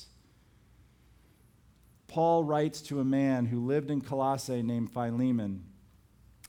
Paul 2.16 2.44
writes 2.44 2.80
to 2.80 2.98
a 2.98 3.04
man 3.04 3.44
who 3.44 3.66
lived 3.66 3.90
in 3.90 4.00
Colossae 4.00 4.62
named 4.62 4.90
Philemon. 4.90 5.62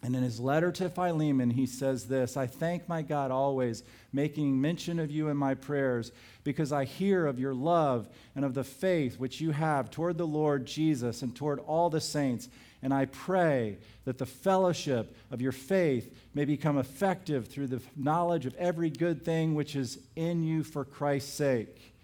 And 0.01 0.15
in 0.15 0.23
his 0.23 0.39
letter 0.39 0.71
to 0.71 0.89
Philemon, 0.89 1.49
he 1.49 1.65
says 1.65 2.07
this 2.07 2.37
I 2.37 2.47
thank 2.47 2.87
my 2.87 3.01
God 3.01 3.31
always, 3.31 3.83
making 4.13 4.61
mention 4.61 4.97
of 4.97 5.11
you 5.11 5.27
in 5.27 5.35
my 5.35 5.55
prayers, 5.55 6.13
because 6.45 6.71
I 6.71 6.85
hear 6.85 7.25
of 7.25 7.37
your 7.37 7.53
love 7.53 8.07
and 8.33 8.45
of 8.45 8.53
the 8.53 8.63
faith 8.63 9.19
which 9.19 9.41
you 9.41 9.51
have 9.51 9.91
toward 9.91 10.17
the 10.17 10.25
Lord 10.25 10.65
Jesus 10.65 11.21
and 11.21 11.35
toward 11.35 11.59
all 11.59 11.89
the 11.89 11.99
saints. 11.99 12.47
And 12.81 12.93
I 12.93 13.03
pray 13.03 13.79
that 14.05 14.19
the 14.19 14.25
fellowship 14.25 15.17
of 15.31 15.41
your 15.41 15.51
faith 15.51 16.17
may 16.33 16.45
become 16.45 16.77
effective 16.77 17.49
through 17.49 17.67
the 17.67 17.81
knowledge 17.93 18.45
of 18.45 18.55
every 18.55 18.89
good 18.89 19.25
thing 19.25 19.53
which 19.53 19.75
is 19.75 19.99
in 20.15 20.45
you 20.45 20.63
for 20.63 20.85
Christ's 20.85 21.33
sake. 21.33 21.96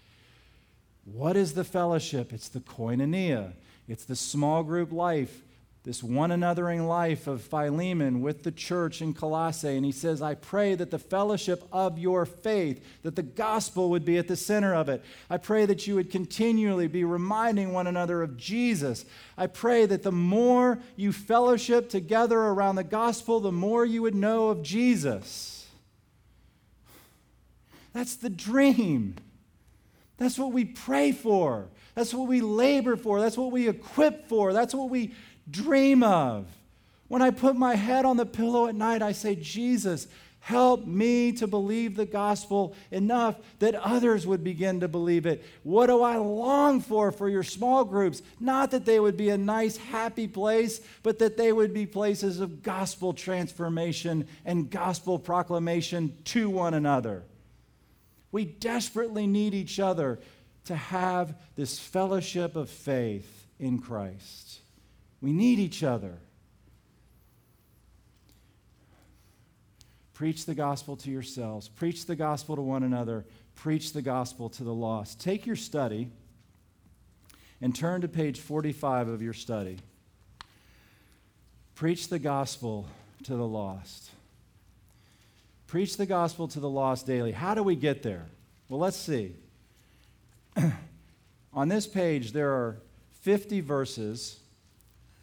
What 1.04 1.36
is 1.36 1.54
the 1.54 1.64
fellowship? 1.64 2.32
It's 2.32 2.48
the 2.48 2.60
koinonia, 2.60 3.52
it's 3.88 4.04
the 4.04 4.16
small 4.16 4.62
group 4.62 4.90
life, 4.90 5.42
this 5.84 6.02
one 6.02 6.30
anothering 6.30 6.88
life 6.88 7.26
of 7.26 7.42
Philemon 7.42 8.22
with 8.22 8.42
the 8.42 8.50
church 8.50 9.02
in 9.02 9.12
Colossae. 9.12 9.76
And 9.76 9.84
he 9.84 9.92
says, 9.92 10.22
I 10.22 10.34
pray 10.34 10.74
that 10.74 10.90
the 10.90 10.98
fellowship 10.98 11.62
of 11.70 11.98
your 11.98 12.24
faith, 12.24 12.82
that 13.02 13.16
the 13.16 13.22
gospel 13.22 13.90
would 13.90 14.06
be 14.06 14.16
at 14.16 14.26
the 14.26 14.36
center 14.36 14.74
of 14.74 14.88
it. 14.88 15.04
I 15.28 15.36
pray 15.36 15.66
that 15.66 15.86
you 15.86 15.96
would 15.96 16.10
continually 16.10 16.88
be 16.88 17.04
reminding 17.04 17.74
one 17.74 17.86
another 17.86 18.22
of 18.22 18.38
Jesus. 18.38 19.04
I 19.36 19.46
pray 19.46 19.84
that 19.84 20.02
the 20.02 20.10
more 20.10 20.78
you 20.96 21.12
fellowship 21.12 21.90
together 21.90 22.38
around 22.38 22.76
the 22.76 22.84
gospel, 22.84 23.40
the 23.40 23.52
more 23.52 23.84
you 23.84 24.00
would 24.00 24.14
know 24.14 24.48
of 24.48 24.62
Jesus. 24.62 25.66
That's 27.92 28.16
the 28.16 28.30
dream. 28.30 29.16
That's 30.16 30.38
what 30.38 30.52
we 30.52 30.64
pray 30.64 31.12
for. 31.12 31.68
That's 31.94 32.14
what 32.14 32.28
we 32.28 32.40
labor 32.40 32.96
for. 32.96 33.20
That's 33.20 33.36
what 33.36 33.52
we 33.52 33.68
equip 33.68 34.28
for. 34.28 34.52
That's 34.52 34.74
what 34.74 34.90
we 34.90 35.14
dream 35.50 36.02
of. 36.02 36.46
When 37.08 37.22
I 37.22 37.30
put 37.30 37.56
my 37.56 37.74
head 37.74 38.04
on 38.04 38.16
the 38.16 38.26
pillow 38.26 38.66
at 38.66 38.74
night, 38.74 39.02
I 39.02 39.12
say, 39.12 39.34
Jesus, 39.34 40.08
help 40.40 40.86
me 40.86 41.32
to 41.32 41.46
believe 41.46 41.96
the 41.96 42.06
gospel 42.06 42.74
enough 42.90 43.36
that 43.60 43.74
others 43.74 44.26
would 44.26 44.42
begin 44.42 44.80
to 44.80 44.88
believe 44.88 45.26
it. 45.26 45.44
What 45.62 45.86
do 45.86 46.02
I 46.02 46.16
long 46.16 46.80
for 46.80 47.12
for 47.12 47.28
your 47.28 47.42
small 47.42 47.84
groups? 47.84 48.22
Not 48.40 48.70
that 48.72 48.84
they 48.84 49.00
would 49.00 49.16
be 49.16 49.30
a 49.30 49.38
nice, 49.38 49.76
happy 49.76 50.26
place, 50.28 50.80
but 51.02 51.18
that 51.18 51.36
they 51.36 51.52
would 51.52 51.72
be 51.72 51.86
places 51.86 52.40
of 52.40 52.62
gospel 52.62 53.12
transformation 53.12 54.26
and 54.44 54.70
gospel 54.70 55.18
proclamation 55.18 56.16
to 56.24 56.50
one 56.50 56.74
another. 56.74 57.24
We 58.34 58.46
desperately 58.46 59.28
need 59.28 59.54
each 59.54 59.78
other 59.78 60.18
to 60.64 60.74
have 60.74 61.36
this 61.54 61.78
fellowship 61.78 62.56
of 62.56 62.68
faith 62.68 63.46
in 63.60 63.78
Christ. 63.78 64.58
We 65.20 65.32
need 65.32 65.60
each 65.60 65.84
other. 65.84 66.18
Preach 70.14 70.46
the 70.46 70.54
gospel 70.56 70.96
to 70.96 71.12
yourselves, 71.12 71.68
preach 71.68 72.06
the 72.06 72.16
gospel 72.16 72.56
to 72.56 72.62
one 72.62 72.82
another, 72.82 73.24
preach 73.54 73.92
the 73.92 74.02
gospel 74.02 74.48
to 74.48 74.64
the 74.64 74.74
lost. 74.74 75.20
Take 75.20 75.46
your 75.46 75.54
study 75.54 76.10
and 77.60 77.72
turn 77.72 78.00
to 78.00 78.08
page 78.08 78.40
45 78.40 79.06
of 79.06 79.22
your 79.22 79.32
study. 79.32 79.78
Preach 81.76 82.08
the 82.08 82.18
gospel 82.18 82.88
to 83.22 83.36
the 83.36 83.46
lost. 83.46 84.10
Preach 85.74 85.96
the 85.96 86.06
gospel 86.06 86.46
to 86.46 86.60
the 86.60 86.70
lost 86.70 87.04
daily. 87.04 87.32
How 87.32 87.52
do 87.52 87.60
we 87.64 87.74
get 87.74 88.04
there? 88.04 88.26
Well, 88.68 88.78
let's 88.78 88.96
see. 88.96 89.34
On 91.52 91.66
this 91.66 91.84
page, 91.84 92.30
there 92.30 92.52
are 92.52 92.76
50 93.22 93.60
verses 93.60 94.38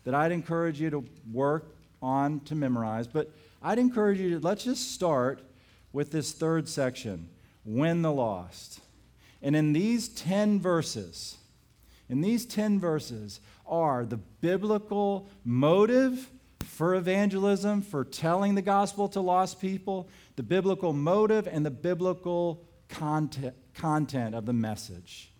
that 0.04 0.14
I'd 0.14 0.34
encourage 0.34 0.82
you 0.82 0.90
to 0.90 1.06
work 1.32 1.74
on 2.02 2.42
to 2.42 2.56
memorize, 2.56 3.08
but 3.08 3.32
I'd 3.64 3.80
encourage 3.80 4.20
you 4.20 4.32
to 4.32 4.46
let's 4.46 4.66
just 4.66 4.92
start 4.92 5.42
with 5.94 6.12
this 6.12 6.34
third 6.34 6.68
section 6.68 7.30
win 7.64 8.02
the 8.02 8.12
lost. 8.12 8.82
And 9.42 9.56
in 9.56 9.72
these 9.72 10.10
10 10.10 10.60
verses, 10.60 11.38
in 12.10 12.20
these 12.20 12.46
10 12.46 12.78
verses 12.78 13.40
are 13.66 14.06
the 14.06 14.18
biblical 14.18 15.30
motive 15.46 16.30
for 16.82 16.96
evangelism, 16.96 17.82
for 17.82 18.04
telling 18.04 18.56
the 18.56 18.62
gospel 18.62 19.08
to 19.08 19.22
lost 19.22 19.62
people, 19.62 20.10
the 20.42 20.48
biblical 20.48 20.92
motive 20.92 21.48
and 21.48 21.64
the 21.64 21.70
biblical 21.70 22.66
content, 22.90 23.54
content 23.76 24.34
of 24.34 24.48
the 24.48 24.54
message. 24.54 25.32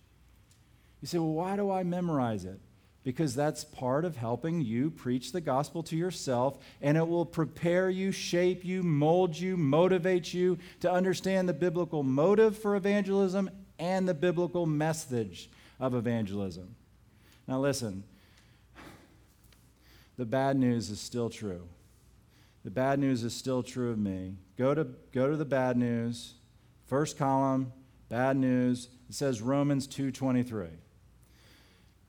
You 1.02 1.08
say, 1.08 1.18
well, 1.18 1.34
why 1.34 1.56
do 1.56 1.72
I 1.72 1.82
memorize 1.82 2.46
it? 2.46 2.60
Because 3.04 3.34
that's 3.34 3.64
part 3.64 4.06
of 4.06 4.16
helping 4.16 4.62
you 4.62 4.92
preach 4.92 5.32
the 5.32 5.42
gospel 5.42 5.82
to 5.82 5.98
yourself, 5.98 6.60
and 6.84 6.98
it 6.98 7.08
will 7.08 7.26
prepare 7.26 7.90
you, 7.90 8.12
shape 8.12 8.64
you, 8.64 8.84
mold 8.84 9.36
you, 9.36 9.58
motivate 9.58 10.36
you 10.36 10.60
to 10.82 10.92
understand 10.92 11.50
the 11.50 11.54
biblical 11.54 12.04
motive 12.04 12.56
for 12.56 12.76
evangelism 12.76 13.50
and 13.80 14.08
the 14.08 14.14
biblical 14.14 14.68
message 14.68 15.50
of 15.80 15.96
evangelism. 15.96 16.76
Now, 17.48 17.60
listen, 17.60 18.04
the 20.16 20.26
bad 20.26 20.58
news 20.58 20.92
is 20.92 21.00
still 21.00 21.32
true. 21.32 21.68
The 22.64 22.72
bad 22.72 23.00
news 23.00 23.24
is 23.24 23.34
still 23.34 23.64
true 23.64 23.92
of 23.92 23.98
me. 23.98 24.36
Go 24.58 24.74
to, 24.74 24.88
go 25.12 25.30
to 25.30 25.36
the 25.36 25.46
bad 25.46 25.78
news. 25.78 26.36
First 26.86 27.18
column, 27.18 27.74
bad 28.10 28.38
news. 28.38 28.90
It 29.10 29.16
says 29.16 29.42
Romans 29.42 29.88
2:23. 29.88 30.68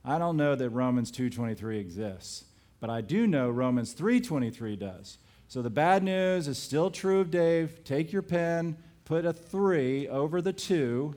I 0.05 0.19
don't 0.19 0.37
know 0.37 0.55
that 0.55 0.71
Romans 0.71 1.11
2:23 1.11 1.79
exists, 1.79 2.45
but 2.81 2.91
I 2.91 3.01
do 3.01 3.27
know 3.27 3.49
Romans 3.49 3.95
3:23 3.95 4.77
does. 4.77 5.19
So 5.49 5.63
the 5.63 5.71
bad 5.71 6.03
news 6.03 6.49
is 6.49 6.59
still 6.59 6.91
true 6.91 7.21
of 7.21 7.31
Dave. 7.31 7.85
Take 7.85 8.13
your 8.13 8.23
pen, 8.23 8.77
put 9.05 9.25
a 9.25 9.33
3 9.33 10.09
over 10.09 10.43
the 10.43 10.53
2, 10.53 11.15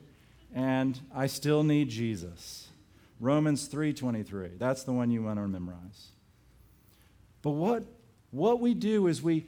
and 0.54 1.00
I 1.14 1.28
still 1.28 1.64
need 1.64 1.90
Jesus. 1.90 2.70
Romans 3.20 3.68
3:23. 3.68 4.58
That's 4.58 4.84
the 4.84 4.94
one 4.94 5.10
you 5.10 5.24
want 5.24 5.40
to 5.40 5.48
memorize. 5.48 6.12
But 7.42 7.52
what, 7.52 7.84
what 8.36 8.60
we 8.60 8.74
do 8.74 9.08
is 9.08 9.22
we 9.22 9.48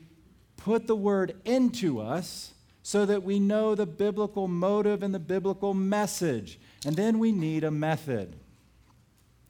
put 0.55 0.87
the 0.87 0.95
word 0.95 1.35
into 1.43 1.99
us 1.99 2.53
so 2.83 3.05
that 3.05 3.21
we 3.21 3.37
know 3.37 3.75
the 3.75 3.85
biblical 3.85 4.47
motive 4.47 5.03
and 5.03 5.13
the 5.13 5.19
biblical 5.19 5.73
message. 5.73 6.57
And 6.85 6.95
then 6.95 7.19
we 7.19 7.33
need 7.33 7.65
a 7.65 7.71
method. 7.71 8.37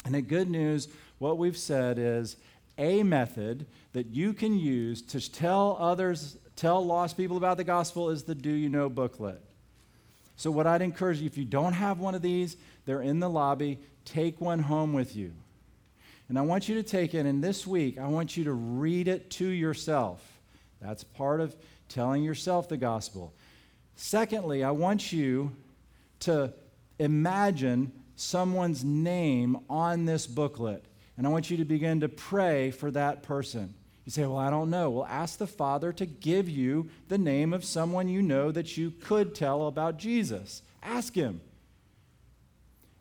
And 0.06 0.16
the 0.16 0.24
good 0.24 0.50
news, 0.50 0.88
what 1.20 1.38
we've 1.38 1.58
said 1.58 2.00
is 2.00 2.38
a 2.80 3.04
method 3.04 3.68
that 3.94 4.08
you 4.08 4.34
can 4.34 4.58
use 4.58 5.04
to 5.04 5.32
tell 5.32 5.78
others, 5.80 6.38
tell 6.56 6.84
lost 6.84 7.16
people 7.16 7.38
about 7.38 7.58
the 7.58 7.64
gospel 7.64 8.10
is 8.10 8.24
the 8.24 8.36
Do 8.36 8.52
You 8.52 8.70
Know 8.70 8.90
booklet. 8.90 9.42
So, 10.36 10.50
what 10.50 10.68
I'd 10.68 10.82
encourage 10.82 11.20
you, 11.20 11.26
if 11.26 11.38
you 11.38 11.46
don't 11.46 11.74
have 11.74 12.00
one 12.00 12.16
of 12.16 12.22
these, 12.22 12.58
they're 12.86 13.02
in 13.02 13.20
the 13.20 13.30
lobby, 13.30 13.80
take 14.06 14.40
one 14.40 14.60
home 14.60 14.94
with 14.94 15.16
you. 15.16 15.34
And 16.30 16.38
I 16.38 16.42
want 16.42 16.68
you 16.68 16.76
to 16.76 16.84
take 16.84 17.14
it, 17.14 17.26
and 17.26 17.44
this 17.44 17.66
week, 17.66 17.98
I 17.98 18.08
want 18.08 18.36
you 18.36 18.44
to 18.46 18.54
read 18.54 19.08
it 19.08 19.30
to 19.32 19.48
yourself. 19.48 20.22
That's 20.82 21.04
part 21.04 21.40
of 21.40 21.56
telling 21.88 22.24
yourself 22.24 22.68
the 22.68 22.78
gospel. 22.78 23.34
Secondly, 23.96 24.64
I 24.64 24.72
want 24.72 25.12
you 25.14 25.56
to 26.22 26.54
imagine 27.00 27.92
someone's 28.16 28.84
name 28.84 29.58
on 29.70 30.06
this 30.06 30.28
booklet. 30.28 30.84
And 31.18 31.26
I 31.26 31.30
want 31.30 31.50
you 31.50 31.58
to 31.58 31.66
begin 31.66 32.02
to 32.02 32.10
pray 32.10 32.72
for 32.72 32.92
that 32.92 33.24
person. 33.24 33.74
You 34.06 34.12
say, 34.12 34.22
Well, 34.26 34.38
I 34.38 34.50
don't 34.50 34.70
know. 34.70 34.90
Well, 34.90 35.06
ask 35.06 35.38
the 35.38 35.48
Father 35.48 35.92
to 35.94 36.06
give 36.06 36.48
you 36.48 36.90
the 37.08 37.18
name 37.18 37.54
of 37.54 37.66
someone 37.66 38.08
you 38.08 38.22
know 38.22 38.52
that 38.52 38.78
you 38.78 38.92
could 38.92 39.34
tell 39.34 39.68
about 39.68 39.98
Jesus. 39.98 40.62
Ask 40.84 41.16
Him. 41.16 41.42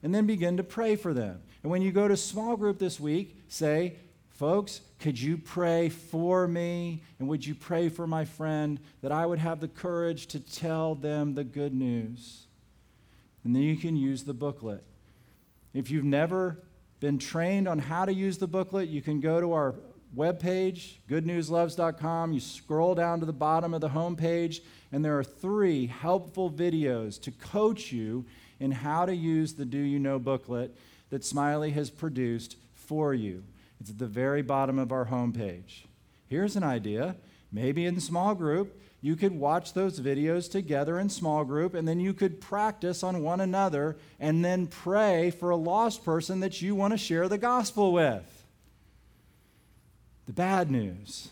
And 0.02 0.14
then 0.14 0.26
begin 0.26 0.56
to 0.56 0.64
pray 0.64 0.96
for 0.96 1.12
them. 1.12 1.42
And 1.66 1.70
when 1.72 1.82
you 1.82 1.90
go 1.90 2.06
to 2.06 2.16
small 2.16 2.56
group 2.56 2.78
this 2.78 3.00
week, 3.00 3.42
say, 3.48 3.94
Folks, 4.28 4.82
could 5.00 5.20
you 5.20 5.36
pray 5.36 5.88
for 5.88 6.46
me? 6.46 7.02
And 7.18 7.26
would 7.26 7.44
you 7.44 7.56
pray 7.56 7.88
for 7.88 8.06
my 8.06 8.24
friend 8.24 8.78
that 9.02 9.10
I 9.10 9.26
would 9.26 9.40
have 9.40 9.58
the 9.58 9.66
courage 9.66 10.28
to 10.28 10.38
tell 10.38 10.94
them 10.94 11.34
the 11.34 11.42
good 11.42 11.74
news? 11.74 12.46
And 13.42 13.52
then 13.52 13.62
you 13.62 13.76
can 13.76 13.96
use 13.96 14.22
the 14.22 14.32
booklet. 14.32 14.84
If 15.74 15.90
you've 15.90 16.04
never 16.04 16.62
been 17.00 17.18
trained 17.18 17.66
on 17.66 17.80
how 17.80 18.04
to 18.04 18.14
use 18.14 18.38
the 18.38 18.46
booklet, 18.46 18.88
you 18.88 19.02
can 19.02 19.18
go 19.18 19.40
to 19.40 19.52
our 19.52 19.74
webpage, 20.16 20.98
goodnewsloves.com. 21.10 22.32
You 22.32 22.38
scroll 22.38 22.94
down 22.94 23.18
to 23.18 23.26
the 23.26 23.32
bottom 23.32 23.74
of 23.74 23.80
the 23.80 23.88
homepage, 23.88 24.60
and 24.92 25.04
there 25.04 25.18
are 25.18 25.24
three 25.24 25.86
helpful 25.86 26.48
videos 26.48 27.20
to 27.22 27.32
coach 27.32 27.90
you 27.90 28.24
in 28.60 28.70
how 28.70 29.04
to 29.04 29.16
use 29.16 29.54
the 29.54 29.64
Do 29.64 29.78
You 29.78 29.98
Know 29.98 30.20
booklet 30.20 30.72
that 31.10 31.24
Smiley 31.24 31.70
has 31.72 31.90
produced 31.90 32.56
for 32.74 33.14
you. 33.14 33.44
It's 33.80 33.90
at 33.90 33.98
the 33.98 34.06
very 34.06 34.42
bottom 34.42 34.78
of 34.78 34.92
our 34.92 35.06
homepage. 35.06 35.84
Here's 36.28 36.56
an 36.56 36.64
idea 36.64 37.16
maybe 37.52 37.86
in 37.86 38.00
small 38.00 38.34
group, 38.34 38.78
you 39.00 39.16
could 39.16 39.32
watch 39.32 39.72
those 39.72 40.00
videos 40.00 40.50
together 40.50 40.98
in 40.98 41.08
small 41.08 41.44
group, 41.44 41.74
and 41.74 41.86
then 41.86 42.00
you 42.00 42.12
could 42.12 42.40
practice 42.40 43.02
on 43.02 43.22
one 43.22 43.40
another 43.40 43.96
and 44.18 44.44
then 44.44 44.66
pray 44.66 45.30
for 45.30 45.50
a 45.50 45.56
lost 45.56 46.04
person 46.04 46.40
that 46.40 46.60
you 46.60 46.74
want 46.74 46.92
to 46.92 46.98
share 46.98 47.28
the 47.28 47.38
gospel 47.38 47.92
with. 47.92 48.44
The 50.26 50.32
bad 50.32 50.70
news 50.70 51.30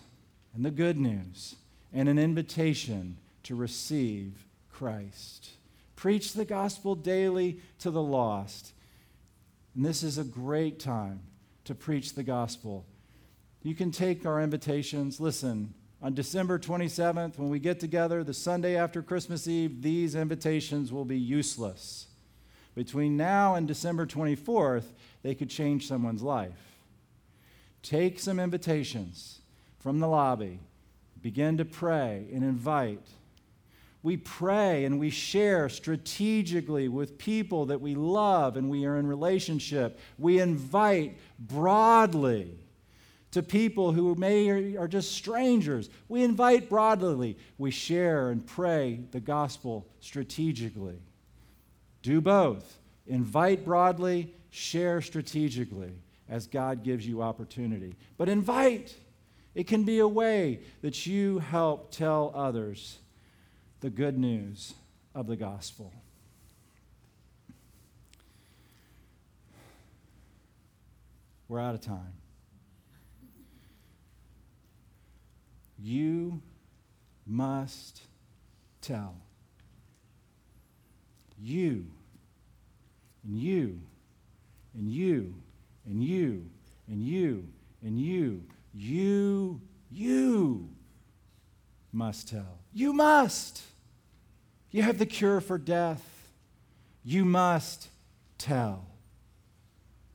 and 0.54 0.64
the 0.64 0.70
good 0.70 0.96
news, 0.96 1.56
and 1.92 2.08
an 2.08 2.18
invitation 2.18 3.16
to 3.42 3.54
receive 3.54 4.44
Christ. 4.72 5.50
Preach 5.96 6.32
the 6.32 6.44
gospel 6.44 6.94
daily 6.94 7.60
to 7.80 7.90
the 7.90 8.02
lost. 8.02 8.72
And 9.74 9.84
this 9.84 10.02
is 10.02 10.18
a 10.18 10.24
great 10.24 10.78
time 10.78 11.20
to 11.64 11.74
preach 11.74 12.14
the 12.14 12.22
gospel. 12.22 12.86
You 13.62 13.74
can 13.74 13.90
take 13.90 14.26
our 14.26 14.40
invitations. 14.40 15.20
Listen, 15.20 15.74
on 16.02 16.14
December 16.14 16.58
27th, 16.58 17.38
when 17.38 17.48
we 17.48 17.58
get 17.58 17.80
together, 17.80 18.22
the 18.22 18.34
Sunday 18.34 18.76
after 18.76 19.02
Christmas 19.02 19.48
Eve, 19.48 19.82
these 19.82 20.14
invitations 20.14 20.92
will 20.92 21.06
be 21.06 21.18
useless. 21.18 22.08
Between 22.74 23.16
now 23.16 23.54
and 23.54 23.66
December 23.66 24.06
24th, 24.06 24.84
they 25.22 25.34
could 25.34 25.48
change 25.48 25.88
someone's 25.88 26.22
life. 26.22 26.78
Take 27.82 28.18
some 28.18 28.38
invitations 28.38 29.40
from 29.78 30.00
the 30.00 30.08
lobby, 30.08 30.60
begin 31.22 31.56
to 31.58 31.64
pray 31.64 32.26
and 32.32 32.42
invite. 32.42 33.06
We 34.04 34.18
pray 34.18 34.84
and 34.84 35.00
we 35.00 35.08
share 35.08 35.70
strategically 35.70 36.88
with 36.88 37.16
people 37.16 37.64
that 37.66 37.80
we 37.80 37.94
love 37.94 38.58
and 38.58 38.68
we 38.68 38.84
are 38.84 38.98
in 38.98 39.06
relationship. 39.06 39.98
We 40.18 40.40
invite 40.40 41.16
broadly 41.38 42.58
to 43.30 43.42
people 43.42 43.92
who 43.92 44.14
may 44.14 44.76
are 44.76 44.86
just 44.86 45.12
strangers. 45.12 45.88
We 46.06 46.22
invite 46.22 46.68
broadly. 46.68 47.38
We 47.56 47.70
share 47.70 48.28
and 48.28 48.46
pray 48.46 49.00
the 49.10 49.20
gospel 49.20 49.88
strategically. 50.00 51.00
Do 52.02 52.20
both. 52.20 52.78
Invite 53.06 53.64
broadly, 53.64 54.34
share 54.50 55.00
strategically 55.00 55.92
as 56.28 56.46
God 56.46 56.84
gives 56.84 57.06
you 57.06 57.22
opportunity. 57.22 57.96
But 58.18 58.28
invite. 58.28 58.94
It 59.54 59.66
can 59.66 59.84
be 59.84 60.00
a 60.00 60.08
way 60.08 60.60
that 60.82 61.06
you 61.06 61.38
help 61.38 61.90
tell 61.90 62.32
others 62.34 62.98
the 63.84 63.90
good 63.90 64.16
news 64.16 64.72
of 65.14 65.26
the 65.26 65.36
gospel. 65.36 65.92
We're 71.48 71.60
out 71.60 71.74
of 71.74 71.82
time. 71.82 72.14
You 75.78 76.40
must 77.26 78.00
tell. 78.80 79.16
You, 81.38 81.84
and 83.22 83.38
you, 83.38 83.82
and 84.72 84.90
you, 84.90 85.34
and 85.84 86.02
you, 86.02 86.46
and 86.88 87.06
you, 87.06 87.48
and 87.82 88.00
you, 88.00 88.44
you, 88.72 89.60
you 89.90 90.70
must 91.92 92.30
tell. 92.30 92.60
You 92.72 92.94
must. 92.94 93.73
You 94.74 94.82
have 94.82 94.98
the 94.98 95.06
cure 95.06 95.40
for 95.40 95.56
death. 95.56 96.02
You 97.04 97.24
must 97.24 97.86
tell. 98.38 98.86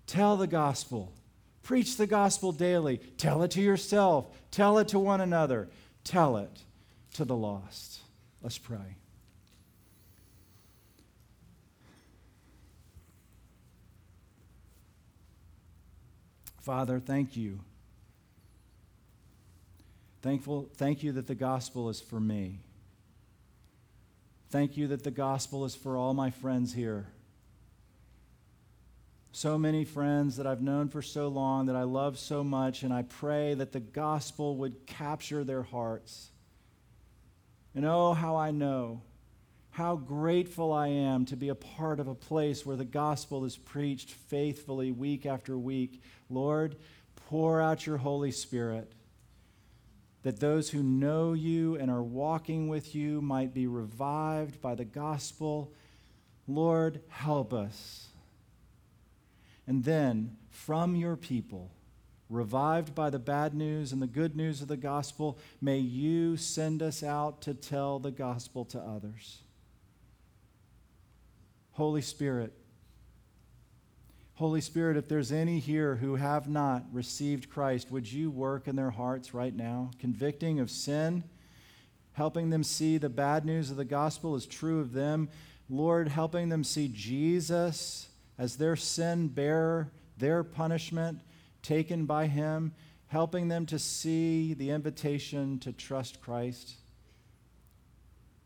Tell 0.06 0.36
the 0.36 0.48
gospel. 0.48 1.14
Preach 1.64 1.96
the 1.96 2.06
gospel 2.06 2.52
daily. 2.52 2.98
Tell 2.98 3.42
it 3.44 3.52
to 3.52 3.62
yourself. 3.62 4.26
Tell 4.52 4.78
it 4.80 4.90
to 4.90 5.00
one 5.00 5.22
another. 5.22 5.70
Tell 6.04 6.36
it 6.36 6.52
to 7.14 7.24
the 7.24 7.38
lost. 7.38 8.02
Let's 8.42 8.58
pray. 8.58 8.98
Father, 16.60 17.00
thank 17.00 17.38
you. 17.38 17.62
Thankful, 20.22 20.68
thank 20.76 21.02
you 21.02 21.14
that 21.14 21.28
the 21.28 21.36
gospel 21.36 21.88
is 21.88 22.02
for 22.02 22.20
me. 22.20 22.60
Thank 24.50 24.78
you 24.78 24.88
that 24.88 25.04
the 25.04 25.12
gospel 25.12 25.66
is 25.66 25.76
for 25.76 25.96
all 25.98 26.14
my 26.14 26.32
friends 26.32 26.74
here 26.74 27.08
so 29.32 29.58
many 29.58 29.86
friends 29.86 30.38
that 30.38 30.48
I've 30.48 30.62
known 30.62 30.90
for 30.90 31.02
so 31.02 31.28
long 31.28 31.68
that 31.68 31.76
I 31.76 31.84
love 31.84 32.18
so 32.18 32.44
much, 32.44 32.84
and 32.84 32.94
I 32.94 33.04
pray 33.04 33.54
that 33.54 33.72
the 33.72 33.80
gospel 33.80 34.58
would 34.58 34.86
capture 34.86 35.44
their 35.44 35.64
hearts. 35.64 36.32
And 37.76 37.86
oh, 37.86 38.14
how 38.14 38.36
I 38.36 38.52
know, 38.52 39.02
how 39.72 39.96
grateful 39.96 40.74
I 40.74 40.88
am 40.88 41.26
to 41.26 41.36
be 41.36 41.50
a 41.50 41.56
part 41.56 42.00
of 42.00 42.08
a 42.08 42.16
place 42.16 42.66
where 42.66 42.76
the 42.76 42.86
gospel 42.86 43.46
is 43.46 43.56
preached 43.56 44.12
faithfully 44.12 44.92
week 44.92 45.26
after 45.26 45.58
week. 45.58 46.02
Lord, 46.30 46.76
pour 47.28 47.62
out 47.62 47.86
your 47.86 47.98
Holy 47.98 48.32
Spirit 48.32 48.92
that 50.24 50.40
those 50.40 50.70
who 50.70 50.84
know 50.84 51.34
you 51.34 51.76
and 51.76 51.90
are 51.90 52.04
walking 52.04 52.68
with 52.68 52.94
you 52.94 53.22
might 53.22 53.54
be 53.54 53.68
revived 53.68 54.62
by 54.62 54.76
the 54.76 54.86
gospel. 54.86 55.72
Lord, 56.48 57.02
help 57.10 57.54
us 57.54 58.10
and 59.70 59.84
then, 59.84 60.36
from 60.50 60.96
your 60.96 61.16
people, 61.16 61.70
revived 62.28 62.96
by 62.96 63.12
the 63.12 63.20
bad 63.20 63.54
news 63.54 63.92
and 63.92 64.02
the 64.02 64.08
good 64.08 64.36
news 64.36 64.64
of 64.64 64.68
the 64.68 64.76
gospel, 64.76 65.38
may 65.62 65.78
you 65.78 66.38
send 66.38 66.82
us 66.82 67.04
out 67.04 67.40
to 67.42 67.54
tell 67.54 68.00
the 68.00 68.10
gospel 68.10 68.66
to 68.66 68.80
others. 68.80 69.44
Holy 71.74 72.02
Spirit, 72.02 72.52
Holy 74.40 74.62
Spirit, 74.62 74.96
if 74.96 75.10
there's 75.10 75.34
any 75.34 75.60
here 75.60 75.98
who 75.98 76.16
have 76.16 76.48
not 76.48 76.86
received 76.94 77.50
Christ, 77.50 77.92
would 77.92 78.10
you 78.10 78.32
work 78.32 78.70
in 78.70 78.78
their 78.78 78.90
hearts 78.90 79.34
right 79.34 79.54
now, 79.54 79.92
convicting 80.00 80.62
of 80.62 80.72
sin, 80.72 81.26
helping 82.14 82.50
them 82.50 82.64
see 82.64 82.98
the 82.98 83.10
bad 83.10 83.44
news 83.44 83.70
of 83.70 83.76
the 83.76 83.84
gospel 83.84 84.38
is 84.38 84.46
true 84.46 84.80
of 84.80 84.94
them? 84.94 85.28
Lord, 85.70 86.08
helping 86.08 86.48
them 86.48 86.64
see 86.64 86.88
Jesus 86.88 88.08
as 88.38 88.56
their 88.56 88.78
sin 88.78 89.28
bearer, 89.28 89.92
their 90.18 90.46
punishment 90.46 91.20
taken 91.62 92.06
by 92.06 92.28
Him, 92.28 92.72
helping 93.08 93.50
them 93.50 93.66
to 93.66 93.78
see 93.78 94.54
the 94.54 94.70
invitation 94.70 95.60
to 95.60 95.74
trust 95.74 96.22
Christ. 96.22 96.76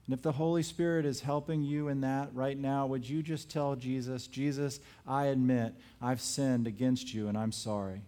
And 0.05 0.13
if 0.13 0.21
the 0.21 0.33
Holy 0.33 0.63
Spirit 0.63 1.05
is 1.05 1.21
helping 1.21 1.63
you 1.63 1.87
in 1.87 2.01
that 2.01 2.29
right 2.33 2.57
now, 2.57 2.85
would 2.87 3.07
you 3.07 3.23
just 3.23 3.49
tell 3.49 3.75
Jesus, 3.75 4.27
Jesus, 4.27 4.79
I 5.07 5.27
admit 5.27 5.75
I've 6.01 6.19
sinned 6.19 6.67
against 6.67 7.13
you 7.13 7.29
and 7.29 7.37
I'm 7.37 7.53
sorry. 7.53 8.01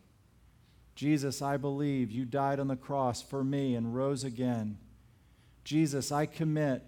Jesus, 0.96 1.42
I 1.42 1.58
believe 1.58 2.12
you 2.12 2.26
died 2.26 2.60
on 2.60 2.68
the 2.68 2.76
cross 2.76 3.22
for 3.22 3.44
me 3.44 3.76
and 3.76 3.96
rose 3.96 4.24
again. 4.24 4.78
Jesus, 5.64 6.12
I 6.12 6.26
commit, 6.26 6.84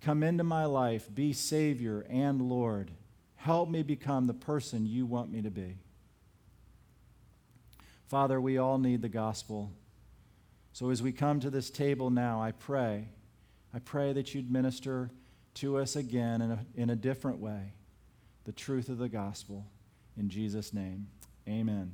come 0.00 0.22
into 0.22 0.44
my 0.44 0.64
life, 0.64 1.12
be 1.12 1.32
Savior 1.32 2.06
and 2.08 2.40
Lord. 2.42 2.92
Help 3.36 3.68
me 3.68 3.82
become 3.82 4.26
the 4.26 4.34
person 4.34 4.86
you 4.86 5.06
want 5.06 5.30
me 5.30 5.42
to 5.42 5.50
be. 5.50 5.76
Father, 8.08 8.40
we 8.40 8.58
all 8.58 8.78
need 8.78 9.02
the 9.02 9.08
gospel. 9.08 9.72
So 10.72 10.90
as 10.90 11.02
we 11.02 11.10
come 11.12 11.40
to 11.40 11.50
this 11.50 11.70
table 11.70 12.10
now, 12.10 12.40
I 12.40 12.52
pray, 12.52 13.08
I 13.76 13.78
pray 13.78 14.14
that 14.14 14.34
you'd 14.34 14.50
minister 14.50 15.10
to 15.56 15.76
us 15.76 15.96
again 15.96 16.40
in 16.40 16.50
a, 16.50 16.66
in 16.76 16.88
a 16.88 16.96
different 16.96 17.40
way 17.40 17.74
the 18.44 18.52
truth 18.52 18.88
of 18.88 18.96
the 18.96 19.08
gospel. 19.08 19.66
In 20.16 20.30
Jesus' 20.30 20.72
name, 20.72 21.08
amen. 21.46 21.92